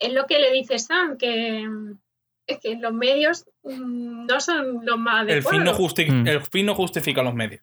es 0.00 0.12
lo 0.12 0.26
que 0.26 0.38
le 0.40 0.50
dice 0.52 0.78
Sam, 0.78 1.16
que 1.18 1.68
es 2.46 2.58
que 2.58 2.74
los 2.76 2.92
medios 2.92 3.44
mm, 3.62 4.26
no 4.26 4.40
son 4.40 4.84
los 4.84 4.98
más 4.98 5.28
El 5.28 5.42
fin, 5.42 5.62
no 5.64 5.70
adecuados. 5.70 5.78
justi- 5.94 6.10
Mm. 6.10 6.26
el 6.26 6.40
fin 6.40 6.66
no 6.66 6.74
justifica 6.74 7.22
los 7.22 7.34
medios. 7.34 7.62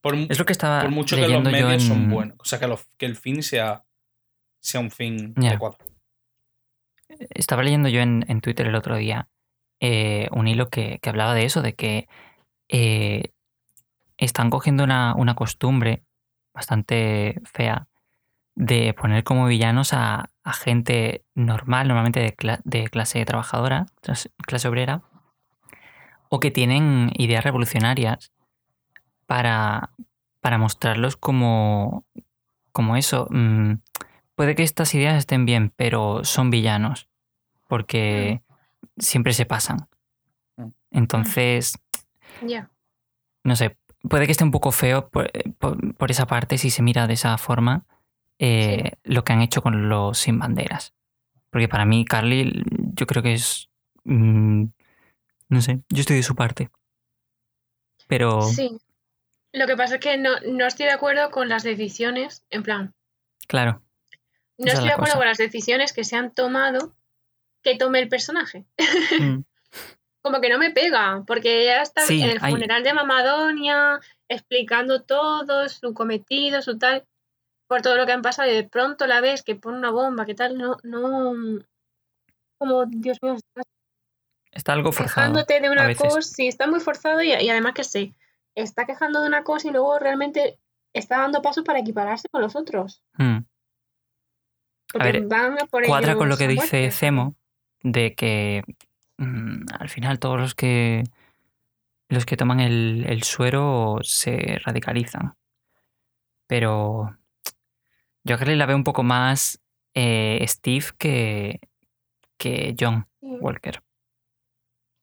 Por, 0.00 0.14
Es 0.14 0.38
lo 0.38 0.44
que 0.46 0.52
estaba 0.52 0.80
por 0.80 0.90
mucho 0.90 1.14
que 1.14 1.28
los 1.28 1.42
medios 1.44 1.82
son 1.84 2.04
en- 2.04 2.10
buenos. 2.10 2.36
O 2.40 2.44
sea, 2.44 2.58
que, 2.58 2.66
los- 2.66 2.84
que 2.96 3.06
el 3.06 3.16
fin 3.16 3.42
sea, 3.42 3.84
sea 4.58 4.80
un 4.80 4.90
fin 4.90 5.34
adecuado. 5.36 5.76
Estaba 7.30 7.62
leyendo 7.62 7.88
yo 7.88 8.00
en, 8.00 8.24
en 8.28 8.40
Twitter 8.40 8.66
el 8.66 8.74
otro 8.74 8.96
día 8.96 9.28
eh, 9.80 10.28
un 10.32 10.46
hilo 10.48 10.68
que, 10.68 10.98
que 11.02 11.10
hablaba 11.10 11.34
de 11.34 11.44
eso, 11.44 11.60
de 11.62 11.74
que 11.74 12.08
eh, 12.68 13.32
están 14.16 14.48
cogiendo 14.50 14.84
una, 14.84 15.14
una 15.14 15.34
costumbre 15.34 16.02
bastante 16.54 17.40
fea 17.44 17.88
de 18.54 18.92
poner 18.94 19.24
como 19.24 19.46
villanos 19.46 19.92
a, 19.92 20.29
a 20.50 20.52
gente 20.52 21.24
normal, 21.34 21.88
normalmente 21.88 22.20
de, 22.20 22.58
de 22.64 22.88
clase 22.88 23.24
trabajadora, 23.24 23.86
clase 24.46 24.68
obrera, 24.68 25.02
o 26.28 26.38
que 26.40 26.50
tienen 26.50 27.10
ideas 27.16 27.42
revolucionarias 27.44 28.32
para, 29.26 29.90
para 30.40 30.58
mostrarlos 30.58 31.16
como, 31.16 32.04
como 32.72 32.96
eso. 32.96 33.26
mm, 33.30 33.74
puede 34.34 34.54
que 34.54 34.62
estas 34.62 34.94
ideas 34.94 35.16
estén 35.16 35.44
bien, 35.46 35.72
pero 35.76 36.24
son 36.24 36.50
villanos, 36.50 37.08
porque 37.68 38.42
siempre 38.98 39.32
se 39.32 39.46
pasan. 39.46 39.88
Mm. 40.56 40.68
Entonces, 40.92 41.78
no 43.44 43.56
sé, 43.56 43.76
puede 44.08 44.26
que 44.26 44.32
esté 44.32 44.44
un 44.44 44.50
poco 44.50 44.72
feo 44.72 45.08
por, 45.10 45.30
por- 45.58 45.94
por 45.94 46.10
esa 46.10 46.26
parte 46.26 46.58
si 46.58 46.70
se 46.70 46.82
mira 46.82 47.06
de 47.06 47.14
esa 47.14 47.36
forma 47.38 47.84
eh, 48.42 48.92
lo 49.04 49.22
que 49.22 49.32
han 49.34 49.42
hecho 49.42 49.60
con 49.60 49.88
los 49.90 50.16
sin 50.18 50.38
banderas. 50.38 50.94
Porque 51.50 51.68
para 51.68 51.84
mí, 51.84 52.04
Carly, 52.06 52.62
yo 52.94 53.06
creo 53.06 53.22
que 53.22 53.34
es... 53.34 53.68
mm, 54.04 54.64
no 55.50 55.60
sé, 55.60 55.82
yo 55.90 56.00
estoy 56.00 56.16
de 56.16 56.22
su 56.22 56.34
parte. 56.34 56.70
Pero, 58.08 58.42
Sí. 58.42 58.70
Lo 59.52 59.66
que 59.66 59.76
pasa 59.76 59.96
es 59.96 60.00
que 60.00 60.16
no, 60.16 60.30
no 60.46 60.64
estoy 60.66 60.86
de 60.86 60.92
acuerdo 60.92 61.30
con 61.32 61.48
las 61.48 61.64
decisiones, 61.64 62.44
en 62.50 62.62
plan, 62.62 62.94
claro, 63.48 63.82
no 64.58 64.66
estoy 64.68 64.86
de 64.86 64.92
acuerdo 64.92 65.14
cosa. 65.14 65.18
con 65.18 65.26
las 65.26 65.38
decisiones 65.38 65.92
que 65.92 66.04
se 66.04 66.14
han 66.16 66.32
tomado 66.32 66.94
que 67.62 67.74
tome 67.76 67.98
el 67.98 68.08
personaje. 68.08 68.64
mm, 69.20 69.40
Como 70.22 70.40
que 70.40 70.50
no 70.50 70.58
me 70.58 70.70
pega, 70.70 71.24
porque 71.26 71.62
ella 71.62 71.82
está 71.82 72.02
Sí, 72.06 72.22
en 72.22 72.30
el 72.30 72.38
hay- 72.40 72.52
funeral 72.52 72.84
de 72.84 72.94
Mamadonia 72.94 73.98
explicando 74.28 75.02
todo, 75.02 75.68
su 75.68 75.94
cometido, 75.94 76.62
su 76.62 76.78
tal, 76.78 77.04
por 77.70 77.82
todo 77.82 77.96
lo 77.96 78.04
que 78.04 78.10
han 78.10 78.20
pasado, 78.20 78.50
y 78.50 78.54
de 78.54 78.64
pronto 78.64 79.06
la 79.06 79.20
ves 79.20 79.44
que 79.44 79.54
pone 79.54 79.78
una 79.78 79.92
bomba, 79.92 80.26
que 80.26 80.34
tal, 80.34 80.58
no, 80.58 80.76
no, 80.82 81.62
como, 82.58 82.84
Dios 82.86 83.18
mío, 83.22 83.34
estás 83.34 83.64
está 84.50 84.72
algo 84.72 84.90
forzado. 84.90 85.28
quejándote 85.28 85.60
de 85.60 85.68
a 85.68 85.70
una 85.70 85.94
cosa, 85.94 86.20
sí, 86.20 86.48
está 86.48 86.66
muy 86.66 86.80
forzado 86.80 87.22
y, 87.22 87.28
y 87.28 87.48
además 87.48 87.74
que 87.74 87.84
sí, 87.84 88.16
está 88.56 88.86
quejando 88.86 89.20
de 89.20 89.28
una 89.28 89.44
cosa 89.44 89.68
y 89.68 89.70
luego 89.70 90.00
realmente 90.00 90.58
está 90.92 91.18
dando 91.18 91.42
pasos 91.42 91.62
para 91.62 91.78
equipararse 91.78 92.28
con 92.32 92.42
los 92.42 92.56
otros. 92.56 93.04
Mm. 93.18 93.38
Porque 94.92 95.12
ver, 95.12 95.26
van 95.28 95.62
a 95.62 95.66
por 95.66 95.86
cuadra 95.86 96.16
con 96.16 96.28
lo 96.28 96.36
que 96.36 96.46
a 96.46 96.48
dice. 96.48 96.90
Cemo 96.90 97.36
de 97.84 98.16
que 98.16 98.64
mm, 99.18 99.66
al 99.78 99.88
final 99.88 100.18
todos 100.18 100.40
los 100.40 100.56
que 100.56 101.04
los 102.08 102.26
que 102.26 102.36
toman 102.36 102.58
el, 102.58 103.06
el 103.08 103.22
suero 103.22 103.98
se 104.02 104.58
radicalizan. 104.64 105.36
Pero 106.48 107.16
yo 108.24 108.36
creo 108.36 108.48
que 108.48 108.56
la 108.56 108.66
veo 108.66 108.76
un 108.76 108.84
poco 108.84 109.02
más 109.02 109.60
eh, 109.94 110.44
Steve 110.46 110.86
que, 110.98 111.60
que 112.36 112.74
John. 112.78 113.06
Walker. 113.22 113.82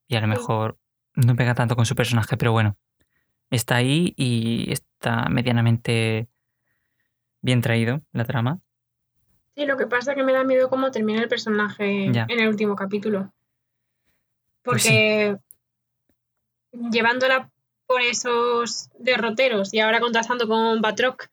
Y 0.07 0.15
a 0.15 0.21
lo 0.21 0.27
mejor 0.27 0.77
no 1.15 1.35
pega 1.35 1.53
tanto 1.55 1.75
con 1.75 1.85
su 1.85 1.95
personaje, 1.95 2.35
pero 2.37 2.51
bueno, 2.51 2.77
está 3.49 3.75
ahí 3.75 4.13
y 4.17 4.71
está 4.71 5.27
medianamente 5.29 6.27
bien 7.41 7.61
traído 7.61 8.01
la 8.11 8.25
trama. 8.25 8.59
Sí, 9.55 9.65
lo 9.65 9.77
que 9.77 9.87
pasa 9.87 10.11
es 10.11 10.17
que 10.17 10.23
me 10.23 10.33
da 10.33 10.43
miedo 10.43 10.69
cómo 10.69 10.91
termina 10.91 11.21
el 11.21 11.27
personaje 11.27 12.11
Ya. 12.11 12.25
en 12.29 12.39
el 12.39 12.47
último 12.47 12.75
capítulo. 12.75 13.33
Pues 14.61 14.83
Porque 14.83 15.37
llevándola 16.71 17.49
por 17.85 18.01
esos 18.01 18.89
derroteros 18.99 19.73
y 19.73 19.79
ahora 19.79 19.99
contrastando 19.99 20.47
con 20.47 20.81
Batroc, 20.81 21.27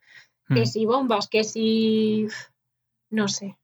Mm. 0.49 0.55
que 0.55 0.67
si 0.67 0.85
bombas, 0.87 1.29
que 1.29 1.45
si... 1.45 2.27
no 3.11 3.29
sé. 3.29 3.59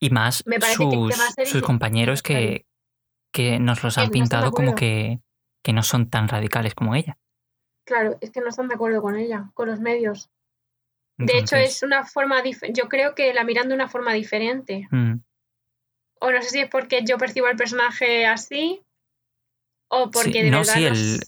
Y 0.00 0.10
más 0.10 0.44
Me 0.46 0.58
que- 0.58 0.66
sus, 0.74 1.14
ser 1.34 1.46
sus 1.46 1.62
compañeros 1.62 2.22
que, 2.22 2.66
que 3.32 3.58
nos 3.60 3.82
los 3.82 3.96
han 3.98 4.10
pintado 4.10 4.50
como 4.52 4.74
que, 4.74 5.20
que 5.62 5.72
no 5.72 5.82
son 5.82 6.10
tan 6.10 6.28
radicales 6.28 6.74
como 6.74 6.94
ella. 6.94 7.16
Claro, 7.86 8.16
es 8.20 8.30
que 8.30 8.40
no 8.40 8.48
están 8.48 8.68
de 8.68 8.74
acuerdo 8.74 9.00
con 9.02 9.16
ella, 9.16 9.50
con 9.54 9.68
los 9.68 9.80
medios. 9.80 10.30
De 11.16 11.38
hecho, 11.38 11.56
es 11.56 11.82
una 11.84 12.04
forma. 12.04 12.42
Yo 12.72 12.88
creo 12.88 13.14
que 13.14 13.32
la 13.34 13.44
miran 13.44 13.68
de 13.68 13.74
una 13.74 13.88
forma 13.88 14.12
diferente. 14.14 14.88
mm, 14.90 15.14
O 16.20 16.30
no 16.32 16.42
sé 16.42 16.48
si 16.50 16.60
es 16.60 16.68
porque 16.68 17.04
yo 17.06 17.18
percibo 17.18 17.46
al 17.46 17.56
personaje 17.56 18.26
así, 18.26 18.82
o 19.88 20.10
porque 20.10 20.32
Sí, 20.32 20.42
de 20.42 20.50
no, 20.50 20.58
verdad 20.58 20.74
sí, 20.74 20.84
el- 20.86 21.20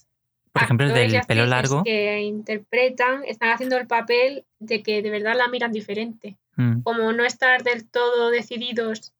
por 0.58 0.64
ejemplo, 0.64 0.86
el 0.86 1.10
del 1.12 1.22
pelo 1.26 1.46
largo. 1.46 1.82
que 1.84 2.20
interpretan 2.22 3.24
están 3.24 3.50
haciendo 3.50 3.76
el 3.76 3.86
papel 3.86 4.44
de 4.58 4.82
que 4.82 5.02
de 5.02 5.10
verdad 5.10 5.34
la 5.36 5.48
miran 5.48 5.72
diferente. 5.72 6.36
mm, 6.56 6.82
Como 6.82 7.12
no 7.12 7.24
estar 7.24 7.62
del 7.62 7.88
todo 7.88 8.30
decididos 8.30 9.12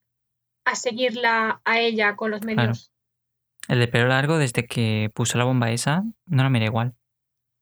a 0.65 0.75
seguirla 0.75 1.61
a 1.65 1.79
ella 1.81 2.17
con 2.17 2.31
los 2.31 2.43
medios. 2.43 2.91
el 3.69 3.81
del 3.81 3.89
pelo 3.91 4.09
largo, 4.09 4.39
desde 4.39 4.67
que 4.67 5.11
puso 5.15 5.39
la 5.39 5.45
bomba 5.45 5.71
esa, 5.71 6.03
no 6.27 6.43
la 6.43 6.51
mira 6.51 6.67
igual. 6.67 6.95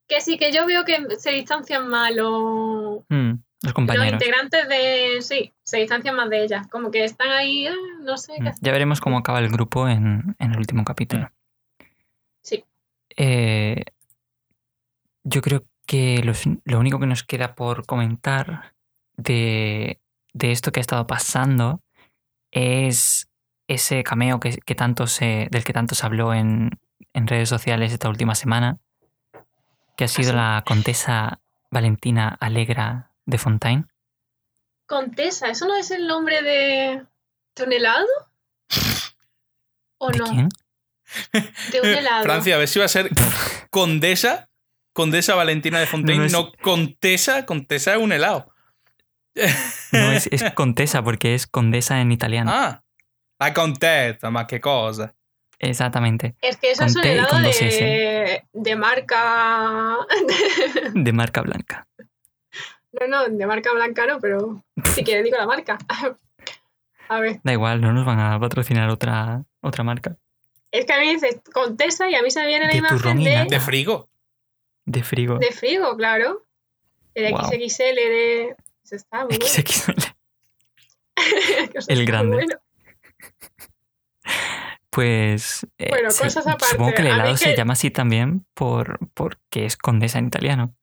Que 0.06 0.20
sí, 0.20 0.36
que 0.38 0.52
yo 0.52 0.66
veo 0.66 0.84
que 0.84 0.98
se 1.18 1.30
distancian 1.32 1.88
más 1.88 2.14
los, 2.14 3.04
Mm, 3.08 3.30
los 3.30 3.40
los 3.62 3.72
compañeros. 3.72 4.12
integrantes 4.12 4.68
de. 4.68 5.22
Sí, 5.22 5.52
se 5.62 5.78
distancian 5.78 6.14
más 6.14 6.28
de 6.28 6.44
ella. 6.44 6.66
Como 6.70 6.90
que 6.90 7.04
están 7.04 7.30
ahí, 7.30 7.66
ah, 7.66 7.74
no 8.02 8.18
sé 8.18 8.34
qué 8.36 8.42
Mm, 8.42 8.46
hacer. 8.48 8.62
Ya 8.62 8.72
veremos 8.72 9.00
cómo 9.00 9.16
acaba 9.16 9.38
el 9.38 9.48
grupo 9.48 9.88
en, 9.88 10.36
en 10.38 10.52
el 10.52 10.58
último 10.58 10.84
capítulo. 10.84 11.30
Eh, 13.16 13.84
yo 15.22 15.40
creo 15.42 15.64
que 15.86 16.22
los- 16.22 16.44
lo 16.64 16.78
único 16.78 16.98
que 16.98 17.06
nos 17.06 17.22
queda 17.22 17.54
por 17.54 17.86
comentar 17.86 18.74
de, 19.16 20.00
de 20.32 20.52
esto 20.52 20.72
que 20.72 20.80
ha 20.80 20.82
estado 20.82 21.06
pasando 21.06 21.82
es 22.50 23.28
ese 23.68 24.02
cameo 24.04 24.40
que, 24.40 24.58
que 24.58 24.74
tanto 24.74 25.06
se, 25.06 25.48
del 25.50 25.64
que 25.64 25.72
tanto 25.72 25.94
se 25.94 26.04
habló 26.06 26.34
en, 26.34 26.70
en 27.12 27.26
redes 27.26 27.48
sociales 27.48 27.92
esta 27.92 28.08
última 28.08 28.34
semana, 28.34 28.78
que 29.96 30.04
ha 30.04 30.08
sido 30.08 30.32
la 30.32 30.62
contesa 30.66 31.40
Valentina 31.70 32.36
Alegra 32.40 33.10
de 33.26 33.38
Fontaine. 33.38 33.86
Contesa, 34.86 35.48
¿eso 35.48 35.66
no 35.66 35.76
es 35.76 35.90
el 35.90 36.06
nombre 36.06 36.42
de. 36.42 37.06
helado? 37.56 38.06
¿O 39.98 40.10
¿De 40.10 40.18
no? 40.18 40.24
quién? 40.26 40.48
De 41.72 41.80
un 41.80 41.86
helado. 41.88 42.22
Francia, 42.24 42.54
a 42.54 42.58
ver 42.58 42.68
si 42.68 42.78
va 42.78 42.84
a 42.86 42.88
ser 42.88 43.10
condesa, 43.70 44.48
condesa 44.92 45.34
Valentina 45.34 45.78
de 45.80 45.86
Fontaine, 45.86 46.26
No, 46.26 46.30
no, 46.30 46.42
no 46.44 46.48
es- 46.52 46.60
contesa, 46.62 47.46
contesa 47.46 47.92
es 47.94 47.98
un 48.00 48.12
helado. 48.12 48.50
No, 49.92 50.12
es, 50.12 50.28
es 50.30 50.44
contesa 50.54 51.02
porque 51.02 51.34
es 51.34 51.46
condesa 51.46 52.00
en 52.00 52.12
italiano. 52.12 52.50
Ah, 52.54 52.82
la 53.38 53.52
contesa, 53.52 54.30
ma 54.30 54.46
che 54.46 54.60
cosa. 54.60 55.14
Exactamente. 55.58 56.34
Es 56.40 56.56
que 56.56 56.72
eso 56.72 56.84
es 56.84 56.94
un 56.96 57.04
helado 57.04 57.38
de 58.52 58.76
marca. 58.76 59.96
De 60.94 61.12
marca 61.12 61.40
blanca. 61.42 61.86
no, 62.92 63.06
no, 63.08 63.28
de 63.28 63.46
marca 63.46 63.72
blanca 63.72 64.06
no, 64.06 64.20
pero 64.20 64.62
si 64.94 65.02
quieres 65.04 65.24
digo 65.24 65.36
la 65.38 65.46
marca. 65.46 65.78
A 67.08 67.20
ver, 67.20 67.40
Da 67.42 67.52
igual, 67.52 67.80
no 67.82 67.92
nos 67.92 68.06
van 68.06 68.18
a 68.18 68.40
patrocinar 68.40 68.88
otra, 68.88 69.42
otra 69.60 69.84
marca. 69.84 70.16
Es 70.78 70.86
que 70.86 70.92
a 70.92 71.00
mí 71.00 71.08
dices 71.14 71.40
Contesa 71.52 72.08
y 72.10 72.14
a 72.14 72.22
mí 72.22 72.30
se 72.30 72.40
me 72.40 72.46
viene 72.46 72.66
la 72.66 72.72
De 72.72 72.78
imagen 72.78 73.22
de. 73.22 73.46
De 73.48 73.60
frigo. 73.60 74.08
De 74.86 75.02
frigo. 75.02 75.38
de 75.38 75.50
frigo, 75.52 75.96
claro. 75.96 76.42
El. 77.14 77.34
XXL 77.34 77.94
de. 77.94 78.56
Eso 78.84 78.96
está 78.96 79.24
muy. 79.24 79.36
XXL. 79.36 79.92
El 81.88 82.04
grande. 82.06 82.36
bueno. 82.36 82.56
Pues. 84.90 85.66
eh, 85.78 85.88
Bueno, 85.88 86.10
se- 86.10 86.22
cosas 86.24 86.46
aparte. 86.46 86.66
Supongo 86.72 86.92
que 86.94 87.02
el 87.02 87.08
helado 87.08 87.36
se 87.36 87.50
que- 87.50 87.56
llama 87.56 87.72
así 87.72 87.90
también 87.90 88.44
por, 88.54 88.98
porque 89.14 89.64
es 89.66 89.76
condesa 89.76 90.18
en 90.18 90.26
italiano. 90.26 90.74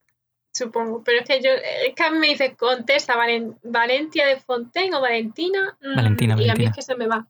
Supongo. 0.52 1.02
Pero 1.02 1.20
es 1.20 1.26
que 1.26 1.40
yo. 1.42 1.50
Es 1.50 1.94
que 1.94 2.02
a 2.02 2.10
mí 2.10 2.18
me 2.18 2.28
dice 2.28 2.54
Contesa 2.56 3.14
Valen- 3.16 3.58
Valentia 3.62 4.26
de 4.26 4.38
Fontaine 4.38 4.94
o 4.96 5.00
Valentina. 5.00 5.78
mm, 5.80 5.96
Valentina, 5.96 6.36
Y 6.38 6.48
a 6.50 6.54
mí 6.54 6.64
es 6.66 6.74
que 6.74 6.82
se 6.82 6.94
me 6.94 7.06
va. 7.06 7.26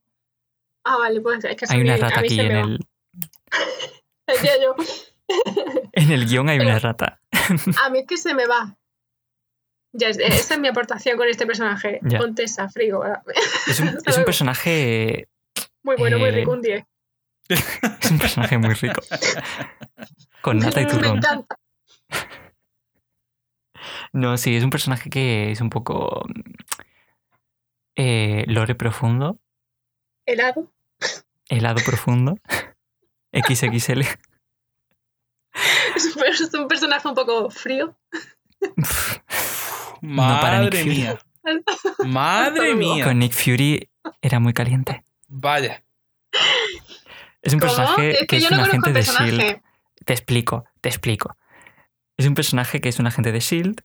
Ah, 0.84 0.96
vale, 0.98 1.20
pues 1.20 1.44
es 1.44 1.56
que 1.56 1.64
Hay 1.68 1.80
una 1.80 1.96
rata 1.96 2.20
aquí 2.20 2.36
me 2.36 2.44
en 2.46 2.56
el. 2.56 2.78
Yo. 4.62 4.74
En 5.92 6.10
el 6.10 6.26
guion 6.26 6.48
hay 6.48 6.58
Pero- 6.58 6.70
una 6.70 6.78
rata. 6.78 7.20
A 7.84 7.90
mí 7.90 8.00
es 8.00 8.06
que 8.06 8.16
se 8.16 8.34
me 8.34 8.46
va. 8.46 8.76
Ya, 9.94 10.08
es- 10.08 10.18
esa 10.18 10.54
es 10.54 10.60
mi 10.60 10.68
aportación 10.68 11.16
con 11.16 11.28
este 11.28 11.46
personaje. 11.46 12.00
Ya. 12.08 12.18
Contesa, 12.18 12.68
frigo. 12.68 13.04
Es 13.66 13.80
un, 13.80 13.88
es 14.04 14.16
un 14.18 14.24
personaje. 14.24 15.28
Muy 15.84 15.96
bueno, 15.96 16.18
muy 16.18 16.28
Eh, 16.28 16.32
rico, 16.32 16.52
un 16.52 16.62
10. 16.62 16.84
Es 17.48 18.10
un 18.10 18.18
personaje 18.18 18.56
muy 18.58 18.74
rico. 18.74 19.00
Con 20.40 20.58
nata 20.58 20.80
y 20.80 20.84
Me 20.86 20.90
turrón. 20.90 21.16
encanta. 21.18 21.56
No, 24.12 24.36
sí, 24.36 24.54
es 24.56 24.64
un 24.64 24.70
personaje 24.70 25.10
que 25.10 25.50
es 25.52 25.60
un 25.60 25.70
poco. 25.70 26.24
eh, 27.96 28.44
lore 28.48 28.74
profundo. 28.74 29.38
Helado. 30.26 30.72
helado 31.48 31.80
profundo. 31.84 32.36
XXL. 33.32 34.02
Es 35.96 36.16
un, 36.16 36.24
es 36.24 36.54
un 36.54 36.68
personaje 36.68 37.08
un 37.08 37.14
poco 37.14 37.50
frío. 37.50 37.96
No 40.04 40.16
para 40.40 40.58
Nick 40.62 40.72
Madre 40.72 40.82
Fury. 40.82 40.96
mía. 40.96 41.18
Madre 42.04 42.74
mía. 42.74 43.04
Con 43.04 43.18
Nick 43.20 43.32
Fury 43.34 43.88
era 44.20 44.40
muy 44.40 44.52
caliente. 44.52 45.04
Vaya. 45.28 45.84
Es 47.40 47.52
un 47.54 47.60
¿Cómo? 47.60 47.72
personaje 47.72 48.10
Es 48.10 48.18
que, 48.20 48.26
que 48.26 48.36
es 48.38 48.50
un 48.50 48.58
agente 48.58 48.92
de 48.92 49.02
Shield. 49.02 49.62
Te 50.04 50.12
explico, 50.12 50.64
te 50.80 50.88
explico. 50.88 51.36
Es 52.16 52.26
un 52.26 52.34
personaje 52.34 52.80
que 52.80 52.88
es 52.88 52.98
un 52.98 53.06
agente 53.06 53.30
de 53.30 53.38
Shield. 53.38 53.82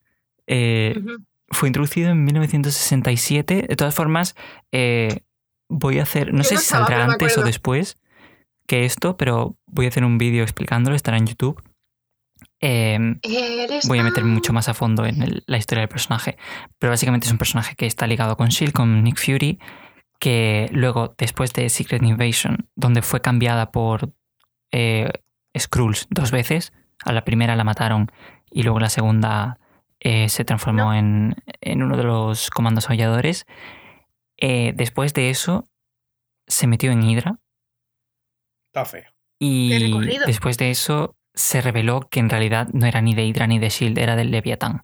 eh, 0.48 0.96
Ujú. 0.98 1.18
fue 1.50 1.70
introducido 1.70 2.10
en 2.10 2.24
1967. 2.24 3.66
De 3.70 3.76
todas 3.76 3.94
formas, 3.94 4.36
eh, 4.72 5.20
voy 5.70 6.00
a 6.00 6.04
hacer. 6.04 6.32
No 6.34 6.40
Yo 6.40 6.44
sé 6.44 6.56
no 6.56 6.60
si 6.62 6.66
estaba, 6.66 6.86
saldrá 6.88 7.06
antes 7.06 7.38
o 7.38 7.44
después 7.44 7.98
que 8.68 8.86
esto, 8.86 9.18
pero 9.18 9.56
voy 9.66 9.86
a 9.86 9.90
hacer 9.90 10.04
un 10.04 10.18
vídeo 10.18 10.44
explicándolo. 10.44 10.96
Estará 10.96 11.18
en 11.18 11.28
YouTube. 11.28 11.62
Eh, 12.60 12.98
Eres 13.24 13.88
voy 13.88 14.00
a 14.00 14.04
meterme 14.04 14.30
tan- 14.30 14.34
mucho 14.36 14.54
más 14.54 14.68
a 14.70 14.74
fondo 14.74 15.06
en 15.06 15.22
el- 15.22 15.44
la 15.48 15.58
historia 15.58 15.82
del 15.82 15.90
personaje. 15.90 16.38
Pero 16.80 16.92
básicamente 16.92 17.26
es 17.28 17.32
un 17.32 17.38
personaje 17.38 17.76
que 17.76 17.86
está 17.86 18.08
ligado 18.08 18.36
con 18.38 18.50
Shield, 18.50 18.74
con 18.74 19.04
Nick 19.04 19.20
Fury, 19.20 19.60
que 20.20 20.68
luego, 20.72 21.14
después 21.18 21.54
de 21.54 21.70
Secret 21.70 22.02
Invasion, 22.04 22.68
donde 22.76 23.02
fue 23.02 23.22
cambiada 23.22 23.72
por 23.72 24.12
eh, 24.74 25.10
Skrulls 25.58 26.08
dos 26.10 26.32
veces, 26.32 26.74
a 27.06 27.14
la 27.14 27.24
primera 27.24 27.56
la 27.56 27.64
mataron 27.64 28.12
y 28.52 28.64
luego 28.64 28.80
la 28.80 28.90
segunda 28.90 29.60
eh, 30.00 30.28
se 30.30 30.44
transformó 30.46 30.94
en, 30.94 31.36
en 31.62 31.82
uno 31.84 31.96
de 31.98 32.04
los 32.04 32.50
comandos 32.50 32.90
aulladores. 32.90 33.46
Eh, 34.38 34.74
después 34.76 35.14
de 35.14 35.30
eso, 35.30 35.68
se 36.48 36.68
metió 36.68 36.92
en 36.92 37.04
Hydra 37.04 37.40
Está 38.68 38.86
feo. 38.86 39.10
y 39.40 40.18
después 40.26 40.58
de 40.58 40.70
eso 40.72 41.16
se 41.34 41.62
reveló 41.62 42.02
que 42.10 42.20
en 42.20 42.30
realidad 42.30 42.68
no 42.74 42.86
era 42.86 43.02
ni 43.02 43.14
de 43.16 43.26
Hydra 43.26 43.48
ni 43.48 43.60
de 43.60 43.70
Shield, 43.70 43.98
era 43.98 44.16
del 44.16 44.32
Leviatán, 44.32 44.82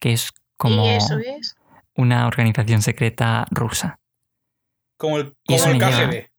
que 0.00 0.12
es 0.12 0.32
como 0.56 0.86
Y 0.86 0.90
eso 0.90 1.18
es. 1.18 1.56
una 1.94 2.26
organización 2.26 2.82
secreta 2.82 3.46
rusa. 3.50 4.00
Como 4.98 5.18
el, 5.18 5.36
Y 5.46 5.54
eso 5.54 5.64
como 5.64 5.74
el 5.74 5.80
me 5.80 5.86
lleva- 5.92 6.10
KGB. 6.10 6.30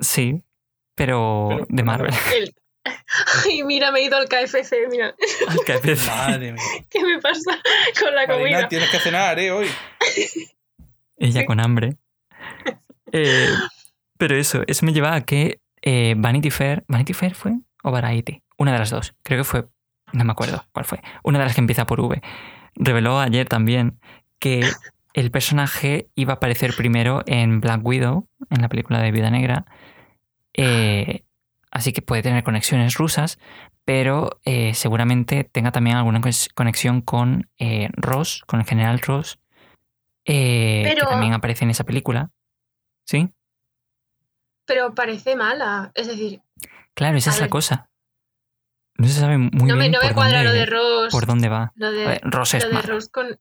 Sí, 0.00 0.42
pero, 0.96 1.46
Pero- 1.50 1.66
de 1.68 1.82
Marvel. 1.82 2.14
El... 2.34 2.54
Ay, 3.44 3.62
mira, 3.64 3.90
me 3.92 4.00
he 4.00 4.04
ido 4.04 4.16
al 4.16 4.28
KFC, 4.28 4.88
mira. 4.90 5.14
Al 5.48 5.58
KFC. 5.64 6.06
Madre 6.06 6.52
mía. 6.52 6.62
¿Qué 6.90 7.02
me 7.04 7.20
pasa 7.20 7.60
con 8.00 8.14
la 8.14 8.26
Marina, 8.26 8.36
comida? 8.38 8.68
tienes 8.68 8.90
que 8.90 8.98
cenar, 8.98 9.38
¿eh? 9.38 9.50
Hoy. 9.52 9.68
Ella 11.18 11.44
con 11.46 11.60
hambre. 11.60 11.96
Eh, 13.12 13.48
pero 14.18 14.36
eso, 14.36 14.62
eso 14.66 14.84
me 14.84 14.92
lleva 14.92 15.14
a 15.14 15.22
que 15.22 15.60
eh, 15.82 16.14
Vanity 16.16 16.50
Fair. 16.50 16.84
¿Vanity 16.88 17.12
Fair 17.14 17.34
fue? 17.34 17.58
¿O 17.82 17.90
Variety? 17.90 18.42
Una 18.56 18.72
de 18.72 18.78
las 18.78 18.90
dos. 18.90 19.14
Creo 19.22 19.40
que 19.40 19.44
fue. 19.44 19.66
No 20.12 20.24
me 20.24 20.32
acuerdo 20.32 20.64
cuál 20.72 20.84
fue. 20.84 21.00
Una 21.22 21.38
de 21.38 21.44
las 21.44 21.54
que 21.54 21.60
empieza 21.60 21.86
por 21.86 22.00
V. 22.00 22.20
Reveló 22.74 23.18
ayer 23.18 23.48
también 23.48 23.98
que 24.38 24.68
el 25.14 25.30
personaje 25.30 26.08
iba 26.14 26.34
a 26.34 26.36
aparecer 26.36 26.74
primero 26.76 27.22
en 27.26 27.60
Black 27.60 27.84
Widow, 27.84 28.28
en 28.50 28.62
la 28.62 28.68
película 28.68 29.00
de 29.00 29.10
Vida 29.10 29.30
Negra. 29.30 29.66
Eh, 30.54 31.24
así 31.70 31.92
que 31.92 32.02
puede 32.02 32.22
tener 32.22 32.44
conexiones 32.44 32.94
rusas, 32.94 33.38
pero 33.84 34.40
eh, 34.44 34.74
seguramente 34.74 35.44
tenga 35.44 35.72
también 35.72 35.96
alguna 35.96 36.20
conexión 36.54 37.00
con 37.00 37.48
eh, 37.58 37.88
Ross, 37.94 38.42
con 38.46 38.60
el 38.60 38.66
general 38.66 39.00
Ross, 39.00 39.38
eh, 40.28 40.82
Pero- 40.84 41.06
que 41.06 41.10
también 41.12 41.32
aparece 41.34 41.64
en 41.64 41.70
esa 41.70 41.84
película. 41.84 42.30
¿Sí? 43.06 43.32
Pero 44.66 44.94
parece 44.94 45.34
mala. 45.36 45.90
Es 45.94 46.06
decir, 46.06 46.42
Claro, 46.94 47.16
esa 47.16 47.30
es 47.30 47.40
la 47.40 47.48
cosa. 47.48 47.90
No 48.96 49.06
se 49.06 49.20
sabe 49.20 49.38
muy 49.38 49.50
no 49.68 49.76
me, 49.76 49.82
bien 49.88 49.92
no 49.92 50.00
me 50.00 50.06
por, 50.06 50.14
cuadra 50.14 50.42
lo 50.42 50.48
dónde, 50.50 50.58
de 50.60 50.66
Ross. 50.66 51.12
por 51.12 51.26
dónde 51.26 51.48
va. 51.48 51.72
Lo 51.76 51.92
de, 51.92 52.04
ver, 52.06 52.20
Ross 52.24 52.54
es 52.54 52.62
lo 52.64 52.68
de 52.70 52.74
malo. 52.74 52.88
Ross 52.88 53.08
con. 53.08 53.38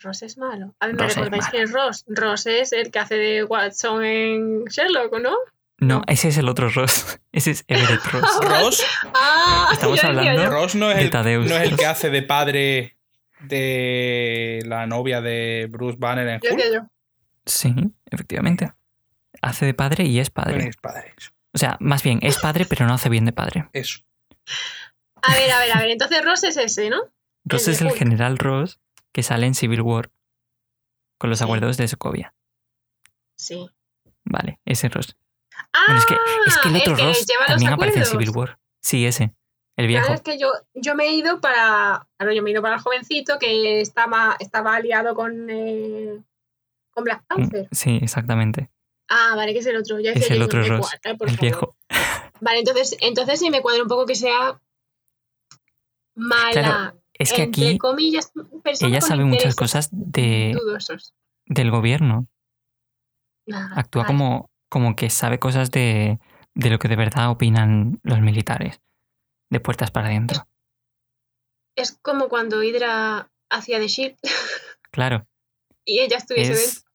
Ross 0.00 0.22
es 0.22 0.36
malo. 0.36 0.74
A 0.80 0.86
ver, 0.86 0.96
¿me 0.96 1.02
Ross 1.04 1.14
recordáis 1.16 1.42
malo. 1.44 1.50
quién 1.50 1.62
es 1.64 1.72
Ross? 1.72 2.04
Ross 2.08 2.46
es 2.46 2.72
el 2.72 2.90
que 2.90 2.98
hace 2.98 3.14
de 3.16 3.44
Watson 3.44 4.04
en 4.04 4.64
Sherlock, 4.66 5.12
¿o 5.14 5.18
no? 5.20 5.34
No, 5.78 6.02
ese 6.06 6.28
es 6.28 6.36
el 6.36 6.48
otro 6.48 6.68
Ross. 6.68 7.18
Ese 7.32 7.52
es 7.52 7.64
Everett 7.66 8.04
Ross. 8.12 8.38
Ross, 8.42 8.82
Ah, 9.14 9.70
Estamos 9.72 9.96
decía 9.96 10.10
hablando 10.10 10.42
yo. 10.44 10.50
Ross 10.50 10.74
no 10.74 10.90
es, 10.90 10.96
de 10.98 11.02
el, 11.04 11.10
Tadeusz 11.10 11.48
no 11.48 11.56
es 11.56 11.62
el 11.70 11.76
que 11.78 11.86
hace 11.86 12.10
de 12.10 12.22
padre 12.22 12.96
de 13.42 14.62
la 14.66 14.86
novia 14.86 15.20
de 15.20 15.68
Bruce 15.70 15.96
Banner 15.98 16.26
en 16.28 16.40
Hulk. 16.42 16.56
decía 16.56 16.72
yo. 16.74 16.88
Sí, 17.46 17.74
efectivamente. 18.10 18.72
Hace 19.40 19.66
de 19.66 19.74
padre 19.74 20.04
y 20.04 20.18
es 20.20 20.30
padre. 20.30 20.54
Bueno, 20.54 20.70
es 20.70 20.76
padre. 20.76 21.14
Eso. 21.16 21.30
O 21.54 21.58
sea, 21.58 21.76
más 21.80 22.02
bien, 22.02 22.18
es 22.22 22.38
padre, 22.38 22.64
pero 22.64 22.86
no 22.86 22.94
hace 22.94 23.08
bien 23.08 23.24
de 23.24 23.32
padre. 23.32 23.68
Eso. 23.72 24.00
A 25.22 25.34
ver, 25.34 25.50
a 25.50 25.58
ver, 25.58 25.76
a 25.76 25.80
ver. 25.80 25.90
Entonces 25.90 26.24
Ross 26.24 26.44
es 26.44 26.56
ese, 26.56 26.88
¿no? 26.90 27.00
Ross 27.44 27.68
es 27.68 27.80
el 27.80 27.88
Hulk. 27.88 27.96
general 27.96 28.38
Ross 28.38 28.80
que 29.12 29.22
sale 29.22 29.46
en 29.46 29.54
Civil 29.54 29.82
War 29.82 30.10
con 31.18 31.30
los 31.30 31.38
Sí. 31.40 31.44
acuerdos 31.44 31.76
de 31.76 31.88
Sokovia. 31.88 32.34
Sí. 33.36 33.68
Vale, 34.24 34.60
ese 34.64 34.88
Ross. 34.88 35.16
Ah, 35.74 35.80
Bueno, 35.88 36.00
es 36.00 36.06
que, 36.06 36.14
es 36.46 36.58
que 36.58 36.68
el 36.68 36.76
otro 36.76 36.96
que 36.96 37.02
Ross 37.02 37.26
también 37.46 37.72
aparece 37.72 37.98
en. 37.98 38.06
Civil 38.06 38.30
War. 38.30 38.58
Sí, 38.80 39.04
ese. 39.04 39.34
El 39.76 39.88
Claro, 39.88 40.06
viejo. 40.08 40.14
es 40.14 40.20
que 40.22 40.38
yo, 40.38 40.48
yo 40.74 40.94
me 40.94 41.04
he 41.04 41.14
ido 41.14 41.40
para. 41.40 42.06
Claro, 42.18 42.32
yo 42.34 42.42
me 42.42 42.50
he 42.50 42.52
ido 42.52 42.62
para 42.62 42.74
el 42.76 42.80
jovencito 42.82 43.38
que 43.38 43.80
estaba, 43.80 44.36
estaba 44.38 44.74
aliado 44.76 45.14
con, 45.14 45.48
eh, 45.50 46.20
con 46.90 47.04
Black 47.04 47.24
Panther. 47.26 47.68
Sí, 47.72 47.98
exactamente. 48.02 48.70
Ah, 49.08 49.32
vale, 49.36 49.52
que 49.52 49.60
es 49.60 49.66
el 49.66 49.76
otro. 49.76 49.98
Ya 50.00 50.12
Es 50.12 50.30
el 50.30 50.42
otro 50.42 50.60
no 50.60 50.68
Ross, 50.76 50.80
cuadra, 50.90 51.16
por 51.18 51.28
el 51.28 51.34
favor. 51.36 51.40
viejo. 51.40 51.76
Vale, 52.40 52.58
entonces, 52.58 52.96
entonces 53.00 53.38
sí 53.38 53.50
me 53.50 53.62
cuadra 53.62 53.82
un 53.82 53.88
poco 53.88 54.04
que 54.04 54.16
sea 54.16 54.60
mala. 56.16 56.50
Claro, 56.52 57.02
Es 57.14 57.32
que 57.32 57.42
entre 57.44 57.68
aquí 57.68 57.78
comillas, 57.78 58.32
ella 58.80 59.00
sabe 59.00 59.24
muchas 59.24 59.54
cosas 59.54 59.88
de, 59.92 60.52
dudosos. 60.60 61.14
del 61.46 61.70
gobierno. 61.70 62.26
Ah, 63.52 63.70
Actúa 63.76 64.02
vale. 64.02 64.12
como, 64.14 64.50
como 64.68 64.96
que 64.96 65.08
sabe 65.10 65.38
cosas 65.38 65.70
de, 65.70 66.18
de 66.54 66.70
lo 66.70 66.78
que 66.78 66.88
de 66.88 66.96
verdad 66.96 67.30
opinan 67.30 68.00
los 68.02 68.20
militares. 68.20 68.80
De 69.52 69.60
puertas 69.60 69.90
para 69.90 70.06
adentro. 70.06 70.48
Es 71.76 71.92
como 72.00 72.28
cuando 72.30 72.62
Hydra 72.62 73.30
hacía 73.50 73.78
de 73.78 73.88
Shield 73.88 74.16
Claro. 74.90 75.26
y 75.84 76.00
ella 76.00 76.16
estuviese 76.16 76.52
Es. 76.54 76.86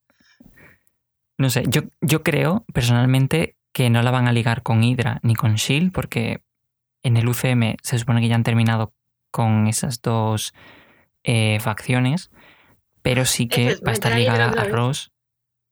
No 1.38 1.52
sé, 1.52 1.66
yo, 1.68 1.84
yo 2.02 2.24
creo 2.24 2.66
personalmente 2.74 3.56
que 3.74 3.92
no 3.92 4.02
la 4.02 4.10
van 4.10 4.28
a 4.28 4.32
ligar 4.32 4.64
con 4.64 4.84
Hydra 4.84 5.20
ni 5.22 5.36
con 5.36 5.54
Shield, 5.54 5.92
porque 5.92 6.42
en 7.04 7.16
el 7.16 7.28
UCM 7.30 7.76
se 7.84 8.00
supone 8.00 8.22
que 8.22 8.28
ya 8.28 8.34
han 8.34 8.44
terminado 8.44 8.92
con 9.30 9.68
esas 9.68 10.02
dos 10.02 10.56
eh, 11.24 11.60
facciones, 11.60 12.32
pero 13.04 13.26
sí 13.26 13.48
que 13.48 13.76
va 13.86 13.92
a 13.92 13.94
estar 13.94 14.16
ligada 14.18 14.50
a. 14.50 14.64
Ross. 14.64 15.12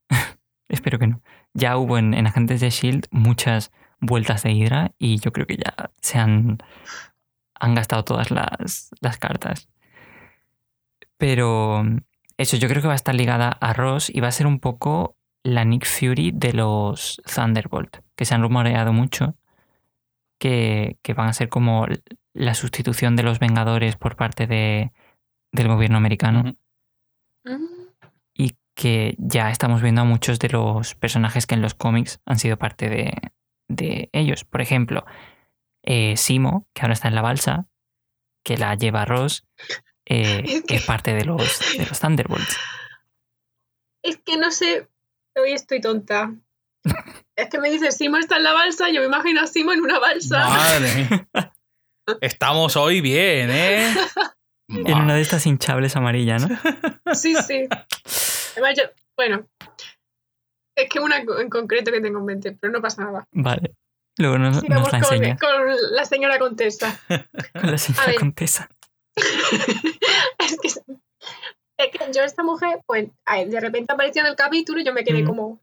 Espero 0.68 1.00
que 1.00 1.08
no. 1.08 1.20
Ya 1.52 1.76
hubo 1.76 1.98
en, 1.98 2.14
en 2.14 2.28
Agentes 2.28 2.60
de 2.60 2.70
Shield 2.70 3.08
muchas 3.10 3.72
vueltas 4.00 4.42
de 4.42 4.52
Hydra 4.52 4.92
y 4.98 5.18
yo 5.18 5.32
creo 5.32 5.46
que 5.46 5.56
ya 5.56 5.90
se 6.00 6.18
han, 6.18 6.58
han 7.54 7.74
gastado 7.74 8.04
todas 8.04 8.30
las, 8.30 8.90
las 9.00 9.18
cartas. 9.18 9.68
Pero 11.18 11.84
eso, 12.36 12.56
yo 12.56 12.68
creo 12.68 12.82
que 12.82 12.88
va 12.88 12.94
a 12.94 12.96
estar 12.96 13.14
ligada 13.14 13.48
a 13.48 13.72
Ross 13.72 14.10
y 14.12 14.20
va 14.20 14.28
a 14.28 14.32
ser 14.32 14.46
un 14.46 14.60
poco 14.60 15.16
la 15.42 15.64
Nick 15.64 15.86
Fury 15.86 16.32
de 16.34 16.52
los 16.52 17.22
Thunderbolt, 17.32 17.98
que 18.14 18.24
se 18.24 18.34
han 18.34 18.42
rumoreado 18.42 18.92
mucho, 18.92 19.36
que, 20.38 20.98
que 21.02 21.14
van 21.14 21.28
a 21.28 21.32
ser 21.32 21.48
como 21.48 21.86
la 22.34 22.54
sustitución 22.54 23.16
de 23.16 23.22
los 23.22 23.38
Vengadores 23.38 23.96
por 23.96 24.16
parte 24.16 24.46
de, 24.46 24.92
del 25.52 25.68
gobierno 25.68 25.96
americano. 25.96 26.56
Mm, 27.44 27.86
y 28.34 28.56
que 28.74 29.14
ya 29.18 29.50
estamos 29.50 29.80
viendo 29.80 30.02
a 30.02 30.04
muchos 30.04 30.38
de 30.38 30.50
los 30.50 30.94
personajes 30.94 31.46
que 31.46 31.54
en 31.54 31.62
los 31.62 31.74
cómics 31.74 32.20
han 32.26 32.38
sido 32.38 32.58
parte 32.58 32.90
de, 32.90 33.14
de 33.68 34.08
ellos. 34.12 34.44
Por 34.44 34.60
ejemplo, 34.60 35.04
eh, 35.82 36.16
Simo, 36.16 36.66
que 36.74 36.82
ahora 36.82 36.94
está 36.94 37.08
en 37.08 37.14
la 37.14 37.22
balsa, 37.22 37.66
que 38.44 38.56
la 38.56 38.74
lleva 38.74 39.04
Ross, 39.04 39.46
eh, 40.06 40.42
Es 40.46 40.62
que- 40.64 40.76
es 40.76 40.84
parte 40.84 41.14
de 41.14 41.24
los, 41.24 41.76
de 41.76 41.86
los 41.86 41.98
Thunderbolts. 42.00 42.56
Es 44.02 44.18
que 44.18 44.36
no 44.36 44.50
sé. 44.50 44.88
Hoy 45.34 45.52
estoy 45.52 45.80
tonta. 45.80 46.32
Es 47.34 47.48
que 47.50 47.58
me 47.58 47.70
dices, 47.70 47.96
Simo 47.96 48.16
está 48.16 48.36
en 48.36 48.44
la 48.44 48.52
balsa, 48.52 48.88
yo 48.90 49.00
me 49.00 49.06
imagino 49.06 49.40
a 49.42 49.46
Simo 49.46 49.72
en 49.72 49.80
una 49.80 49.98
balsa. 49.98 50.48
Madre. 50.48 51.26
Estamos 52.20 52.76
hoy 52.76 53.00
bien, 53.00 53.50
¿eh? 53.50 53.92
En 54.68 54.94
una 54.98 55.14
de 55.16 55.20
estas 55.20 55.44
hinchables 55.46 55.96
amarillas, 55.96 56.48
¿no? 56.48 56.56
Sí, 57.14 57.34
sí. 57.34 57.66
Además, 58.52 58.74
yo, 58.78 58.84
bueno, 59.16 59.48
es 60.76 60.88
que 60.88 61.00
una 61.00 61.16
en 61.18 61.50
concreto 61.50 61.90
que 61.90 62.00
tengo 62.00 62.18
en 62.20 62.24
mente, 62.26 62.52
pero 62.52 62.72
no 62.72 62.80
pasa 62.82 63.04
nada. 63.04 63.26
Vale. 63.32 63.74
Luego 64.18 64.38
nos, 64.38 64.60
Sigamos 64.60 64.84
nos 64.84 64.92
la 64.92 65.00
con, 65.00 65.14
enseña 65.14 65.36
con 65.36 65.50
la 65.92 66.04
señora 66.04 66.38
Contessa. 66.38 67.00
con 67.60 67.70
la 67.70 67.78
señora. 67.78 68.14
Contesa. 68.18 68.68
es, 69.16 70.56
que, 70.60 70.68
es 71.78 71.90
que 71.90 72.12
yo, 72.14 72.22
esta 72.22 72.42
mujer, 72.42 72.80
pues 72.86 73.08
de 73.48 73.60
repente 73.60 73.92
apareció 73.92 74.22
en 74.22 74.28
el 74.28 74.36
capítulo 74.36 74.80
y 74.80 74.84
yo 74.84 74.92
me 74.92 75.04
quedé 75.04 75.22
Mm. 75.22 75.26
como, 75.26 75.60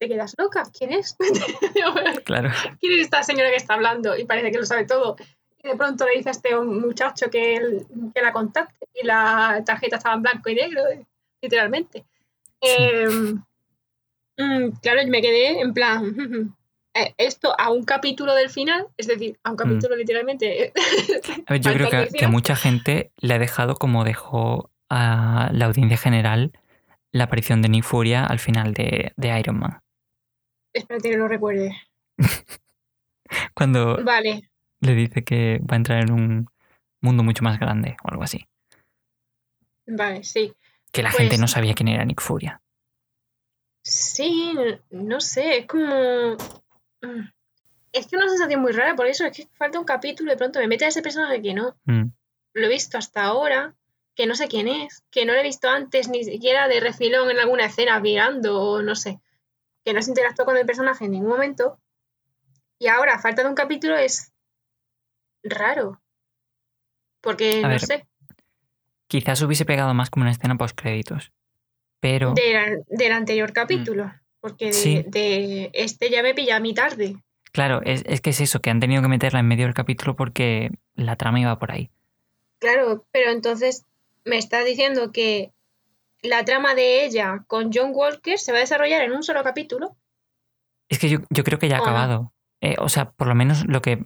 ¿te 0.00 0.08
quedas 0.08 0.34
loca? 0.38 0.64
¿Quién 0.76 0.92
es? 0.92 1.16
Claro. 2.24 2.50
¿Quién 2.80 2.92
es 2.94 3.00
esta 3.00 3.22
señora 3.22 3.50
que 3.50 3.56
está 3.56 3.74
hablando? 3.74 4.16
Y 4.16 4.24
parece 4.24 4.50
que 4.50 4.58
lo 4.58 4.66
sabe 4.66 4.84
todo. 4.86 5.16
Y 5.62 5.68
de 5.68 5.76
pronto 5.76 6.04
le 6.06 6.16
dice 6.16 6.28
a 6.30 6.32
este 6.32 6.56
muchacho 6.56 7.30
que, 7.30 7.54
él- 7.56 7.86
que 8.14 8.22
la 8.22 8.32
contacte 8.32 8.86
y 9.00 9.06
la 9.06 9.62
tarjeta 9.64 9.96
estaba 9.96 10.14
en 10.16 10.22
blanco 10.22 10.50
y 10.50 10.54
negro, 10.56 10.82
literalmente. 11.40 12.04
Sí. 12.60 12.68
Em, 12.78 13.42
Mm, 14.38 14.70
claro, 14.82 15.00
me 15.08 15.20
quedé 15.20 15.60
en 15.60 15.72
plan. 15.74 16.54
eh, 16.94 17.14
Esto 17.18 17.54
a 17.58 17.70
un 17.70 17.84
capítulo 17.84 18.34
del 18.34 18.50
final, 18.50 18.86
es 18.96 19.06
decir, 19.06 19.38
a 19.44 19.50
un 19.50 19.56
capítulo 19.56 19.94
literalmente. 19.96 20.72
A 21.46 21.52
ver, 21.52 21.60
yo 21.60 21.72
creo 21.74 21.90
que, 21.90 22.08
que 22.18 22.26
mucha 22.28 22.56
gente 22.56 23.12
le 23.18 23.34
ha 23.34 23.38
dejado 23.38 23.74
como 23.76 24.04
dejó 24.04 24.70
a 24.90 25.50
la 25.52 25.66
audiencia 25.66 25.96
general 25.96 26.52
la 27.12 27.24
aparición 27.24 27.60
de 27.62 27.68
Nick 27.68 27.84
Furia 27.84 28.24
al 28.24 28.38
final 28.38 28.72
de, 28.74 29.12
de 29.16 29.38
Iron 29.40 29.58
Man. 29.58 29.80
Espérate 30.74 31.10
que 31.10 31.16
lo 31.18 31.28
recuerde. 31.28 31.76
Cuando 33.54 34.02
Vale, 34.02 34.50
le 34.80 34.94
dice 34.94 35.22
que 35.24 35.58
va 35.60 35.74
a 35.74 35.76
entrar 35.76 36.02
en 36.02 36.12
un 36.12 36.46
mundo 37.00 37.22
mucho 37.22 37.42
más 37.44 37.58
grande 37.58 37.96
o 38.04 38.08
algo 38.10 38.22
así. 38.22 38.46
vale, 39.86 40.22
sí. 40.24 40.52
Que 40.92 41.02
la 41.02 41.10
Pues- 41.10 41.18
gente 41.22 41.38
no 41.38 41.48
sabía 41.48 41.74
quién 41.74 41.88
era 41.88 42.04
Nick 42.04 42.20
Furia. 42.20 42.60
Sí, 43.82 44.54
no 44.90 45.20
sé, 45.20 45.58
es 45.58 45.66
como. 45.66 46.36
mm, 47.02 47.28
Es 47.92 48.06
que 48.06 48.16
una 48.16 48.28
sensación 48.28 48.60
muy 48.62 48.72
rara, 48.72 48.94
por 48.96 49.06
eso 49.06 49.24
es 49.26 49.36
que 49.36 49.48
falta 49.54 49.78
un 49.78 49.84
capítulo 49.84 50.30
y 50.30 50.34
de 50.34 50.38
pronto 50.38 50.58
me 50.60 50.68
mete 50.68 50.84
a 50.84 50.88
ese 50.88 51.02
personaje 51.02 51.42
que 51.42 51.52
no 51.54 51.76
Mm, 51.84 52.12
lo 52.54 52.66
he 52.66 52.68
visto 52.68 52.96
hasta 52.96 53.24
ahora, 53.24 53.74
que 54.14 54.26
no 54.26 54.34
sé 54.34 54.46
quién 54.48 54.68
es, 54.68 55.02
que 55.10 55.24
no 55.24 55.32
lo 55.32 55.40
he 55.40 55.42
visto 55.42 55.68
antes 55.68 56.08
ni 56.08 56.22
siquiera 56.24 56.68
de 56.68 56.80
refilón 56.80 57.30
en 57.30 57.38
alguna 57.38 57.66
escena 57.66 57.98
mirando 58.00 58.60
o 58.60 58.82
no 58.82 58.94
sé, 58.94 59.20
que 59.84 59.92
no 59.92 60.00
se 60.02 60.10
interactuó 60.10 60.44
con 60.44 60.56
el 60.56 60.66
personaje 60.66 61.04
en 61.06 61.12
ningún 61.12 61.30
momento. 61.30 61.80
Y 62.78 62.88
ahora, 62.88 63.18
falta 63.18 63.42
de 63.42 63.48
un 63.48 63.54
capítulo, 63.54 63.96
es 63.96 64.32
raro. 65.42 66.00
Porque, 67.20 67.58
A 67.60 67.62
no 67.62 67.68
ver, 67.68 67.80
sé, 67.80 68.06
Quizás 69.06 69.42
hubiese 69.42 69.66
pegado 69.66 69.92
más 69.92 70.08
como 70.08 70.22
una 70.22 70.30
escena 70.32 70.56
post 70.56 70.78
créditos. 70.80 71.32
Pero 72.02 72.34
del, 72.34 72.82
del 72.88 73.12
anterior 73.12 73.52
capítulo. 73.52 74.12
Porque 74.40 74.66
de, 74.66 74.70
Mm. 74.72 74.74
Sí. 74.74 75.04
de 75.06 75.70
este 75.72 76.10
ya 76.10 76.22
me 76.22 76.34
pilla 76.34 76.56
a 76.56 76.60
mi 76.60 76.74
tarde. 76.74 77.16
claro, 77.52 77.80
es, 77.84 78.02
es 78.06 78.20
que 78.20 78.30
es 78.30 78.40
eso, 78.40 78.60
que 78.60 78.70
han 78.70 78.80
tenido 78.80 79.00
que 79.02 79.08
meterla 79.08 79.38
en 79.38 79.46
medio 79.46 79.66
del 79.66 79.74
capítulo 79.74 80.16
porque 80.16 80.70
la 80.96 81.14
trama 81.16 81.38
iba 81.40 81.58
por 81.60 81.70
ahí. 81.70 81.90
Claro, 82.58 83.06
pero 83.12 83.30
entonces 83.30 83.86
me 84.24 84.36
estás 84.36 84.64
diciendo 84.64 85.12
que 85.12 85.52
la 86.22 86.44
trama 86.44 86.74
de 86.74 87.04
ella 87.04 87.44
con 87.46 87.70
John 87.72 87.92
Walker 87.94 88.36
se 88.38 88.50
va 88.52 88.58
a 88.58 88.62
desarrollar 88.62 89.02
en 89.02 89.12
un 89.12 89.22
solo 89.22 89.42
capítulo. 89.44 89.96
Es 90.88 90.98
que 90.98 91.08
yo, 91.08 91.18
yo 91.30 91.44
creo 91.44 91.58
que 91.58 91.68
ya 91.68 91.76
ha 91.76 91.80
acabado. 91.80 92.32
Eh, 92.60 92.74
o 92.78 92.88
sea, 92.88 93.10
por 93.12 93.26
lo 93.28 93.34
menos 93.34 93.64
lo 93.66 93.80
que, 93.80 94.04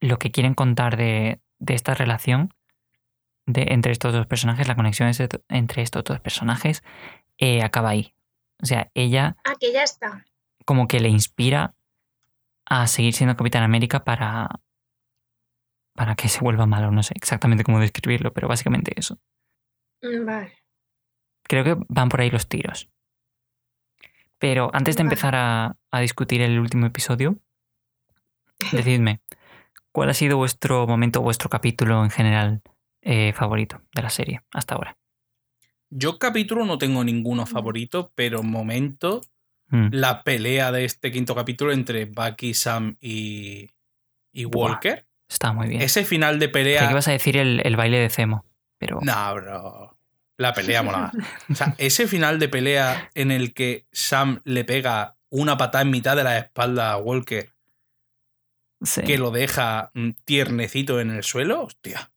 lo 0.00 0.18
que 0.18 0.30
quieren 0.32 0.54
contar 0.54 0.96
de, 0.96 1.40
de 1.58 1.74
esta 1.74 1.94
relación 1.94 2.52
de, 3.46 3.66
entre 3.70 3.92
estos 3.92 4.12
dos 4.12 4.26
personajes, 4.26 4.66
la 4.68 4.74
conexión 4.76 5.10
entre 5.48 5.82
estos 5.82 6.04
dos 6.04 6.20
personajes, 6.20 6.82
eh, 7.38 7.62
acaba 7.62 7.90
ahí. 7.90 8.14
O 8.62 8.66
sea, 8.66 8.90
ella 8.94 9.36
Ah, 9.44 9.54
que 9.60 9.72
ya 9.72 9.82
está. 9.82 10.24
como 10.64 10.88
que 10.88 11.00
le 11.00 11.08
inspira 11.08 11.74
a 12.64 12.86
seguir 12.86 13.12
siendo 13.14 13.36
Capitán 13.36 13.62
América 13.62 14.02
para, 14.04 14.60
para 15.94 16.14
que 16.16 16.28
se 16.28 16.40
vuelva 16.40 16.66
malo. 16.66 16.90
No 16.90 17.02
sé 17.02 17.14
exactamente 17.16 17.64
cómo 17.64 17.78
describirlo, 17.80 18.32
pero 18.32 18.48
básicamente 18.48 18.92
eso. 18.96 19.18
Mm, 20.02 20.24
Vale. 20.24 20.58
Creo 21.44 21.62
que 21.64 21.76
van 21.88 22.08
por 22.08 22.20
ahí 22.20 22.30
los 22.30 22.48
tiros. 22.48 22.88
Pero 24.38 24.70
antes 24.74 24.96
de 24.96 25.02
Vale. 25.04 25.14
empezar 25.14 25.34
a, 25.36 25.76
a 25.90 26.00
discutir 26.00 26.42
el 26.42 26.58
último 26.58 26.86
episodio, 26.86 27.38
decidme, 28.72 29.20
¿cuál 29.92 30.10
ha 30.10 30.14
sido 30.14 30.36
vuestro 30.36 30.86
momento, 30.86 31.22
vuestro 31.22 31.48
capítulo 31.48 32.02
en 32.04 32.10
general 32.10 32.62
eh, 33.02 33.32
favorito 33.32 33.80
de 33.94 34.02
la 34.02 34.10
serie 34.10 34.42
hasta 34.52 34.74
ahora? 34.74 34.96
Yo 35.90 36.18
capítulo 36.18 36.64
no 36.64 36.78
tengo 36.78 37.04
ninguno 37.04 37.46
favorito, 37.46 38.12
pero 38.14 38.42
momento, 38.42 39.20
Mm, 39.68 39.88
la 39.92 40.22
pelea 40.22 40.70
de 40.70 40.84
este 40.84 41.10
quinto 41.10 41.34
capítulo 41.34 41.72
entre 41.72 42.04
Bucky, 42.04 42.54
Sam 42.54 42.96
y, 43.00 43.68
y 44.32 44.44
Buah, 44.44 44.70
Walker. 44.72 45.06
está 45.28 45.52
muy 45.52 45.68
bien. 45.68 45.82
Ese 45.82 46.04
final 46.04 46.38
de 46.38 46.50
Creí 46.50 46.64
pelea... 46.64 46.86
que 46.86 46.92
ibas 46.92 47.08
a 47.08 47.12
decir 47.12 47.36
el, 47.36 47.60
el 47.64 47.74
baile 47.76 47.98
de 47.98 48.08
Zemo, 48.08 48.44
pero 48.78 49.00
No, 49.02 49.34
bro. 49.34 49.98
La 50.38 50.52
pelea 50.52 50.82
molaba. 50.82 51.10
O 51.50 51.54
sea, 51.54 51.74
ese 51.78 52.06
final 52.06 52.38
de 52.38 52.48
pelea 52.48 53.10
en 53.14 53.30
el 53.30 53.54
que 53.54 53.86
Sam 53.90 54.40
le 54.44 54.64
pega 54.64 55.16
una 55.30 55.56
patada 55.56 55.82
en 55.82 55.90
mitad 55.90 56.14
de 56.14 56.24
la 56.24 56.38
espalda 56.38 56.92
a 56.92 56.98
Walker 56.98 57.50
sí, 58.82 59.00
que 59.02 59.16
lo 59.18 59.30
deja 59.30 59.90
mm, 59.94 60.10
tiernecito 60.24 61.00
en 61.00 61.10
el 61.10 61.24
suelo, 61.24 61.62
hostia. 61.62 62.12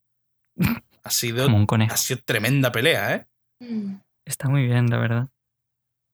Ha 1.02 1.12
sido, 1.12 1.46
como 1.46 1.56
un 1.56 1.66
conejo. 1.66 1.94
ha 1.94 1.98
sido 1.98 2.20
tremenda 2.24 2.74
pelea, 2.74 3.16
¿eh? 3.16 3.26
Mm. 3.60 3.96
Está 4.26 4.48
muy 4.50 4.66
bien, 4.66 4.90
la 4.90 4.98
verdad. 4.98 5.28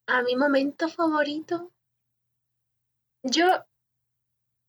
A 0.08 0.22
mi 0.24 0.36
momento 0.36 0.88
favorito. 0.88 1.72
Yo 3.24 3.66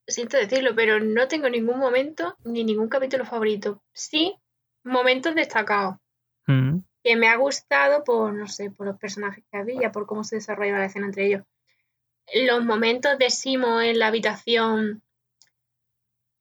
siento 0.07 0.37
decirlo, 0.37 0.75
pero 0.75 1.01
no 1.01 1.29
tengo 1.29 1.49
ningún 1.49 1.79
momento 1.79 2.37
ni 2.45 2.65
ningún 2.65 2.89
capítulo 2.89 3.25
favorito. 3.25 3.83
Sí, 3.93 4.35
momentos 4.85 5.35
destacados. 5.35 5.97
Mm, 6.47 6.79
Que 7.03 7.17
me 7.17 7.29
ha 7.29 7.37
gustado 7.37 8.03
por, 8.05 8.33
no 8.33 8.49
sé, 8.49 8.71
por 8.71 8.87
los 8.87 8.99
personajes 8.99 9.45
que 9.51 9.59
había, 9.59 9.93
por 9.93 10.07
cómo 10.07 10.25
se 10.25 10.37
desarrollaba 10.37 10.79
la 10.81 10.87
escena 10.87 11.07
entre 11.07 11.27
ellos. 11.27 11.45
Los 12.35 12.65
momentos 12.65 13.19
de 13.19 13.31
Simo 13.31 13.81
en 13.81 13.99
la 13.99 14.09
habitación 14.09 15.03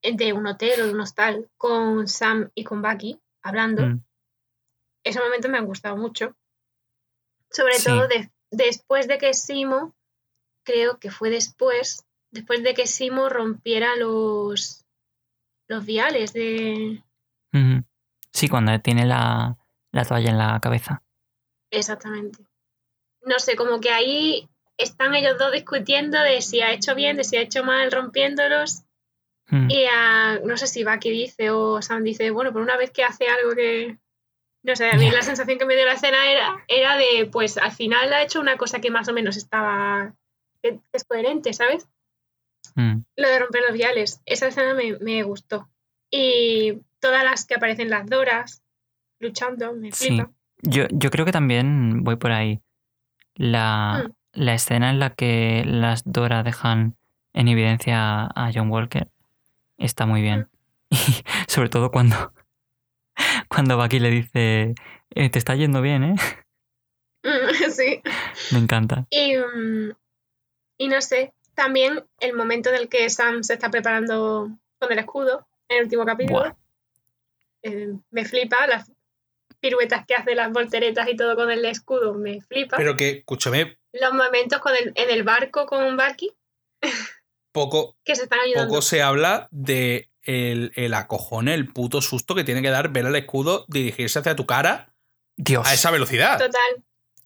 de 0.01 0.33
un 0.33 0.47
hotel 0.47 0.81
o 0.81 0.85
de 0.87 0.93
un 0.93 1.01
hostal 1.01 1.49
con 1.57 2.07
Sam 2.07 2.49
y 2.55 2.63
con 2.63 2.81
Bucky 2.81 3.19
hablando. 3.41 3.85
mm. 3.87 4.03
Esos 5.05 5.23
momentos 5.23 5.49
me 5.49 5.57
han 5.57 5.65
gustado 5.65 5.95
mucho. 5.95 6.35
Sobre 7.49 7.75
Sí. 7.75 7.85
todo 7.85 8.07
de- 8.07 8.29
después 8.51 9.07
de 9.07 9.17
que 9.17 9.33
Simo, 9.33 9.95
creo 10.65 10.99
que 10.99 11.11
fue 11.11 11.29
después, 11.29 12.05
después 12.31 12.63
de 12.63 12.73
que 12.73 12.87
Simo 12.87 13.29
rompiera 13.29 13.95
los, 13.95 14.83
los 15.67 15.85
viales 15.85 16.33
de... 16.33 17.01
Sí, 18.33 18.49
cuando 18.49 18.77
tiene 18.81 19.05
la, 19.05 19.55
la 19.93 20.03
toalla 20.03 20.29
en 20.29 20.37
la 20.37 20.59
cabeza. 20.59 21.01
Exactamente. 21.71 22.43
No 23.21 23.39
sé, 23.39 23.55
como 23.55 23.79
que 23.79 23.91
ahí 23.91 24.49
están 24.77 25.15
ellos 25.15 25.37
dos 25.37 25.53
discutiendo 25.53 26.19
de 26.19 26.41
si 26.41 26.59
ha 26.61 26.73
hecho 26.73 26.95
bien, 26.95 27.15
de 27.15 27.23
si 27.23 27.37
ha 27.37 27.41
hecho 27.41 27.63
mal 27.63 27.91
rompiéndolos. 27.91 28.81
Y 29.69 29.85
a- 29.85 30.39
no 30.43 30.57
sé 30.57 30.65
si 30.67 30.83
Bucky 30.83 31.11
dice 31.11 31.51
o 31.51 31.81
Sam 31.81 32.03
dice, 32.03 32.31
bueno, 32.31 32.51
por 32.51 32.61
una 32.63 32.75
vez 32.77 32.91
que 32.91 33.03
hace 33.03 33.27
algo 33.29 33.55
que... 33.55 33.97
No 34.65 34.75
sé, 34.75 34.89
a 34.89 34.97
mí 34.97 35.11
la 35.11 35.21
sensación 35.21 35.59
que 35.59 35.65
me 35.65 35.75
dio 35.75 35.85
la 35.85 35.93
escena 35.93 36.25
era, 36.29 36.63
era 36.67 36.97
de, 36.97 37.27
pues 37.31 37.57
al 37.57 37.71
final 37.71 38.11
ha 38.13 38.23
hecho 38.23 38.39
una 38.41 38.57
cosa 38.57 38.79
que 38.81 38.89
más 38.91 39.07
o 39.07 39.13
menos 39.13 39.37
estaba... 39.37 40.13
que 40.63 40.79
es 40.91 41.03
coherente, 41.03 41.53
¿sabes? 41.53 41.87
mm. 42.75 42.97
Lo 43.15 43.27
de 43.29 43.39
romper 43.39 43.61
los 43.67 43.73
viales. 43.73 44.21
Esa 44.25 44.47
escena 44.47 44.73
me, 44.73 44.97
me 44.99 45.21
gustó. 45.23 45.69
Y 46.09 46.79
todas 46.99 47.23
las 47.23 47.45
que 47.45 47.55
aparecen 47.55 47.89
las 47.91 48.07
Doras 48.07 48.63
luchando, 49.19 49.73
me 49.73 49.91
Sí. 49.91 50.07
flipa. 50.07 50.31
Yo, 50.63 50.85
yo 50.89 51.11
creo 51.11 51.25
que 51.25 51.31
también 51.31 52.03
voy 52.03 52.15
por 52.15 52.31
ahí. 52.31 52.59
La, 53.35 54.05
Mm. 54.07 54.11
la 54.33 54.53
escena 54.55 54.89
en 54.89 54.99
la 54.99 55.11
que 55.11 55.63
las 55.65 56.01
Dora 56.05 56.41
dejan 56.43 56.95
en 57.33 57.47
evidencia 57.49 58.23
a 58.33 58.51
John 58.53 58.71
Walker 58.71 59.09
está 59.77 60.05
muy 60.05 60.21
bien. 60.21 60.47
Y 60.89 60.95
sobre 61.47 61.69
todo 61.69 61.91
cuando, 61.91 62.33
cuando 63.55 63.77
Bucky 63.77 63.99
le 63.99 64.09
dice, 64.09 64.75
"Eh, 65.11 65.29
te 65.29 65.39
está 65.39 65.55
yendo 65.55 65.81
bien, 65.81 66.03
¿eh? 66.03 66.15
sí. 67.71 68.01
Me 68.51 68.59
encanta. 68.59 69.07
Y, 69.09 69.35
mm, 69.37 69.91
y 70.77 70.87
no 70.87 71.01
sé, 71.01 71.33
también 71.55 72.03
el 72.19 72.33
momento 72.33 72.69
en 72.69 72.75
el 72.75 72.89
que 72.89 73.09
Sam 73.09 73.43
se 73.43 73.53
está 73.53 73.69
preparando 73.71 74.49
con 74.79 74.91
el 74.91 74.99
escudo, 74.99 75.47
en 75.69 75.77
el 75.77 75.83
último 75.85 76.05
capítulo, 76.05 76.55
eh, 77.63 77.93
me 78.11 78.25
flipa, 78.25 78.67
las 78.67 78.91
piruetas 79.59 80.05
que 80.05 80.13
hace, 80.15 80.35
las 80.35 80.51
volteretas 80.51 81.07
y 81.09 81.15
todo 81.15 81.35
con 81.35 81.49
el 81.49 81.65
escudo, 81.65 82.13
me 82.13 82.41
flipa. 82.41 82.77
Pero 82.77 82.95
que, 82.95 83.09
escúchame, 83.19 83.77
Los 83.93 84.13
momentos 84.13 84.59
con 84.59 84.75
el- 84.75 84.91
en 84.95 85.09
el 85.09 85.23
barco 85.23 85.65
con 85.65 85.95
Bucky, 85.97 86.31
poco, 87.53 87.95
que 88.03 88.15
se 88.15 88.23
están 88.23 88.39
ayudando. 88.41 88.67
poco 88.69 88.81
se 88.81 89.01
habla 89.01 89.47
de 89.51 90.09
el, 90.25 90.71
el 90.75 90.93
acojone, 90.93 91.53
el 91.53 91.67
puto 91.71 92.01
susto 92.01 92.35
que 92.35 92.43
tiene 92.43 92.61
que 92.61 92.69
dar 92.69 92.89
ver 92.89 93.05
al 93.05 93.15
escudo 93.15 93.65
dirigirse 93.69 94.19
hacia 94.19 94.35
tu 94.35 94.45
cara 94.45 94.93
Dios. 95.37 95.65
a 95.67 95.73
esa 95.73 95.91
velocidad. 95.91 96.37
Total. 96.37 96.83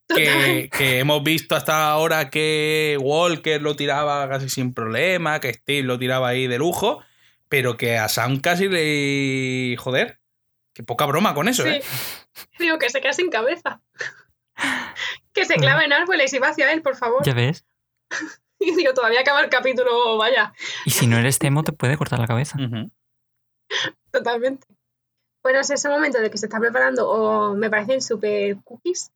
Total. 0.08 0.24
que, 0.24 0.70
que 0.76 1.00
hemos 1.00 1.24
visto 1.24 1.56
hasta 1.56 1.89
ahora 1.91 2.30
que 2.32 2.97
Walker 3.00 3.62
lo 3.62 3.76
tiraba 3.76 4.28
casi 4.28 4.50
sin 4.50 4.74
problema, 4.74 5.39
que 5.39 5.54
Steve 5.54 5.84
lo 5.84 6.00
tiraba 6.00 6.30
ahí 6.30 6.47
de 6.47 6.58
lujo, 6.58 7.04
pero 7.47 7.78
que 7.78 7.97
a 7.97 8.10
Sam 8.10 8.39
casi 8.39 8.68
le... 8.68 9.76
Joder, 9.78 10.20
qué 10.74 10.82
poca 10.82 11.06
broma 11.06 11.36
con 11.36 11.47
eso, 11.47 11.62
Sí. 11.64 11.70
¿eh? 11.70 11.84
Digo 12.58 12.80
que 12.80 12.89
se 12.89 13.02
queda 13.02 13.14
sin 13.14 13.30
cabeza. 13.30 13.82
que 15.34 15.45
se 15.45 15.56
clava 15.56 15.84
en 15.84 15.93
árboles 15.93 16.34
y 16.34 16.39
va 16.39 16.50
hacia 16.50 16.72
él, 16.74 16.82
por 16.82 16.95
favor. 16.95 17.24
¿Ya 17.24 17.34
ves? 17.34 17.66
Y 18.66 18.76
digo, 18.76 18.93
todavía 18.93 19.22
acaba 19.22 19.41
el 19.41 19.49
capítulo, 19.49 20.18
vaya. 20.18 20.53
Y 20.86 20.89
si 20.91 21.07
no 21.07 21.18
eres 21.18 21.39
Temo, 21.39 21.64
te 21.64 21.72
puede 21.72 21.97
cortar 21.97 22.20
la 22.20 22.28
cabeza. 22.28 22.57
Totalmente. 24.12 24.68
Bueno, 25.41 25.60
es 25.62 25.70
ese 25.70 25.88
momento 25.88 26.20
de 26.20 26.30
que 26.30 26.38
se 26.38 26.47
está 26.47 26.60
preparando, 26.60 27.10
o 27.10 27.55
me 27.55 27.70
parecen 27.70 28.01
súper 28.01 28.57
cookies, 28.64 29.12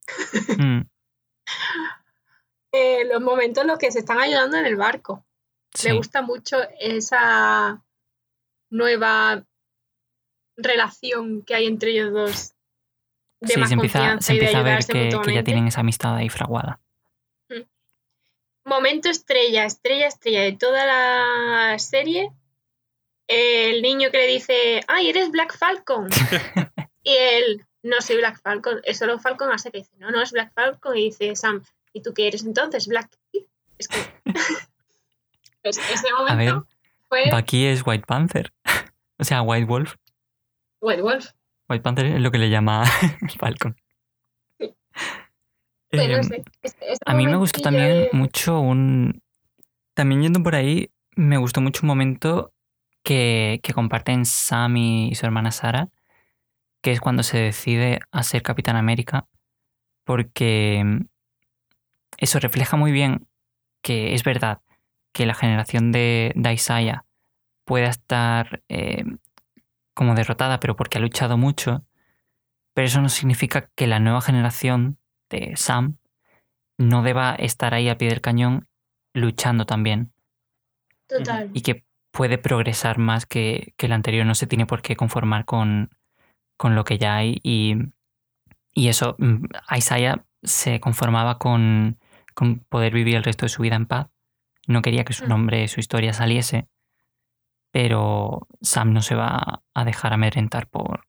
Mm, 0.58 0.82
eh, 2.72 3.06
los 3.12 3.22
momentos 3.22 3.62
en 3.64 3.68
los 3.68 3.78
que 3.78 3.92
se 3.92 4.00
están 4.00 4.20
ayudando 4.20 4.58
en 4.58 4.66
el 4.66 4.76
barco. 4.78 5.26
Sí, 5.74 5.90
Me 5.90 5.96
gusta 5.96 6.22
mucho 6.22 6.58
esa 6.80 7.84
nueva 8.72 9.44
relación 10.56 11.44
que 11.44 11.56
hay 11.56 11.66
entre 11.68 11.92
ellos 11.92 12.14
dos. 12.14 12.54
De 13.42 13.54
sí, 13.56 13.60
más 13.60 13.70
se 13.70 13.74
empieza, 13.76 14.00
confianza 14.00 14.26
se 14.28 14.36
y 14.36 14.40
de 14.40 14.46
empieza 14.46 14.60
a 14.60 14.64
ver 14.64 14.72
ayudarse 14.74 14.94
que, 14.94 15.00
que 15.00 15.10
ya 15.10 15.18
mutuamente. 15.18 15.44
tienen 15.44 15.68
esa 15.68 15.82
amistad 15.82 16.16
ahí 16.16 16.30
fraguada. 16.30 16.80
Momento 18.66 19.10
estrella, 19.10 19.66
estrella, 19.66 20.08
estrella 20.08 20.42
de 20.42 20.54
toda 20.54 20.86
la 20.86 21.80
serie. 21.80 22.32
El 23.28 23.82
niño 23.82 24.10
que 24.12 24.18
le 24.18 24.28
dice, 24.28 24.82
¡ay, 24.88 25.10
eres 25.10 25.32
Black 25.32 25.58
Falcon! 25.58 26.10
y 27.04 27.14
él, 27.14 27.66
no 27.84 28.02
soy 28.02 28.18
Black 28.18 28.42
Falcon, 28.42 28.80
es 28.84 28.98
solo 28.98 29.20
Falcon 29.20 29.52
hace 29.52 29.72
que 29.72 29.80
dice, 29.80 29.92
no, 29.98 30.12
no 30.12 30.22
es 30.22 30.32
Black 30.32 30.54
Falcon. 30.54 30.98
Y 30.98 31.06
dice, 31.06 31.36
Sam, 31.36 31.64
¿y 31.92 32.02
tú 32.02 32.14
qué 32.14 32.28
eres 32.28 32.44
entonces? 32.44 32.88
Black. 32.88 33.10
Es 33.78 33.88
que. 33.88 33.98
pues 35.64 35.78
ese 35.78 36.08
A 36.18 36.36
ver, 36.36 36.54
momento 36.54 36.68
fue 37.10 37.30
Bucky 37.30 37.66
es 37.66 37.86
White 37.86 38.06
Panther. 38.08 38.54
o 39.20 39.24
sea, 39.24 39.42
White 39.42 39.66
Wolf. 39.66 39.96
White 40.82 41.02
Wolf. 41.02 41.32
White 41.70 41.84
Panther 41.84 42.06
es 42.06 42.22
lo 42.22 42.32
que 42.32 42.38
le 42.38 42.50
llama 42.50 42.86
Falcon. 43.40 43.76
Sí. 44.60 44.76
Pero 45.98 46.18
este- 46.18 46.44
este 46.62 46.86
A 47.06 47.14
mí 47.14 47.26
me 47.28 47.36
gustó 47.36 47.62
también 47.62 48.08
mucho 48.14 48.60
un... 48.60 49.22
También 49.94 50.24
yendo 50.24 50.42
por 50.42 50.56
ahí, 50.56 50.90
me 51.16 51.38
gustó 51.38 51.62
mucho 51.62 51.82
un 51.84 51.88
momento 51.88 52.52
que, 53.04 53.60
que 53.62 53.74
comparten 53.74 54.26
Sam 54.26 54.78
y 54.78 55.14
su 55.16 55.26
hermana 55.26 55.52
Sara, 55.52 55.90
que 56.82 56.92
es 56.92 57.00
cuando 57.00 57.22
se 57.24 57.38
decide 57.38 58.00
a 58.12 58.24
ser 58.24 58.42
Capitán 58.42 58.76
América, 58.76 59.28
porque 60.04 60.82
mm, 60.84 61.06
eso 62.18 62.40
refleja 62.40 62.76
muy 62.76 62.92
bien 62.92 63.28
que 63.82 64.16
es 64.16 64.24
verdad 64.24 64.62
que 65.12 65.26
la 65.28 65.36
generación 65.36 65.92
de, 65.92 66.32
de 66.36 66.54
Isaiah 66.54 67.06
pueda 67.66 67.88
estar 67.90 68.64
eh, 68.68 69.04
como 69.94 70.16
derrotada, 70.16 70.60
pero 70.60 70.76
porque 70.76 70.98
ha 70.98 71.02
luchado 71.02 71.38
mucho, 71.38 71.86
pero 72.74 72.88
eso 72.88 73.00
no 73.02 73.10
significa 73.10 73.70
que 73.76 73.86
la 73.86 74.00
nueva 74.00 74.22
generación 74.22 74.98
de 75.34 75.58
Sam 75.58 75.98
no 76.78 77.04
deba 77.04 77.36
estar 77.36 77.74
ahí 77.74 77.90
a 77.90 77.98
pie 77.98 78.10
del 78.10 78.22
cañón 78.22 78.68
luchando 79.14 79.66
también 79.66 80.12
Total. 81.08 81.50
y 81.54 81.62
que 81.62 81.86
puede 82.12 82.38
progresar 82.38 82.98
más 82.98 83.26
que, 83.26 83.74
que 83.78 83.88
el 83.88 83.92
anterior, 83.92 84.26
no 84.26 84.36
se 84.36 84.48
tiene 84.48 84.66
por 84.66 84.82
qué 84.82 84.96
conformar 84.96 85.46
con, 85.46 85.90
con 86.58 86.76
lo 86.76 86.84
que 86.84 86.98
ya 86.98 87.16
hay 87.16 87.40
y, 87.44 87.76
y 88.74 88.88
eso, 88.88 89.16
mm, 89.20 89.46
Isaiah 89.76 90.26
se 90.44 90.80
conformaba 90.80 91.38
con, 91.38 91.98
con 92.34 92.60
poder 92.60 92.94
vivir 92.94 93.16
el 93.16 93.24
resto 93.24 93.46
de 93.46 93.50
su 93.50 93.62
vida 93.62 93.76
en 93.76 93.86
paz, 93.88 94.08
no 94.68 94.82
quería 94.82 95.04
que 95.04 95.14
su 95.14 95.26
Mm. 95.26 95.30
nombre, 95.30 95.68
su 95.68 95.80
historia 95.80 96.14
saliese, 96.14 96.68
pero 97.72 98.48
Sam 98.62 98.94
no 98.94 99.02
se 99.02 99.16
va 99.16 99.64
a 99.74 99.86
dejar 99.86 100.14
amedrentar 100.14 100.68
por, 100.68 101.08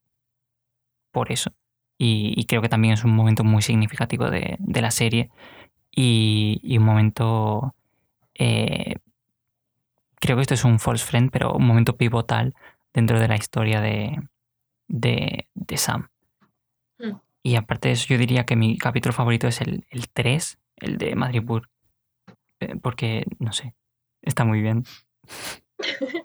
por 1.13 1.31
eso. 1.31 1.53
Y, 1.99 2.35
y 2.37 2.45
creo 2.47 2.61
que 2.63 2.69
también 2.69 2.95
es 2.95 3.05
un 3.05 3.13
momento 3.15 3.45
muy 3.45 3.63
significativo 3.63 4.31
de, 4.31 4.57
de 4.59 4.83
la 4.83 4.91
serie 4.91 5.31
y, 5.91 6.61
y 6.63 6.79
un 6.79 6.85
momento... 6.85 7.75
eh, 8.35 8.97
creo 10.21 10.37
que 10.37 10.43
esto 10.43 10.55
es 10.55 10.65
un 10.65 10.79
false 10.81 11.05
friend, 11.05 11.31
pero 11.31 11.53
un 11.53 11.67
momento 11.67 11.97
pivotal 11.97 12.55
dentro 12.93 13.21
de 13.21 13.29
la 13.29 13.37
historia 13.37 13.81
de, 13.81 14.19
de, 14.89 15.49
de 15.55 15.77
Sam. 15.77 16.09
Mm. 16.99 17.17
Y 17.43 17.57
aparte 17.57 17.89
de 17.89 17.95
eso, 17.95 18.07
yo 18.09 18.17
diría 18.19 18.45
que 18.47 18.57
mi 18.57 18.79
capítulo 18.79 19.13
favorito 19.13 19.47
es 19.47 19.61
el, 19.61 19.85
el 19.91 20.09
3, 20.09 20.59
el 20.77 20.97
de 20.99 21.15
Madripoor. 21.15 21.69
Eh, 22.61 22.77
Porque, 22.83 23.25
no 23.39 23.53
sé, 23.53 23.75
está 24.23 24.45
muy 24.45 24.63
bien. 24.63 24.85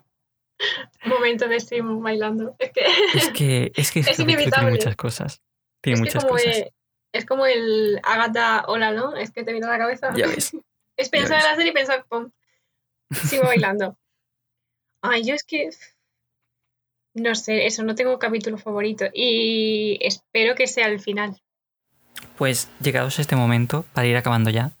Momento 1.06 1.48
de 1.48 1.58
stream 1.60 2.00
bailando. 2.02 2.54
Es 2.58 2.70
que 2.72 2.80
Es 3.14 3.30
que, 3.30 3.72
es 3.74 3.90
que 3.92 4.00
Es 4.00 4.06
capítulo 4.06 4.30
inevitable. 4.32 4.66
tiene 4.66 4.70
muchas 4.78 4.96
cosas. 4.96 5.42
Tiene 5.80 5.94
es, 5.94 6.00
muchas 6.00 6.24
como, 6.24 6.36
cosas. 6.36 6.56
eh, 6.56 6.72
es 7.12 7.26
como 7.26 7.46
el 7.46 8.00
Agatha 8.02 8.64
Hola, 8.68 8.92
¿no? 8.92 9.16
Es 9.16 9.30
que 9.30 9.44
te 9.44 9.52
viene 9.52 9.66
a 9.66 9.70
la 9.70 9.78
cabeza. 9.78 10.10
Ya 10.14 10.26
ves. 10.28 10.56
Es 10.96 11.08
pensar 11.08 11.38
en 11.38 11.44
la 11.44 11.56
serie 11.56 11.70
y 11.70 11.74
pensar, 11.74 12.04
pum, 12.08 12.30
sigo 13.10 13.44
bailando. 13.44 13.96
Ay, 15.02 15.24
yo 15.24 15.34
es 15.34 15.44
que. 15.44 15.70
No 17.14 17.34
sé, 17.34 17.66
eso, 17.66 17.82
no 17.82 17.94
tengo 17.94 18.18
capítulo 18.18 18.56
favorito. 18.58 19.06
Y 19.12 19.98
espero 20.02 20.54
que 20.54 20.66
sea 20.66 20.86
el 20.86 21.00
final. 21.00 21.40
Pues 22.36 22.68
llegados 22.80 23.18
a 23.18 23.22
este 23.22 23.34
momento, 23.34 23.84
para 23.92 24.06
ir 24.06 24.16
acabando 24.16 24.50
ya, 24.50 24.72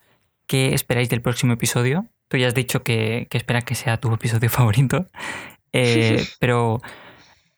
¿qué 0.46 0.74
esperáis 0.74 1.08
del 1.08 1.22
próximo 1.22 1.54
episodio? 1.54 2.06
Tú 2.28 2.36
ya 2.36 2.46
has 2.46 2.54
dicho 2.54 2.84
que, 2.84 3.26
que 3.30 3.38
esperas 3.38 3.64
que 3.64 3.74
sea 3.74 3.96
tu 3.96 4.12
episodio 4.14 4.48
favorito, 4.50 5.06
eh, 5.72 6.24
pero 6.38 6.80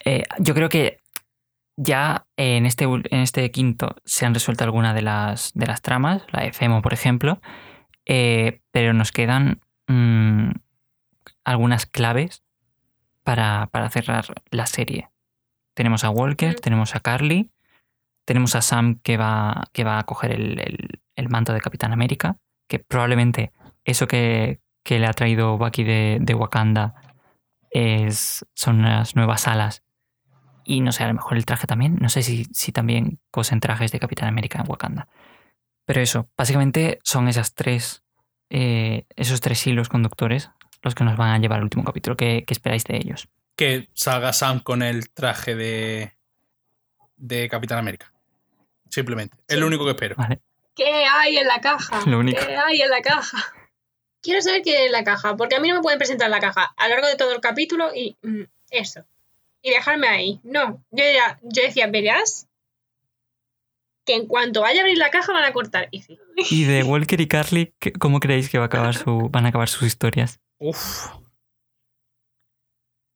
eh, 0.03 0.23
yo 0.39 0.53
creo 0.55 0.69
que 0.69 1.02
ya 1.75 2.25
en 2.37 2.65
este, 2.65 2.85
en 2.85 3.19
este 3.19 3.49
quinto 3.51 3.95
se 4.05 4.25
han 4.25 4.33
resuelto 4.33 4.63
algunas 4.63 4.93
de 4.95 5.01
las, 5.01 5.51
de 5.53 5.65
las 5.65 5.81
tramas, 5.81 6.23
la 6.31 6.43
de 6.43 6.53
Femo, 6.53 6.81
por 6.81 6.93
ejemplo, 6.93 7.41
eh, 8.05 8.61
pero 8.71 8.93
nos 8.93 9.11
quedan 9.11 9.61
mm, 9.87 10.51
algunas 11.43 11.85
claves 11.85 12.43
para, 13.23 13.67
para 13.71 13.89
cerrar 13.89 14.25
la 14.51 14.65
serie. 14.65 15.09
Tenemos 15.73 16.03
a 16.03 16.09
Walker, 16.09 16.59
tenemos 16.59 16.95
a 16.95 16.99
Carly, 16.99 17.51
tenemos 18.25 18.55
a 18.55 18.61
Sam 18.61 18.99
que 19.01 19.17
va, 19.17 19.65
que 19.73 19.83
va 19.83 19.99
a 19.99 20.03
coger 20.03 20.31
el, 20.31 20.59
el- 20.59 20.99
el 21.15 21.29
manto 21.29 21.53
de 21.53 21.61
Capitán 21.61 21.93
América, 21.93 22.37
que 22.67 22.79
probablemente 22.79 23.51
eso 23.85 24.07
que, 24.07 24.59
que 24.83 24.97
le 24.97 25.05
ha 25.05 25.13
traído 25.13 25.57
Bucky 25.59 25.83
de, 25.83 26.17
de 26.21 26.33
Wakanda 26.33 26.95
es, 27.69 28.45
son 28.55 28.79
unas 28.79 29.15
nuevas 29.15 29.47
alas. 29.47 29.83
Y 30.65 30.81
no 30.81 30.91
sé, 30.91 31.03
a 31.03 31.07
lo 31.07 31.13
mejor 31.13 31.37
el 31.37 31.45
traje 31.45 31.67
también. 31.67 31.97
No 31.99 32.09
sé 32.09 32.21
si, 32.23 32.45
si 32.53 32.71
también 32.71 33.19
cosen 33.31 33.59
trajes 33.59 33.91
de 33.91 33.99
Capitán 33.99 34.27
América 34.27 34.59
en 34.59 34.69
Wakanda. 34.69 35.07
Pero 35.85 36.01
eso, 36.01 36.29
básicamente 36.37 36.99
son 37.03 37.27
esas 37.27 37.53
tres, 37.53 38.03
eh, 38.49 39.05
esos 39.15 39.41
tres 39.41 39.65
hilos 39.67 39.89
conductores 39.89 40.49
los 40.83 40.95
que 40.95 41.03
nos 41.03 41.17
van 41.17 41.31
a 41.31 41.39
llevar 41.39 41.59
al 41.59 41.63
último 41.63 41.83
capítulo. 41.83 42.15
¿Qué, 42.15 42.43
qué 42.45 42.53
esperáis 42.53 42.83
de 42.83 42.97
ellos? 42.97 43.29
Que 43.55 43.89
salga 43.93 44.33
Sam 44.33 44.59
con 44.59 44.83
el 44.83 45.09
traje 45.11 45.55
de, 45.55 46.11
de 47.15 47.49
Capitán 47.49 47.79
América. 47.79 48.11
Simplemente. 48.89 49.37
Es 49.47 49.57
lo 49.57 49.67
único 49.67 49.85
que 49.85 49.91
espero. 49.91 50.15
¿Vale? 50.17 50.41
¿Qué 50.75 50.85
hay 50.85 51.37
en 51.37 51.47
la 51.47 51.61
caja? 51.61 52.01
Lo 52.05 52.19
único. 52.19 52.45
¿Qué 52.45 52.55
hay 52.55 52.81
en 52.81 52.89
la 52.89 53.01
caja? 53.01 53.37
Quiero 54.21 54.41
saber 54.41 54.61
qué 54.61 54.77
hay 54.77 54.85
en 54.87 54.91
la 54.91 55.03
caja, 55.03 55.35
porque 55.35 55.55
a 55.55 55.59
mí 55.59 55.69
no 55.69 55.75
me 55.75 55.81
pueden 55.81 55.99
presentar 55.99 56.29
la 56.29 56.39
caja 56.39 56.73
a 56.77 56.87
lo 56.87 56.95
largo 56.95 57.07
de 57.07 57.15
todo 57.15 57.33
el 57.33 57.41
capítulo 57.41 57.91
y 57.93 58.17
mm, 58.21 58.43
eso. 58.71 59.05
Y 59.63 59.71
dejarme 59.71 60.07
ahí. 60.07 60.39
No, 60.43 60.83
yo, 60.91 61.03
ya- 61.03 61.39
yo 61.41 61.63
decía, 61.63 61.87
verás 61.87 62.47
que 64.05 64.15
en 64.15 64.27
cuanto 64.27 64.61
vaya 64.61 64.81
a 64.81 64.83
abrir 64.83 64.97
la 64.97 65.09
caja 65.09 65.31
van 65.31 65.45
a 65.45 65.53
cortar. 65.53 65.87
Y 65.89 66.01
sí. 66.03 66.19
Y 66.51 66.65
de 66.65 66.83
Walker 66.83 67.19
y 67.21 67.27
Carly, 67.27 67.73
¿qué- 67.79 67.93
¿cómo 67.93 68.19
creéis 68.19 68.49
que 68.49 68.57
va 68.57 68.65
a 68.65 68.67
acabar 68.67 68.93
su, 68.95 69.29
van 69.31 69.45
a 69.45 69.49
acabar 69.49 69.69
sus 69.69 69.83
historias? 69.83 70.39
Uf. 70.59 71.07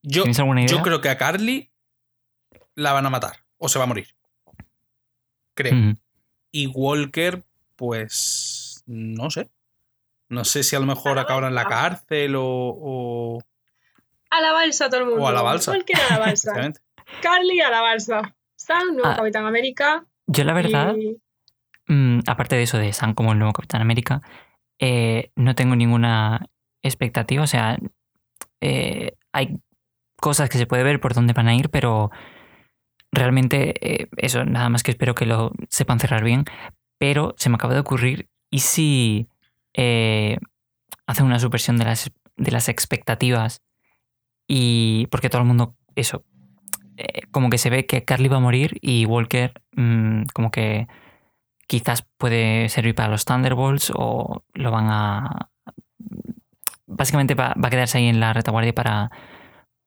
Yo, 0.04 0.24
¿Tenéis 0.24 0.40
alguna 0.40 0.62
idea? 0.64 0.72
yo 0.76 0.82
creo 0.84 1.02
que 1.02 1.10
a 1.10 1.18
Carly 1.18 1.70
la 2.76 2.94
van 2.94 3.06
a 3.06 3.10
matar. 3.10 3.44
O 3.58 3.68
se 3.68 3.78
va 3.80 3.84
a 3.84 3.88
morir. 3.88 4.16
Creo. 5.56 5.96
Y 6.52 6.68
Walker, 6.68 7.44
pues. 7.76 8.84
No 8.86 9.30
sé. 9.32 9.50
No 10.30 10.46
sé 10.46 10.64
si 10.64 10.76
a 10.76 10.80
lo 10.80 10.86
mejor 10.86 11.18
acabará 11.20 11.48
en 11.48 11.56
la 11.56 11.66
cárcel 11.66 12.36
o. 12.36 12.44
o- 12.46 13.40
A 14.30 14.42
la 14.42 14.52
balsa 14.52 14.90
todo 14.90 15.00
el 15.02 15.06
mundo. 15.08 15.24
O 15.24 15.28
a 15.28 15.32
la 15.32 15.42
balsa. 15.42 15.72
Cualquiera 15.72 16.02
a 16.10 16.14
la 16.14 16.20
balsa. 16.20 16.54
Carly 17.22 17.62
a 17.62 17.70
la 17.70 17.82
balsa. 17.82 18.36
Sam, 18.56 18.94
nuevo 18.96 19.10
Ah. 19.10 19.16
Capitán 19.16 19.46
América. 19.46 20.06
Yo 20.28 20.44
la 20.44 20.54
verdad, 20.54 20.96
y- 20.98 21.18
mm, 21.88 22.20
aparte 22.28 22.56
de 22.58 22.64
eso 22.64 22.78
de 22.78 22.92
Sam 22.94 23.14
como 23.14 23.32
el 23.32 23.40
nuevo 23.40 23.54
Capitán 23.54 23.82
América, 23.82 24.22
eh, 24.80 25.32
no 25.36 25.56
tengo 25.56 25.76
ninguna 25.76 26.46
expectativa. 26.84 27.44
O 27.44 27.48
sea, 27.48 27.78
eh, 28.62 29.14
hay 29.32 29.60
cosas 30.20 30.50
que 30.50 30.58
se 30.58 30.66
puede 30.68 30.84
ver 30.84 31.00
por 31.00 31.14
dónde 31.14 31.34
van 31.34 31.48
a 31.48 31.56
ir, 31.56 31.70
pero 31.70 32.12
realmente 33.12 33.74
eh, 34.04 34.10
eso, 34.18 34.44
nada 34.46 34.70
más 34.70 34.84
que 34.84 34.92
espero 34.92 35.16
que 35.16 35.26
lo 35.26 35.52
sepan 35.70 36.00
cerrar 36.00 36.24
bien. 36.24 36.46
Pero 37.00 37.36
se 37.38 37.50
me 37.50 37.56
acaba 37.56 37.74
de 37.76 37.80
ocurrir, 37.80 38.28
¿y 38.50 38.60
si 38.60 39.28
eh, 39.74 40.38
hacen 41.06 41.26
una 41.28 41.40
subversión 41.40 41.78
de 41.78 41.86
las, 41.86 42.12
de 42.36 42.52
las 42.52 42.68
expectativas? 42.70 43.62
Y 44.48 45.08
porque 45.08 45.30
todo 45.30 45.42
el 45.42 45.48
mundo, 45.48 45.76
eso, 45.96 46.24
eh, 46.98 47.22
como 47.32 47.50
que 47.50 47.58
se 47.58 47.70
ve 47.70 47.86
que 47.86 48.04
Carly 48.04 48.28
va 48.28 48.38
a 48.38 48.42
morir 48.42 48.78
y 48.82 49.06
Walker 49.06 49.54
mm, 49.74 50.24
como 50.34 50.50
que 50.52 50.88
quizás 51.68 52.08
puede 52.18 52.70
servir 52.70 52.96
para 52.96 53.10
los 53.10 53.26
Thunderbolts 53.26 53.92
o 53.94 54.44
lo 54.54 54.72
van 54.72 54.88
a... 54.90 55.50
Básicamente 56.86 57.36
va, 57.36 57.54
va 57.62 57.68
a 57.68 57.70
quedarse 57.70 57.98
ahí 57.98 58.08
en 58.08 58.20
la 58.20 58.34
retaguardia 58.34 58.74
para, 58.74 59.12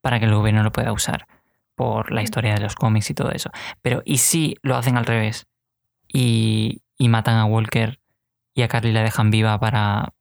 para 0.02 0.20
que 0.20 0.26
el 0.26 0.34
gobierno 0.34 0.62
lo 0.62 0.72
pueda 0.72 0.92
usar 0.92 1.26
por 1.74 2.12
la 2.12 2.22
historia 2.22 2.54
de 2.54 2.60
los 2.60 2.74
cómics 2.74 3.10
y 3.10 3.14
todo 3.14 3.30
eso. 3.32 3.50
Pero 3.80 4.02
¿y 4.04 4.18
si 4.18 4.56
lo 4.62 4.76
hacen 4.76 4.98
al 4.98 5.06
revés? 5.06 5.46
Y, 6.06 6.82
y 6.98 7.08
matan 7.08 7.36
a 7.36 7.46
Walker 7.46 8.00
y 8.54 8.62
a 8.62 8.68
Carly 8.68 8.92
la 8.92 9.02
dejan 9.02 9.30
viva 9.30 9.58
para, 9.58 10.12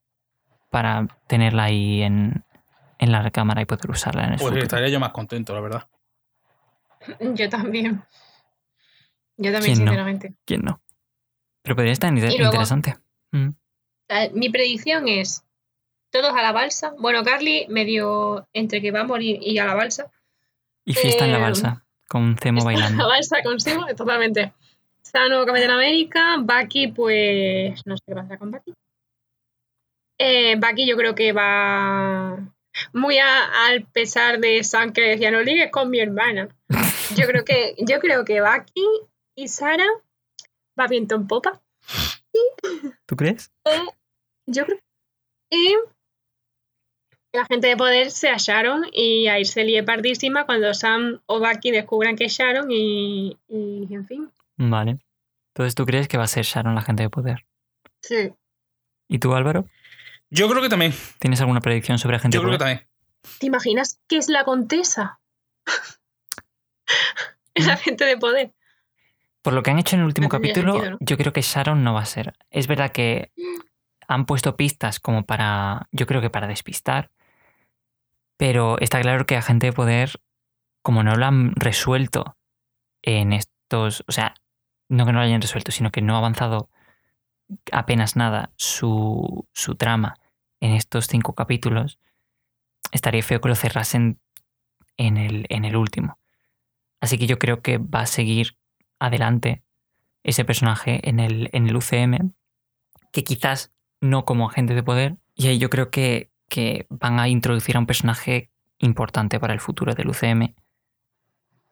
para 0.69 1.07
tenerla 1.27 1.65
ahí 1.65 2.01
en, 2.01 2.45
en 2.99 3.11
la 3.11 3.21
recámara 3.23 3.61
y 3.61 3.65
poder 3.65 3.89
usarla 3.89 4.25
en 4.25 4.33
el 4.33 4.35
Pues 4.35 4.43
futuro. 4.49 4.61
estaría 4.63 4.89
yo 4.89 4.99
más 4.99 5.11
contento, 5.11 5.53
la 5.55 5.61
verdad. 5.61 5.87
Yo 7.19 7.49
también. 7.49 8.03
Yo 9.37 9.51
también, 9.53 9.61
¿Quién 9.75 9.85
no? 9.85 9.91
sinceramente. 9.91 10.35
¿Quién 10.45 10.61
no? 10.61 10.81
Pero 11.63 11.75
podría 11.75 11.93
estar 11.93 12.09
inter- 12.13 12.29
luego- 12.31 12.45
interesante. 12.45 12.97
Mm. 13.31 13.49
Eh, 14.09 14.31
Mi 14.33 14.49
predicción 14.49 15.07
es 15.07 15.43
todos 16.11 16.33
a 16.35 16.41
la 16.41 16.51
balsa. 16.51 16.93
Bueno, 16.99 17.23
Carly 17.23 17.65
medio 17.69 18.47
entre 18.53 18.81
que 18.81 18.91
va 18.91 19.01
a 19.01 19.03
morir 19.05 19.39
y 19.41 19.57
a 19.59 19.65
la 19.65 19.75
balsa. 19.75 20.11
Y 20.83 20.93
fiesta 20.93 21.23
en 21.25 21.31
la 21.31 21.37
Eh, 21.37 21.41
balsa, 21.41 21.85
con 22.09 22.35
Cemo 22.37 22.59
La 22.59 22.65
bailando. 22.65 23.07
balsa 23.07 23.41
consigo, 23.43 23.85
totalmente. 23.95 24.53
Sano 25.01 25.45
Capitán 25.45 25.71
América. 25.71 26.35
Bucky, 26.39 26.87
pues 26.89 27.85
no 27.85 27.95
sé 27.95 28.03
qué 28.07 28.15
pasará 28.15 28.37
con 28.37 28.51
Bucky. 28.51 28.73
Eh, 30.17 30.55
Bucky 30.59 30.85
yo 30.87 30.97
creo 30.97 31.15
que 31.15 31.31
va 31.31 32.37
muy 32.93 33.17
a- 33.17 33.67
al 33.67 33.83
pesar 33.85 34.39
de 34.39 34.63
Sam 34.63 34.91
que 34.93 35.01
decía 35.01 35.31
no 35.31 35.41
ligues 35.41 35.71
con 35.71 35.89
mi 35.89 35.99
hermana. 35.99 36.49
Yo 37.15 37.25
creo 37.27 37.43
que 37.45 37.75
yo 37.79 37.99
creo 37.99 38.23
que 38.25 38.41
Bucky 38.41 38.85
y 39.35 39.47
Sara 39.47 39.87
va 40.79 40.87
viento 40.87 41.15
en 41.15 41.27
popa. 41.27 41.61
¿Tú 43.05 43.15
crees? 43.15 43.51
Yo 44.45 44.65
creo 44.65 44.79
y 45.51 45.75
la 47.33 47.45
gente 47.45 47.67
de 47.67 47.77
poder 47.77 48.09
sea 48.11 48.35
Sharon 48.37 48.85
y 48.91 49.27
a 49.27 49.39
irse 49.39 49.63
líe 49.63 49.83
pardísima 49.83 50.45
cuando 50.45 50.73
Sam 50.73 51.21
o 51.27 51.39
Bucky 51.39 51.71
descubran 51.71 52.15
que 52.15 52.25
es 52.25 52.33
Sharon 52.33 52.71
y, 52.71 53.37
y 53.47 53.87
en 53.93 54.07
fin. 54.07 54.31
Vale. 54.57 54.97
Entonces, 55.53 55.75
¿tú 55.75 55.85
crees 55.85 56.07
que 56.07 56.17
va 56.17 56.23
a 56.23 56.27
ser 56.27 56.45
Sharon 56.45 56.73
la 56.75 56.81
gente 56.81 57.03
de 57.03 57.09
poder? 57.09 57.45
Sí. 58.01 58.31
¿Y 59.07 59.19
tú, 59.19 59.33
Álvaro? 59.35 59.65
Yo 60.29 60.49
creo 60.49 60.61
que 60.61 60.69
también. 60.69 60.93
¿Tienes 61.19 61.41
alguna 61.41 61.61
predicción 61.61 61.97
sobre 61.97 62.17
agente 62.17 62.35
Yo 62.35 62.41
creo 62.41 62.53
que 62.53 62.59
también. 62.59 62.87
¿Te 63.39 63.47
imaginas 63.47 63.99
que 64.07 64.17
es 64.17 64.29
la 64.29 64.43
contesa? 64.43 65.19
la 67.55 67.77
gente 67.77 68.05
de 68.05 68.17
poder. 68.17 68.53
Por 69.41 69.53
lo 69.53 69.63
que 69.63 69.71
han 69.71 69.79
hecho 69.79 69.95
en 69.95 70.01
el 70.01 70.07
último 70.07 70.25
No 70.25 70.29
capítulo, 70.29 70.73
sentido, 70.73 70.91
¿no? 70.91 70.97
yo 70.99 71.17
creo 71.17 71.33
que 71.33 71.41
Sharon 71.41 71.83
no 71.83 71.93
va 71.93 72.01
a 72.01 72.05
ser. 72.05 72.33
Es 72.49 72.67
verdad 72.67 72.91
que 72.91 73.31
han 74.07 74.25
puesto 74.25 74.55
pistas 74.55 74.99
como 74.99 75.23
para, 75.25 75.87
yo 75.91 76.07
creo 76.07 76.21
que 76.21 76.29
para 76.29 76.47
despistar, 76.47 77.11
pero 78.37 78.77
está 78.79 78.99
claro 79.01 79.25
que 79.25 79.37
agente 79.37 79.67
de 79.67 79.73
poder, 79.73 80.19
como 80.81 81.03
no 81.03 81.15
lo 81.15 81.25
han 81.25 81.53
resuelto 81.55 82.37
en 83.01 83.33
estos, 83.33 84.03
o 84.07 84.11
sea, 84.11 84.33
no 84.89 85.05
que 85.05 85.13
no 85.13 85.19
lo 85.19 85.25
hayan 85.25 85.41
resuelto, 85.41 85.71
sino 85.71 85.91
que 85.91 86.01
no 86.01 86.15
ha 86.15 86.19
avanzado 86.19 86.69
apenas 87.71 88.15
nada 88.15 88.51
su, 88.55 89.47
su 89.53 89.75
trama 89.75 90.15
en 90.59 90.71
estos 90.73 91.07
cinco 91.07 91.33
capítulos, 91.33 91.99
estaría 92.91 93.23
feo 93.23 93.41
que 93.41 93.49
lo 93.49 93.55
cerrasen 93.55 94.19
en 94.97 95.17
el, 95.17 95.45
en 95.49 95.65
el 95.65 95.75
último. 95.75 96.17
Así 96.99 97.17
que 97.17 97.27
yo 97.27 97.39
creo 97.39 97.61
que 97.61 97.77
va 97.77 98.01
a 98.01 98.05
seguir 98.05 98.57
adelante 98.99 99.63
ese 100.23 100.43
personaje 100.43 101.07
en 101.07 101.19
el, 101.19 101.49
en 101.53 101.67
el 101.67 101.75
UCM, 101.75 102.33
que 103.11 103.23
quizás 103.23 103.71
no 104.01 104.25
como 104.25 104.49
agente 104.49 104.75
de 104.75 104.83
poder, 104.83 105.17
y 105.35 105.47
ahí 105.47 105.57
yo 105.57 105.69
creo 105.69 105.89
que, 105.89 106.29
que 106.49 106.85
van 106.89 107.19
a 107.19 107.29
introducir 107.29 107.77
a 107.77 107.79
un 107.79 107.85
personaje 107.85 108.49
importante 108.79 109.39
para 109.39 109.53
el 109.53 109.61
futuro 109.61 109.95
del 109.95 110.09
UCM, 110.09 110.53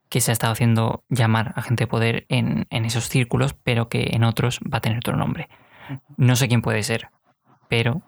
que 0.10 0.22
se 0.22 0.32
ha 0.32 0.34
estado 0.34 0.54
haciendo 0.54 1.04
llamar 1.10 1.54
agente 1.58 1.84
de 1.84 1.88
poder 1.88 2.26
en, 2.30 2.66
en 2.70 2.86
esos 2.86 3.10
círculos, 3.10 3.54
pero 3.54 3.90
que 3.90 4.12
en 4.14 4.24
otros 4.24 4.60
va 4.62 4.78
a 4.78 4.82
tener 4.82 5.00
otro 5.00 5.18
nombre. 5.18 5.50
No 6.18 6.36
sé 6.36 6.48
quién 6.48 6.62
puede 6.62 6.84
ser, 6.84 7.10
pero 7.70 8.02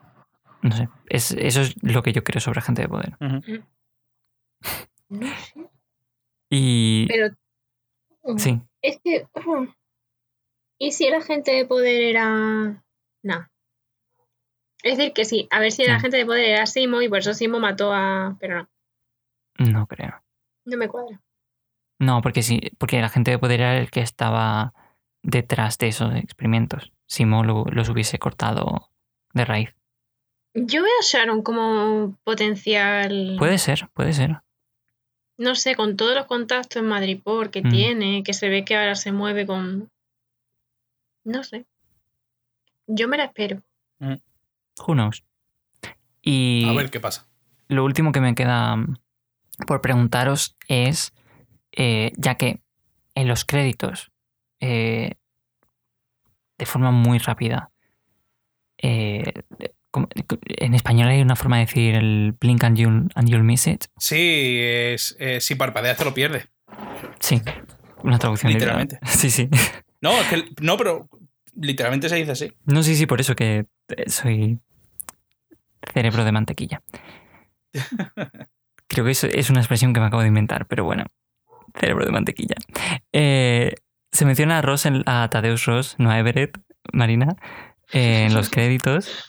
no 0.61 0.75
sé. 0.75 0.89
Es, 1.07 1.32
eso 1.32 1.61
es 1.61 1.75
lo 1.84 2.03
que 2.03 2.11
yo 2.13 2.23
creo 2.23 2.41
sobre 2.41 2.59
agente 2.59 2.82
de 2.84 2.89
poder. 2.89 3.17
Ujú. 3.19 3.63
No 5.09 5.27
sé. 5.27 5.69
Y 6.49 7.07
Pero. 7.07 7.36
sí, 8.38 8.61
Es 8.82 8.99
que. 9.03 9.27
um, 9.45 9.71
¿Y 10.80 10.91
si 10.91 11.09
la 11.09 11.21
gente 11.21 11.51
de 11.51 11.65
poder 11.65 12.01
era. 12.03 12.84
No. 13.23 13.47
Es 14.82 14.97
decir, 14.97 15.13
que 15.13 15.25
sí. 15.25 15.47
A 15.51 15.59
ver 15.59 15.71
si 15.71 15.86
la 15.86 15.99
gente 15.99 16.17
de 16.17 16.25
poder 16.25 16.45
era 16.45 16.65
Simo 16.65 17.01
y 17.01 17.09
por 17.09 17.19
eso 17.19 17.34
Simo 17.34 17.59
mató 17.59 17.93
a. 17.93 18.38
Pero 18.39 18.69
no. 19.59 19.71
no 19.71 19.88
creo. 19.88 20.23
No 20.65 20.77
me 20.77 20.88
cuadra. 20.88 21.21
No, 21.99 22.21
porque 22.21 22.43
sí, 22.43 22.61
porque 22.77 23.01
la 23.01 23.09
gente 23.09 23.32
de 23.32 23.39
poder 23.39 23.59
era 23.59 23.77
el 23.77 23.91
que 23.91 23.99
estaba 24.01 24.73
detrás 25.21 25.77
de 25.77 25.89
esos 25.89 26.15
experimentos. 26.15 26.93
Simo 27.10 27.43
lo- 27.43 27.66
los 27.66 27.89
hubiese 27.89 28.20
cortado 28.20 28.91
de 29.34 29.43
raíz. 29.43 29.76
Yo 30.53 30.84
veo 30.84 30.91
a 31.01 31.03
Sharon 31.03 31.41
como 31.41 32.16
potencial. 32.24 33.36
Puede 33.39 33.57
ser, 33.57 33.89
puede 33.93 34.14
ser. 34.14 34.41
No 35.38 35.55
sé, 35.55 35.76
con 35.76 35.97
todos 35.97 36.14
los 36.16 36.26
contactos 36.28 36.78
en 36.82 36.88
Madrid 36.88 37.20
por 37.24 37.49
que 37.49 37.62
Mm. 37.64 37.70
tiene, 37.70 38.24
que 38.24 38.34
se 38.34 38.49
ve 38.49 38.64
que 38.66 38.76
ahora 38.78 38.93
se 38.95 39.12
mueve 39.12 39.45
con. 39.47 39.89
No 41.24 41.43
sé. 41.43 41.66
Yo 42.88 43.07
me 43.07 43.18
la 43.18 43.26
espero. 43.26 43.62
Who 43.99 44.93
knows. 44.93 45.24
Y 46.22 46.66
A 46.70 46.74
ver 46.74 46.89
qué 46.91 46.99
pasa. 46.99 47.28
lo 47.70 47.84
último 47.86 48.12
que 48.12 48.22
me 48.22 48.36
queda 48.36 48.76
mm, 48.76 48.95
por 49.66 49.82
preguntaros 49.82 50.55
es, 50.68 51.14
eh, 51.72 52.12
ya 52.18 52.36
que 52.36 52.62
en 53.16 53.28
los 53.28 53.45
créditos, 53.45 54.12
eh, 54.60 55.16
de 56.60 56.66
forma 56.66 56.91
muy 56.91 57.18
rápida, 57.18 57.72
eh, 58.78 59.34
en 60.45 60.74
español 60.76 61.07
hay 61.10 61.22
una 61.22 61.36
forma 61.36 61.57
de 61.57 61.66
decir 61.66 61.95
el 61.95 62.36
blink 62.39 62.64
and 62.64 62.78
you'll, 62.78 63.10
and 63.16 63.28
you'll 63.28 63.43
miss 63.43 63.66
it. 63.66 63.86
Sí, 63.97 64.60
es, 64.62 65.16
eh, 65.20 65.41
si 65.41 65.55
parpadeas 65.55 65.97
te 65.97 66.05
lo 66.05 66.14
pierdes. 66.14 66.47
Sí, 67.20 67.41
una 68.03 68.20
traducción 68.20 68.53
literal. 68.53 68.80
Literalmente. 68.80 68.99
Sí, 69.18 69.32
sí. 69.32 69.49
No, 70.01 70.12
es 70.20 70.28
que, 70.28 70.45
no, 70.62 70.78
pero 70.78 71.10
literalmente 71.55 72.10
se 72.10 72.18
dice 72.18 72.32
así. 72.32 72.53
No, 72.66 72.84
sí, 72.84 72.95
sí, 72.95 73.05
por 73.05 73.20
eso 73.20 73.36
que 73.36 73.66
eh, 73.89 74.10
soy 74.10 74.60
cerebro 75.93 76.24
de 76.24 76.32
mantequilla. 76.32 76.82
Creo 78.88 79.05
que 79.05 79.12
eso 79.12 79.28
es 79.28 79.49
una 79.49 79.60
expresión 79.60 79.93
que 79.93 79.99
me 79.99 80.07
acabo 80.07 80.22
de 80.22 80.28
inventar, 80.28 80.66
pero 80.68 80.84
bueno, 80.84 81.05
cerebro 81.80 82.05
de 82.05 82.12
mantequilla. 82.12 82.55
Eh, 83.12 83.74
se 84.12 84.26
menciona 84.26 84.57
a 84.57 84.62
Ross, 84.62 84.86
en- 84.86 85.03
a 85.05 85.30
Tadeusz 85.30 85.66
Ross, 85.66 85.95
no 85.97 86.10
a 86.12 86.20
Everett, 86.20 86.57
Marina, 86.93 87.36
eh, 87.91 88.26
en 88.26 88.34
los 88.34 88.49
créditos. 88.49 89.26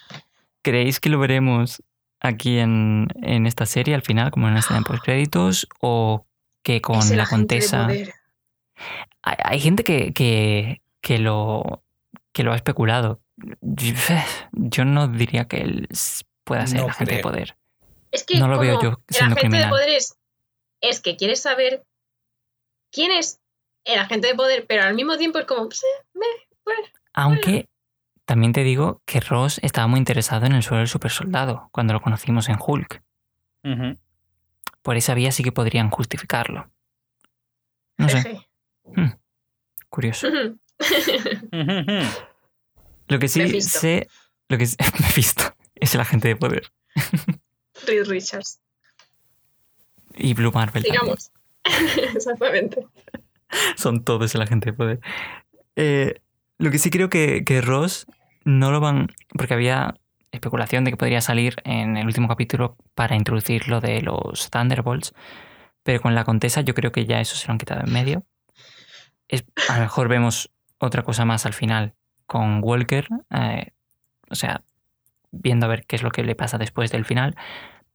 ¿Creéis 0.63 1.01
que 1.01 1.09
lo 1.11 1.19
veremos 1.19 1.83
aquí 2.21 2.59
en, 2.59 3.09
en 3.23 3.47
esta 3.47 3.67
serie 3.67 3.95
al 3.95 4.03
final, 4.03 4.31
como 4.31 4.47
en 4.47 4.53
una 4.53 4.61
escena 4.61 4.83
post 4.83 5.03
créditos, 5.05 5.69
o 5.81 6.27
que 6.63 6.81
con 6.81 6.99
Es 6.99 7.11
la 7.11 7.25
de 7.25 7.29
contesa? 7.31 7.89
Hay, 9.23 9.37
hay 9.45 9.61
gente 9.61 9.85
que, 9.85 10.13
que, 10.13 10.81
que 11.01 11.19
lo, 11.19 11.83
que 12.33 12.43
lo 12.43 12.53
ha 12.53 12.57
especulado. 12.57 13.21
Yo, 13.61 13.95
yo 14.53 14.85
no 14.85 15.09
diría 15.09 15.47
que 15.49 15.59
él 15.59 15.89
pueda 16.45 16.67
ser 16.67 16.79
No 16.79 16.85
el 16.85 16.91
agente 16.91 17.17
de 17.17 17.23
poder. 17.23 17.57
Es 18.13 18.25
que 18.25 18.39
No 18.39 18.49
lo 18.49 18.59
veo 18.59 18.83
yo 18.83 18.99
siendo 19.09 19.35
agente 19.35 19.41
criminal. 19.41 19.65
de 19.65 19.69
poder 19.71 19.89
es, 19.91 20.17
es 20.81 21.01
que 21.01 21.17
quieres 21.17 21.41
saber 21.41 21.85
quién 22.91 23.13
es 23.13 23.41
el 23.85 23.99
agente 23.99 24.29
de 24.29 24.35
poder, 24.35 24.67
pero 24.69 24.83
al 24.85 24.95
mismo 24.95 25.17
tiempo 25.17 25.39
es 25.39 25.47
como, 25.47 25.67
pues, 25.69 25.83
eh, 25.83 26.05
me, 26.15 26.27
pues, 26.65 26.79
Aunque 27.13 27.69
también 28.25 28.53
te 28.53 28.63
digo 28.63 29.03
que 29.07 29.21
Ross 29.21 29.59
estaba 29.63 29.87
muy 29.87 29.99
interesado 29.99 30.47
en 30.47 30.53
el 30.53 30.63
suelo 30.63 30.79
del 30.79 30.89
supersoldado 30.89 31.69
cuando 31.73 31.93
lo 31.93 32.01
conocimos 32.01 32.49
en 32.49 32.57
Hulk. 32.65 33.03
Por 34.83 34.97
esa 34.97 35.15
vía 35.15 35.33
sí 35.33 35.43
que 35.43 35.53
podrían 35.53 35.91
justificarlo. 35.91 36.71
No 37.99 38.09
sé, 38.09 38.23
jeje. 38.23 39.19
curioso. 39.91 40.29
Lo 43.09 43.19
que 43.19 43.29
sí 43.29 43.41
Mephisto. 43.41 43.81
sé. 43.81 44.09
Lo 44.49 44.57
que 44.59 44.67
sí- 44.67 44.77
Mephisto 45.01 45.43
es 45.75 45.95
el 45.95 46.01
agente 46.01 46.29
de 46.29 46.37
poder. 46.37 46.73
Reed 47.87 48.07
Richards, 48.09 48.61
Y 50.15 50.35
Blue 50.35 50.53
Marvel. 50.53 50.83
digamos. 50.83 51.33
Exactamente. 52.15 52.87
Son 53.77 54.05
todos 54.05 54.35
el 54.35 54.43
agente 54.43 54.71
de 54.71 54.77
poder. 54.77 55.01
Eh, 55.77 56.21
lo 56.59 56.71
que 56.71 56.79
sí 56.79 56.91
creo 56.91 57.09
que, 57.09 57.45
que 57.45 57.61
Ross 57.61 58.07
no 58.45 58.71
lo 58.71 58.81
van. 58.81 59.09
Porque 59.37 59.55
había 59.55 59.95
especulación 60.33 60.85
de 60.85 60.93
que 60.93 60.97
podría 60.97 61.21
salir 61.21 61.57
en 61.65 61.97
el 61.97 62.07
último 62.07 62.29
capítulo 62.29 62.77
para 62.95 63.17
introducir 63.17 63.69
lo 63.69 63.81
de 63.81 64.01
los 64.03 64.51
Thunderbolts. 64.51 65.15
Pero 65.83 66.01
con 66.01 66.15
la 66.15 66.25
contesa 66.25 66.61
yo 66.61 66.75
creo 66.75 66.93
que 66.93 67.07
ya 67.07 67.21
eso 67.21 67.37
se 67.37 67.47
lo 67.47 67.53
han 67.53 67.59
quitado 67.59 67.83
en 67.85 67.93
medio. 67.93 68.25
Es- 69.29 69.45
a 69.69 69.77
lo 69.77 69.83
mejor 69.83 70.09
vemos 70.09 70.51
otra 70.79 71.03
cosa 71.03 71.25
más 71.25 71.47
al 71.47 71.53
final 71.55 71.95
con 72.27 72.61
Walker. 72.63 73.09
eh, 73.31 73.73
o 74.29 74.35
sea, 74.37 74.63
viendo 75.33 75.67
a 75.67 75.69
ver 75.69 75.87
qué 75.87 75.97
es 75.97 76.03
lo 76.03 76.11
que 76.11 76.23
le 76.23 76.35
pasa 76.37 76.59
después 76.59 76.91
del 76.93 77.05
final. 77.05 77.35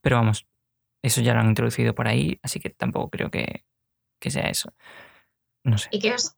Pero 0.02 0.18
vamos, 0.18 0.48
eso 1.02 1.22
ya 1.22 1.34
lo 1.34 1.40
han 1.42 1.48
introducido 1.50 1.96
por 1.96 2.08
ahí, 2.08 2.40
así 2.44 2.60
que 2.60 2.70
tampoco 2.70 3.10
creo 3.10 3.32
que, 3.32 3.64
que 4.20 4.32
sea 4.32 4.50
eso. 4.50 4.74
No 5.66 5.78
sé. 5.78 5.90
¿Y 5.92 6.00
qué 6.00 6.14
os...? 6.14 6.36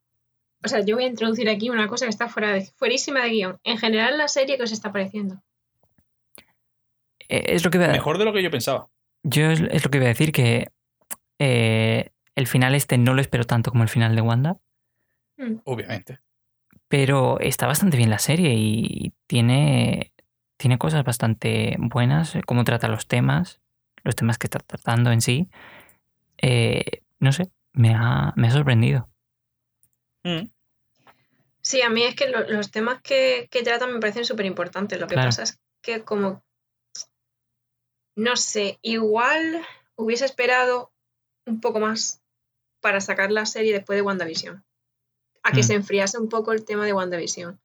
O 0.65 0.67
sea, 0.69 0.79
yo 0.83 0.95
voy 0.95 1.03
a 1.03 1.07
introducir 1.07 1.47
aquí 1.49 1.69
una 1.69 1.87
cosa 1.87 2.05
que 2.05 2.09
está 2.09 2.27
fuera 2.29 2.51
de, 2.51 2.61
fuerísima 2.77 3.21
de 3.21 3.29
guion. 3.29 3.59
En 3.63 3.77
general, 3.77 4.17
la 4.17 4.27
serie 4.27 4.57
que 4.57 4.63
os 4.63 4.71
está 4.71 4.91
pareciendo. 4.91 5.43
eh, 7.29 7.43
es 7.47 7.63
lo 7.63 7.69
que 7.69 7.77
iba 7.77 7.85
a- 7.87 7.91
Mejor 7.91 8.17
de 8.17 8.25
lo 8.25 8.33
que 8.33 8.41
yo 8.41 8.49
pensaba. 8.49 8.87
Yo 9.23 9.51
es, 9.51 9.59
es 9.61 9.83
lo 9.83 9.91
que 9.91 9.97
iba 9.97 10.05
a 10.05 10.09
decir, 10.09 10.31
que 10.31 10.71
eh, 11.39 12.09
el 12.35 12.47
final 12.47 12.73
este 12.75 12.97
no 12.97 13.13
lo 13.13 13.21
espero 13.21 13.43
tanto 13.45 13.69
como 13.71 13.83
el 13.83 13.89
final 13.89 14.15
de 14.15 14.21
Wanda, 14.21 14.57
Obviamente. 15.65 16.19
pero 16.87 17.39
está 17.39 17.67
bastante 17.67 17.97
bien 17.97 18.09
la 18.09 18.19
serie 18.19 18.53
y 18.55 19.13
tiene, 19.27 20.11
tiene 20.57 20.77
cosas 20.77 21.03
bastante 21.03 21.75
buenas, 21.79 22.35
eh, 22.35 22.41
cómo 22.45 22.63
trata 22.63 22.87
los 22.87 23.07
temas, 23.07 23.59
los 24.03 24.15
temas 24.15 24.37
que 24.37 24.47
está 24.47 24.59
tratando 24.59 25.11
en 25.11 25.21
sí. 25.21 25.49
Eh, 26.41 27.01
no 27.19 27.31
sé, 27.31 27.51
me 27.73 27.93
ha, 27.93 28.33
me 28.37 28.47
ha 28.47 28.51
sorprendido. 28.51 29.09
Mm. 30.27 30.49
Sí, 31.61 31.81
a 31.81 31.89
mí 31.89 32.03
es 32.03 32.15
que 32.15 32.27
lo- 32.29 32.47
los 32.49 32.71
temas 32.71 33.01
que, 33.01 33.47
que 33.51 33.63
tratan 33.63 33.93
me 33.93 33.99
parecen 33.99 34.25
súper 34.25 34.45
importantes. 34.45 34.99
Lo 34.99 35.07
que 35.07 35.15
Claro. 35.15 35.27
pasa 35.29 35.43
es 35.43 35.59
que 35.81 36.03
como, 36.03 36.43
no 38.15 38.35
sé, 38.35 38.79
igual 38.81 39.65
hubiese 39.95 40.25
esperado 40.25 40.91
un 41.45 41.61
poco 41.61 41.79
más 41.79 42.21
para 42.81 43.01
sacar 43.01 43.31
la 43.31 43.45
serie 43.45 43.73
después 43.73 43.97
de 43.97 44.01
WandaVision. 44.01 44.63
A 45.43 45.51
que 45.51 45.59
Mm. 45.61 45.63
se 45.63 45.73
enfriase 45.75 46.17
un 46.17 46.29
poco 46.29 46.51
el 46.51 46.65
tema 46.65 46.85
de 46.85 46.93
WandaVision. 46.93 47.59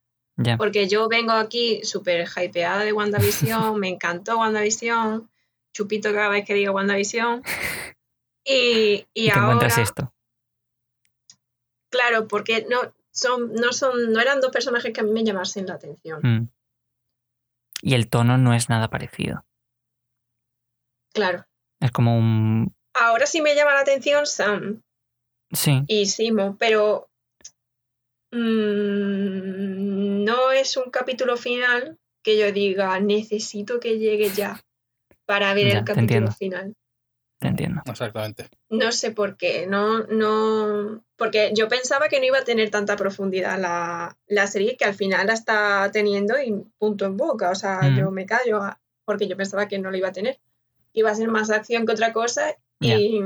Porque 0.57 0.89
yo 0.89 1.09
vengo 1.09 1.33
aquí 1.33 1.85
súper 1.85 2.27
hypeada 2.37 2.85
de 2.85 2.93
WandaVision, 2.93 3.79
me 3.81 3.89
encantó 3.89 4.39
WandaVision, 4.39 5.31
chupito 5.75 6.13
cada 6.13 6.29
vez 6.29 6.45
que 6.45 6.55
digo 6.55 6.73
WandaVision. 6.73 7.43
Y, 8.45 9.07
y 9.15 9.31
te 9.31 9.39
encuentras 9.39 9.75
ahora, 9.75 9.83
esto. 9.85 10.13
Claro, 11.93 12.27
porque 12.27 12.67
no 12.69 12.93
son, 13.13 13.53
no 13.53 13.73
son, 13.73 14.13
no 14.13 14.21
eran 14.21 14.41
dos 14.41 14.51
personajes 14.51 14.93
que 14.93 15.01
a 15.01 15.05
mí 15.05 15.13
me 15.13 15.23
llamasen 15.23 15.67
la 15.67 15.75
atención. 15.75 16.21
Mm. 16.23 16.49
Y 17.83 17.95
el 17.95 18.09
tono 18.09 18.39
no 18.39 18.55
es 18.55 18.69
nada 18.69 18.89
parecido. 18.89 19.45
Claro. 21.13 21.47
Es 21.81 21.93
como 21.93 22.17
un... 22.17 22.75
Ahora 22.95 23.27
sí 23.27 23.41
me 23.43 23.55
llama 23.55 23.75
la 23.75 23.81
atención 23.81 24.27
Sam 24.27 24.83
Sí, 25.51 25.83
y 25.87 26.07
Simo, 26.07 26.57
pero 26.59 27.11
mm, 28.31 30.25
no 30.25 30.53
es 30.53 30.77
un 30.79 30.91
capítulo 30.91 31.37
final 31.37 31.99
que 32.23 32.39
yo 32.39 32.53
diga 32.53 32.99
necesito 33.01 33.79
que 33.79 33.99
llegue 33.99 34.31
ya 34.31 34.63
para 35.27 35.53
ver 35.53 35.73
Ya, 35.73 35.79
el 35.81 35.85
capítulo 35.85 36.33
final. 36.33 36.75
Te 37.43 37.49
entiendo. 37.49 37.83
Exactamente. 37.85 38.49
No 38.71 38.93
sé 38.93 39.11
por 39.11 39.37
qué, 39.37 39.67
no, 39.67 40.05
no, 40.05 41.05
porque 41.17 41.51
yo 41.55 41.69
pensaba 41.69 42.09
que 42.09 42.21
no 42.21 42.27
iba 42.27 42.39
a 42.39 42.45
tener 42.45 42.71
tanta 42.71 42.97
profundidad 42.97 43.59
la, 43.59 44.17
la 44.27 44.47
serie 44.47 44.77
que 44.77 44.85
al 44.85 44.95
final 44.95 45.27
la 45.27 45.35
está 45.35 45.91
teniendo 45.93 46.41
y 46.41 46.55
punto 46.79 47.05
en 47.05 47.17
boca, 47.17 47.51
o 47.51 47.55
sea, 47.55 47.81
Mm. 47.83 47.97
yo 47.99 48.11
me 48.11 48.25
callo 48.27 48.63
ah, 48.63 48.81
porque 49.05 49.27
yo 49.29 49.37
pensaba 49.37 49.67
que 49.69 49.79
no 49.79 49.91
lo 49.91 49.97
iba 49.97 50.09
a 50.09 50.13
tener, 50.13 50.39
iba 50.93 51.11
a 51.11 51.15
ser 51.15 51.29
más 51.29 51.51
acción 51.51 51.85
que 51.85 51.93
otra 51.93 52.13
cosa 52.13 52.57
y 52.81 53.21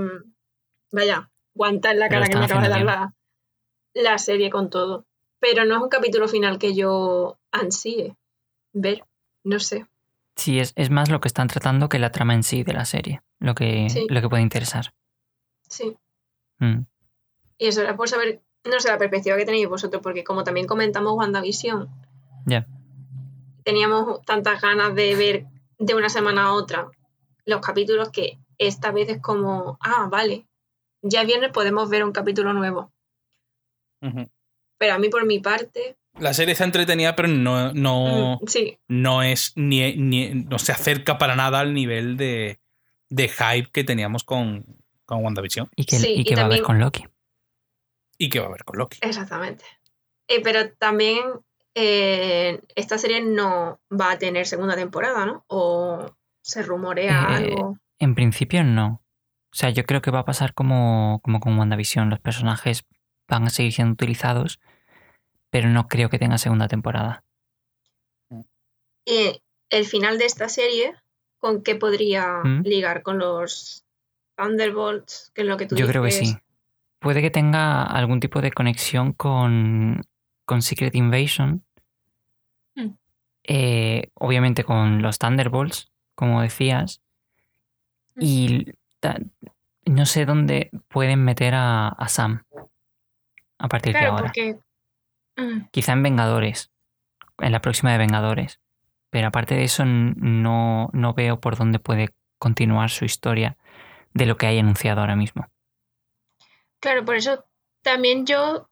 vaya, 0.93 1.31
aguantar 1.55 1.97
la 1.97 2.09
cara 2.09 2.27
que 2.27 2.37
me 2.37 2.45
acaba 2.47 2.63
de 2.63 2.69
dar 2.69 2.83
la, 2.83 3.15
la 3.95 4.19
serie 4.19 4.51
con 4.51 4.71
todo, 4.71 5.07
pero 5.41 5.65
no 5.67 5.77
es 5.77 5.83
un 5.83 5.89
capítulo 5.89 6.27
final 6.29 6.59
que 6.59 6.75
yo 6.75 7.39
ansíe 7.53 8.17
ver, 8.73 9.05
no 9.45 9.59
sé. 9.61 9.87
Sí, 10.37 10.61
es, 10.61 10.73
es 10.77 10.91
más 10.91 11.09
lo 11.11 11.21
que 11.21 11.29
están 11.29 11.49
tratando 11.49 11.89
que 11.89 11.99
la 11.99 12.13
trama 12.13 12.35
en 12.35 12.43
sí 12.43 12.63
de 12.63 12.73
la 12.75 12.85
serie, 12.85 13.23
lo 13.41 13.55
que, 13.55 13.89
Sí. 13.91 14.07
lo 14.09 14.21
que 14.21 14.29
puede 14.29 14.43
interesar. 14.43 14.95
Sí. 15.69 15.97
Mm. 16.59 16.83
Y 17.59 17.67
eso 17.67 17.81
era 17.83 17.97
por 17.97 18.09
saber, 18.09 18.43
no 18.65 18.79
sé, 18.81 18.89
la 18.89 18.99
perspectiva 18.99 19.37
que 19.37 19.47
tenéis 19.47 19.69
vosotros, 19.69 20.03
porque 20.03 20.25
como 20.25 20.45
también 20.45 20.67
comentamos 20.67 21.15
WandaVision, 21.15 21.89
Ya. 22.45 22.67
teníamos 23.65 24.23
tantas 24.23 24.61
ganas 24.61 24.95
de 24.95 25.15
ver 25.17 25.47
de 25.79 25.95
una 25.95 26.09
semana 26.09 26.45
a 26.45 26.53
otra 26.53 26.91
los 27.47 27.61
capítulos 27.61 28.11
que 28.11 28.39
esta 28.59 28.91
vez 28.93 29.09
es 29.09 29.21
como, 29.21 29.79
ah, 29.81 30.09
vale, 30.11 30.47
ya 31.03 31.25
viernes 31.25 31.51
podemos 31.53 31.89
ver 31.89 32.05
un 32.05 32.13
capítulo 32.13 32.53
nuevo. 32.53 32.93
Pero 34.79 34.95
a 34.95 34.99
mí 34.99 35.09
por 35.09 35.25
mi 35.27 35.39
parte, 35.41 35.97
La 36.19 36.33
serie 36.35 36.53
está 36.53 36.65
entretenida, 36.65 37.15
pero 37.15 37.29
no, 37.29 37.73
no, 37.75 38.39
mm, 38.43 38.47
sí, 38.47 38.79
no 38.89 39.23
es 39.23 39.53
ni, 39.57 39.95
ni- 39.97 40.31
no 40.35 40.59
se 40.59 40.73
acerca 40.73 41.19
para 41.19 41.37
nada 41.37 41.61
al 41.61 41.75
nivel 41.75 42.17
de, 42.17 42.59
de 43.11 43.29
hype 43.29 43.71
que 43.71 43.85
teníamos 43.85 44.25
con, 44.25 44.65
con 45.05 45.23
WandaVision 45.25 45.69
Y 45.77 45.85
que, 45.85 45.97
Sí, 45.97 46.25
y 46.27 46.35
va 46.35 46.43
a 46.43 46.45
haber 46.47 46.63
con 46.63 46.79
Loki. 46.81 47.05
y 48.19 48.31
que 48.31 48.39
va 48.39 48.47
a 48.47 48.49
haber 48.49 48.65
con 48.65 48.79
Loki. 48.79 48.99
exactamente. 49.03 49.65
Eh, 50.29 50.41
pero 50.43 50.73
también 50.73 51.19
eh, 51.75 52.61
esta 52.75 52.97
serie 52.99 53.21
no 53.23 53.81
va 53.93 54.13
a 54.13 54.19
tener 54.19 54.47
segunda 54.47 54.75
temporada, 54.75 55.27
¿no? 55.27 55.45
O 55.49 56.17
se 56.43 56.63
rumorea 56.63 57.27
Eh, 57.31 57.35
algo. 57.37 57.79
En 57.99 58.15
principio 58.15 58.65
no. 58.65 59.03
O 59.53 59.57
sea, 59.59 59.71
yo 59.71 59.85
creo 59.85 60.01
que 60.03 60.11
va 60.11 60.21
a 60.21 60.25
pasar 60.25 60.55
como, 60.55 61.21
como 61.23 61.41
con 61.41 61.59
WandaVision. 61.59 62.11
Los 62.11 62.21
personajes 62.21 62.85
van 63.29 63.45
a 63.45 63.51
seguir 63.51 63.73
siendo 63.73 63.93
utilizados, 63.93 64.61
pero 65.57 65.71
no 65.71 65.89
creo 65.89 66.11
que 66.11 66.19
tenga 66.19 66.37
segunda 66.37 66.69
temporada. 66.69 67.25
Y 69.07 69.41
el 69.71 69.87
final 69.87 70.19
de 70.19 70.27
esta 70.27 70.51
serie, 70.51 70.93
¿con 71.39 71.63
qué 71.63 71.77
podría 71.77 72.43
¿Mm? 72.45 72.61
ligar? 72.65 73.03
¿Con 73.03 73.19
los 73.19 73.87
Thunderbolts? 74.37 75.33
Que 75.35 75.41
es 75.41 75.47
lo 75.49 75.57
que 75.57 75.65
tú 75.65 75.75
Yo 75.75 75.87
creo 75.87 76.03
que 76.03 76.11
sí. 76.11 76.37
Puede 76.99 77.23
que 77.23 77.31
tenga 77.31 77.85
algún 77.85 78.21
tipo 78.21 78.43
de 78.43 78.53
conexión 78.53 79.15
con, 79.15 80.03
con 80.45 80.61
Secret 80.61 80.95
Invasion. 80.95 81.65
Mm. 82.75 82.91
Eh, 83.45 84.11
obviamente 84.13 84.63
con 84.63 85.01
los 85.01 85.19
Thunderbolts, 85.19 85.91
como 86.15 86.43
decías. 86.43 87.01
Mm. 88.15 88.23
Y 88.23 88.67
no 89.87 90.05
sé 90.05 90.27
dónde 90.27 90.69
pueden 90.89 91.25
meter 91.25 91.55
a, 91.55 91.89
a 91.89 92.09
Sam 92.09 92.43
a 93.59 93.69
partir 93.69 93.95
de 93.95 94.01
Claro, 94.01 94.13
ahora. 94.17 94.25
porque. 94.27 94.59
Mm, 95.37 95.69
Quizá 95.71 95.93
en 95.93 96.03
Vengadores, 96.03 96.71
en 97.39 97.53
la 97.53 97.61
próxima 97.61 97.93
de 97.93 97.99
Vengadores. 97.99 98.61
Pero 99.11 99.29
aparte 99.29 99.55
de 99.55 99.65
eso, 99.65 99.85
no, 99.85 100.91
no 100.93 101.15
veo 101.15 101.41
por 101.41 101.57
dónde 101.57 101.79
puede 101.79 102.15
continuar 102.39 102.91
su 102.91 103.05
historia 103.05 103.57
de 104.15 104.27
lo 104.27 104.37
que 104.37 104.47
hay 104.47 104.59
anunciado 104.59 105.01
ahora 105.01 105.17
mismo. 105.17 105.47
Claro, 106.81 107.05
por 107.05 107.17
eso 107.17 107.45
también 107.83 108.27
yo 108.27 108.69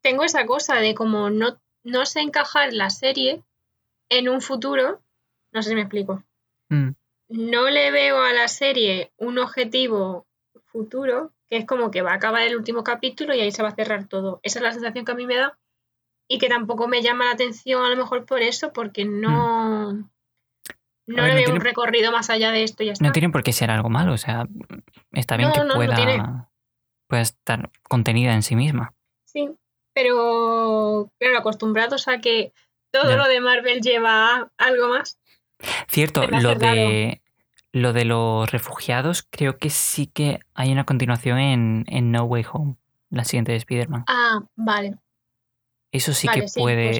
tengo 0.00 0.24
esa 0.24 0.46
cosa 0.46 0.76
de 0.76 0.94
como 0.94 1.30
no, 1.30 1.60
no 1.82 2.06
sé 2.06 2.20
encajar 2.20 2.72
la 2.72 2.90
serie 2.90 3.42
en 4.08 4.28
un 4.28 4.40
futuro. 4.40 5.02
No 5.52 5.62
sé 5.62 5.70
si 5.70 5.74
me 5.74 5.82
explico. 5.82 6.22
Mm, 6.68 6.90
No 7.28 7.70
le 7.70 7.90
veo 7.90 8.20
a 8.22 8.32
la 8.32 8.48
serie 8.48 9.12
un 9.16 9.38
objetivo 9.38 10.26
futuro, 10.66 11.32
que 11.48 11.58
es 11.58 11.66
como 11.66 11.90
que 11.90 12.02
va 12.02 12.12
a 12.12 12.16
acabar 12.16 12.42
el 12.42 12.56
último 12.56 12.82
capítulo 12.82 13.34
y 13.34 13.40
ahí 13.40 13.52
se 13.52 13.62
va 13.62 13.68
a 13.68 13.74
cerrar 13.74 14.06
todo. 14.08 14.40
Esa 14.42 14.58
es 14.58 14.62
la 14.62 14.72
sensación 14.72 15.04
que 15.04 15.12
a 15.12 15.16
mí 15.16 15.26
me 15.26 15.36
da 15.36 15.56
y 16.28 16.38
que 16.38 16.48
tampoco 16.48 16.88
me 16.88 17.02
llama 17.02 17.26
la 17.26 17.32
atención 17.32 17.84
a 17.84 17.88
lo 17.90 17.96
mejor 17.96 18.24
por 18.26 18.40
eso, 18.42 18.72
porque 18.72 19.04
no, 19.04 19.92
no 19.92 19.92
Hmm. 19.92 20.10
Ver, 21.06 21.16
le 21.16 21.28
no 21.28 21.34
veo 21.34 21.36
tiene- 21.44 21.52
un 21.58 21.60
recorrido 21.60 22.12
más 22.12 22.30
allá 22.30 22.50
de 22.50 22.62
esto 22.62 22.82
y 22.82 22.86
ya 22.86 22.92
está. 22.92 23.04
No 23.04 23.12
tiene 23.12 23.28
por 23.28 23.42
qué 23.42 23.52
ser 23.52 23.70
algo 23.70 23.90
malo, 23.90 24.14
o 24.14 24.16
sea, 24.18 24.46
está 25.12 25.36
bien 25.36 25.50
No, 25.50 25.52
que 25.54 25.60
no, 25.60 25.66
no 25.66 25.74
pueda, 25.74 26.48
pueda 27.06 27.22
estar 27.22 27.70
contenida 27.82 28.32
en 28.32 28.42
sí 28.42 28.56
misma. 28.56 28.94
Sí, 29.26 29.50
pero 29.92 31.10
claro, 31.18 31.38
acostumbrados 31.38 32.08
a 32.08 32.20
que 32.20 32.52
todo 32.90 33.10
Ya. 33.10 33.16
lo 33.16 33.28
de 33.28 33.40
Marvel 33.40 33.80
lleva 33.82 34.50
algo 34.56 34.88
más. 34.88 35.18
Cierto, 35.88 36.26
lo 36.26 36.54
de, 36.54 37.20
lo 37.72 37.92
de 37.92 38.04
los 38.06 38.50
refugiados, 38.50 39.26
creo 39.30 39.58
que 39.58 39.68
sí 39.70 40.06
que 40.06 40.40
hay 40.54 40.72
una 40.72 40.84
continuación 40.84 41.38
en, 41.38 41.84
en 41.88 42.12
No 42.12 42.24
Way 42.24 42.46
Home, 42.52 42.76
la 43.10 43.24
siguiente 43.24 43.52
de 43.52 43.58
Spider-Man. 43.58 44.04
Ah, 44.08 44.40
vale. 44.56 44.96
Eso 45.94 46.12
sí 46.12 46.26
Vale, 46.26 46.40
que 46.40 46.48
sí, 46.48 46.58
puede, 46.60 46.96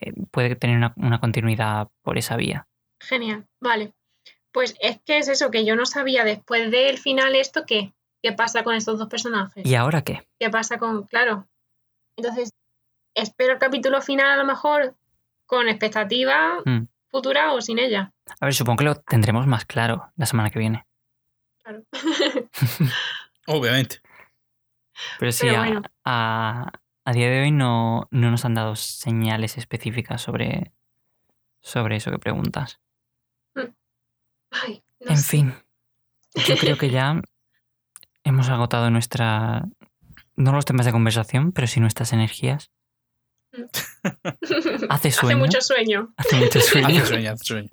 eh, 0.00 0.12
puede 0.30 0.54
tener 0.56 0.76
una, 0.76 0.92
una 0.96 1.18
continuidad 1.20 1.88
por 2.02 2.16
esa 2.16 2.36
vía. 2.36 2.68
Genial, 3.00 3.46
vale. 3.60 3.92
Pues 4.52 4.76
es 4.80 5.00
que 5.04 5.18
es 5.18 5.28
eso, 5.28 5.50
que 5.50 5.64
yo 5.64 5.74
no 5.74 5.84
sabía 5.86 6.22
después 6.24 6.70
del 6.70 6.98
final 6.98 7.34
esto 7.34 7.64
qué, 7.66 7.92
qué 8.22 8.32
pasa 8.32 8.62
con 8.62 8.74
estos 8.76 8.98
dos 8.98 9.08
personajes. 9.08 9.66
¿Y 9.66 9.74
ahora 9.74 10.02
qué? 10.02 10.26
¿Qué 10.38 10.48
pasa 10.50 10.78
con, 10.78 11.06
claro? 11.08 11.48
Entonces, 12.16 12.50
espero 13.14 13.54
el 13.54 13.58
capítulo 13.58 14.00
final 14.00 14.30
a 14.30 14.36
lo 14.36 14.44
mejor 14.44 14.94
con 15.46 15.68
expectativa 15.68 16.60
Mm. 16.64 16.84
futura 17.08 17.52
o 17.52 17.60
sin 17.60 17.78
ella. 17.80 18.12
A 18.40 18.44
ver, 18.46 18.54
supongo 18.54 18.76
que 18.78 18.84
lo 18.84 18.94
tendremos 18.94 19.46
más 19.48 19.64
claro 19.64 20.12
la 20.16 20.26
semana 20.26 20.50
que 20.50 20.58
viene. 20.60 20.86
Claro. 21.64 21.82
Obviamente. 23.48 24.00
Pero 25.18 25.32
sí, 25.32 25.46
Pero 25.46 25.58
bueno. 25.58 25.82
a- 26.04 26.62
a 26.66 26.72
día 27.10 27.28
de 27.28 27.42
hoy 27.42 27.50
no, 27.50 28.06
no 28.12 28.30
nos 28.30 28.44
han 28.44 28.54
dado 28.54 28.76
señales 28.76 29.58
específicas 29.58 30.22
sobre, 30.22 30.72
sobre 31.60 31.96
eso 31.96 32.12
que 32.12 32.18
preguntas. 32.18 32.80
Ay, 34.50 34.84
no 35.00 35.10
en 35.10 35.16
sé. 35.16 35.30
fin, 35.30 35.54
yo 36.46 36.56
creo 36.56 36.78
que 36.78 36.90
ya 36.90 37.20
hemos 38.24 38.48
agotado 38.48 38.90
nuestra... 38.90 39.64
No 40.34 40.52
los 40.52 40.64
temas 40.64 40.86
de 40.86 40.92
conversación, 40.92 41.52
pero 41.52 41.66
sí 41.66 41.80
nuestras 41.80 42.12
energías. 42.12 42.70
Hace 44.88 45.10
sueño. 45.10 45.34
Hace 45.34 45.36
mucho 45.36 45.60
sueño. 45.60 46.14
Hace 46.16 46.36
mucho 46.36 46.60
sueño. 46.60 46.86
Hace 46.86 47.06
sueño, 47.06 47.32
hace 47.32 47.44
sueño. 47.44 47.68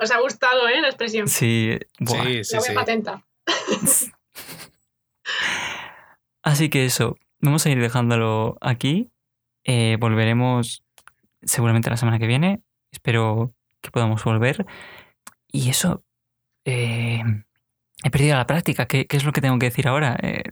Os 0.00 0.10
ha 0.10 0.20
gustado, 0.20 0.68
¿eh? 0.68 0.80
La 0.80 0.88
expresión. 0.88 1.28
Sí, 1.28 1.78
buah. 1.98 2.24
Sí, 2.24 2.44
sí, 2.44 2.54
la 2.54 2.58
voy 2.60 2.66
sí. 2.66 2.72
a 2.72 2.74
patentar. 2.74 3.24
Así 6.42 6.70
que 6.70 6.86
eso, 6.86 7.16
vamos 7.40 7.64
a 7.66 7.70
ir 7.70 7.80
dejándolo 7.80 8.56
aquí. 8.60 9.10
Eh, 9.64 9.96
volveremos 10.00 10.84
seguramente 11.42 11.90
la 11.90 11.96
semana 11.96 12.18
que 12.18 12.26
viene. 12.26 12.62
Espero 12.92 13.54
que 13.80 13.90
podamos 13.90 14.22
volver. 14.24 14.66
Y 15.52 15.70
eso, 15.70 16.04
eh, 16.64 17.22
he 18.04 18.10
perdido 18.10 18.36
la 18.36 18.46
práctica. 18.46 18.86
¿Qué, 18.86 19.06
qué 19.06 19.16
es 19.16 19.24
lo 19.24 19.32
que 19.32 19.40
tengo 19.40 19.58
que 19.58 19.66
decir 19.66 19.88
ahora? 19.88 20.16
Eh, 20.22 20.42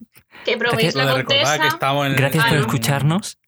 Que 0.45 0.57
probéis 0.57 0.95
Lo 0.95 1.03
la 1.05 1.11
de 1.13 1.17
recordar 1.19 1.43
que 1.43 1.49
contesa. 1.59 1.75
estamos 1.75 2.07
en 2.07 2.17
gracias 2.17 2.45
por 2.45 2.55
no. 2.55 2.61
escucharnos. 2.61 3.39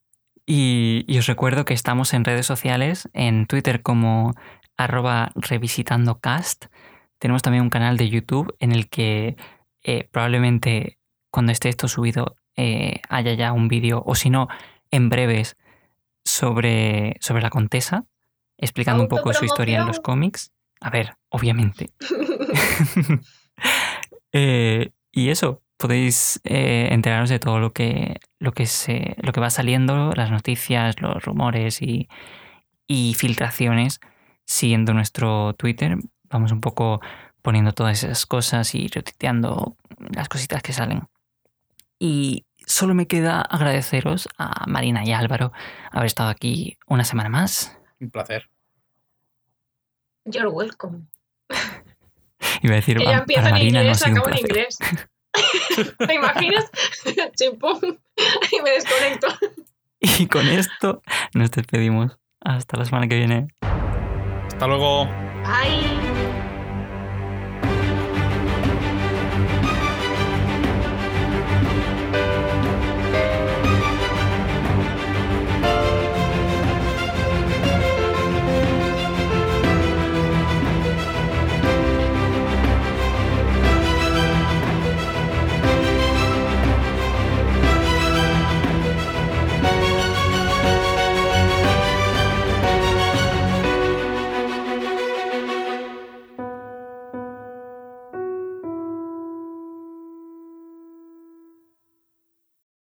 Y, 0.47 1.05
y 1.07 1.19
os 1.19 1.27
recuerdo 1.27 1.65
que 1.65 1.75
estamos 1.75 2.13
en 2.13 2.25
redes 2.25 2.47
sociales, 2.47 3.09
en 3.13 3.47
Twitter 3.47 3.83
como 3.83 4.35
arroba 4.77 5.31
revisitandocast. 5.37 6.67
Tenemos 7.19 7.43
también 7.43 7.63
un 7.63 7.71
canal 7.71 7.97
de 7.97 8.09
YouTube 8.09 8.57
en 8.59 8.73
el 8.73 8.89
que 8.89 9.37
eh, 9.85 10.09
probablemente 10.11 10.99
cuando 11.31 11.53
esté 11.53 11.69
esto 11.69 11.87
subido 11.87 12.37
eh, 12.61 13.01
haya 13.09 13.33
ya 13.33 13.53
un 13.53 13.69
vídeo, 13.69 14.03
o 14.05 14.15
si 14.15 14.29
no, 14.29 14.49
en 14.91 15.09
breves, 15.09 15.57
sobre, 16.27 17.17
sobre 17.21 17.43
la 17.43 17.49
contesa, 17.49 18.05
explicando 18.59 19.03
un 19.03 19.09
poco 19.09 19.33
su 19.33 19.47
historia 19.47 19.81
en 19.81 19.87
los 19.87 20.01
cómics. 20.01 20.53
A 20.81 20.91
ver, 20.91 21.15
obviamente. 21.31 21.91
Eh, 24.33 24.93
y 25.11 25.31
eso, 25.31 25.61
podéis 25.77 26.41
eh, 26.45 26.91
enteraros 26.93 27.29
de 27.29 27.41
todo 27.41 27.59
lo 27.59 27.73
que, 27.73 28.21
lo, 28.39 28.53
que 28.53 28.67
se, 28.67 29.17
lo 29.19 29.33
que 29.33 29.41
va 29.41 29.51
saliendo, 29.51 30.13
las 30.15 30.31
noticias, 30.31 31.01
los 31.01 31.25
rumores 31.25 31.83
y, 31.83 32.09
y 32.87 33.15
filtraciones 33.15 33.99
siguiendo 34.47 34.95
nuestro 34.95 35.55
Twitter. 35.55 35.99
Vamos 36.31 36.53
un 36.53 36.61
poco 36.61 37.01
poniendo 37.43 37.73
todas 37.73 38.05
esas 38.05 38.25
cosas 38.25 38.73
y 38.77 38.87
retuiteando 38.87 39.77
las 40.15 40.29
cositas 40.29 40.63
que 40.63 40.73
salen. 40.73 41.09
Y 41.99 42.45
solo 42.71 42.95
me 42.95 43.07
queda 43.07 43.41
agradeceros 43.43 44.29
a 44.39 44.67
Marina 44.67 45.05
y 45.05 45.13
a 45.13 45.19
Álvaro 45.19 45.53
haber 45.91 46.07
estado 46.07 46.31
aquí 46.31 46.79
una 46.87 47.05
semana 47.05 47.29
más. 47.29 47.77
Un 48.01 48.11
placer. 48.11 48.49
You're 50.25 50.49
welcome. 50.49 51.07
Iba 52.63 52.75
a 52.75 52.77
decir, 52.77 52.99
Que 52.99 53.05
"Pa- 53.05 53.11
ya 53.11 53.19
empiezo 53.19 53.43
para 53.43 53.49
en 53.49 53.55
Marina 53.55 53.79
no 53.81 53.85
inglés, 53.87 54.03
un 54.07 54.11
acabo 54.13 54.29
en 54.29 54.33
placer". 54.47 54.51
inglés. 54.51 54.79
¿Te 56.07 56.15
imaginas? 56.15 56.71
Chimpum. 57.37 57.81
Y 58.53 58.63
me 58.63 58.71
desconecto. 58.71 59.29
Y 60.01 60.27
con 60.27 60.47
esto 60.49 61.03
nos 61.35 61.51
despedimos. 61.51 62.19
Hasta 62.41 62.77
la 62.79 62.85
semana 62.87 63.07
que 63.09 63.17
viene. 63.17 63.49
Hasta 64.47 64.67
luego. 64.67 65.05
Bye. 65.07 66.10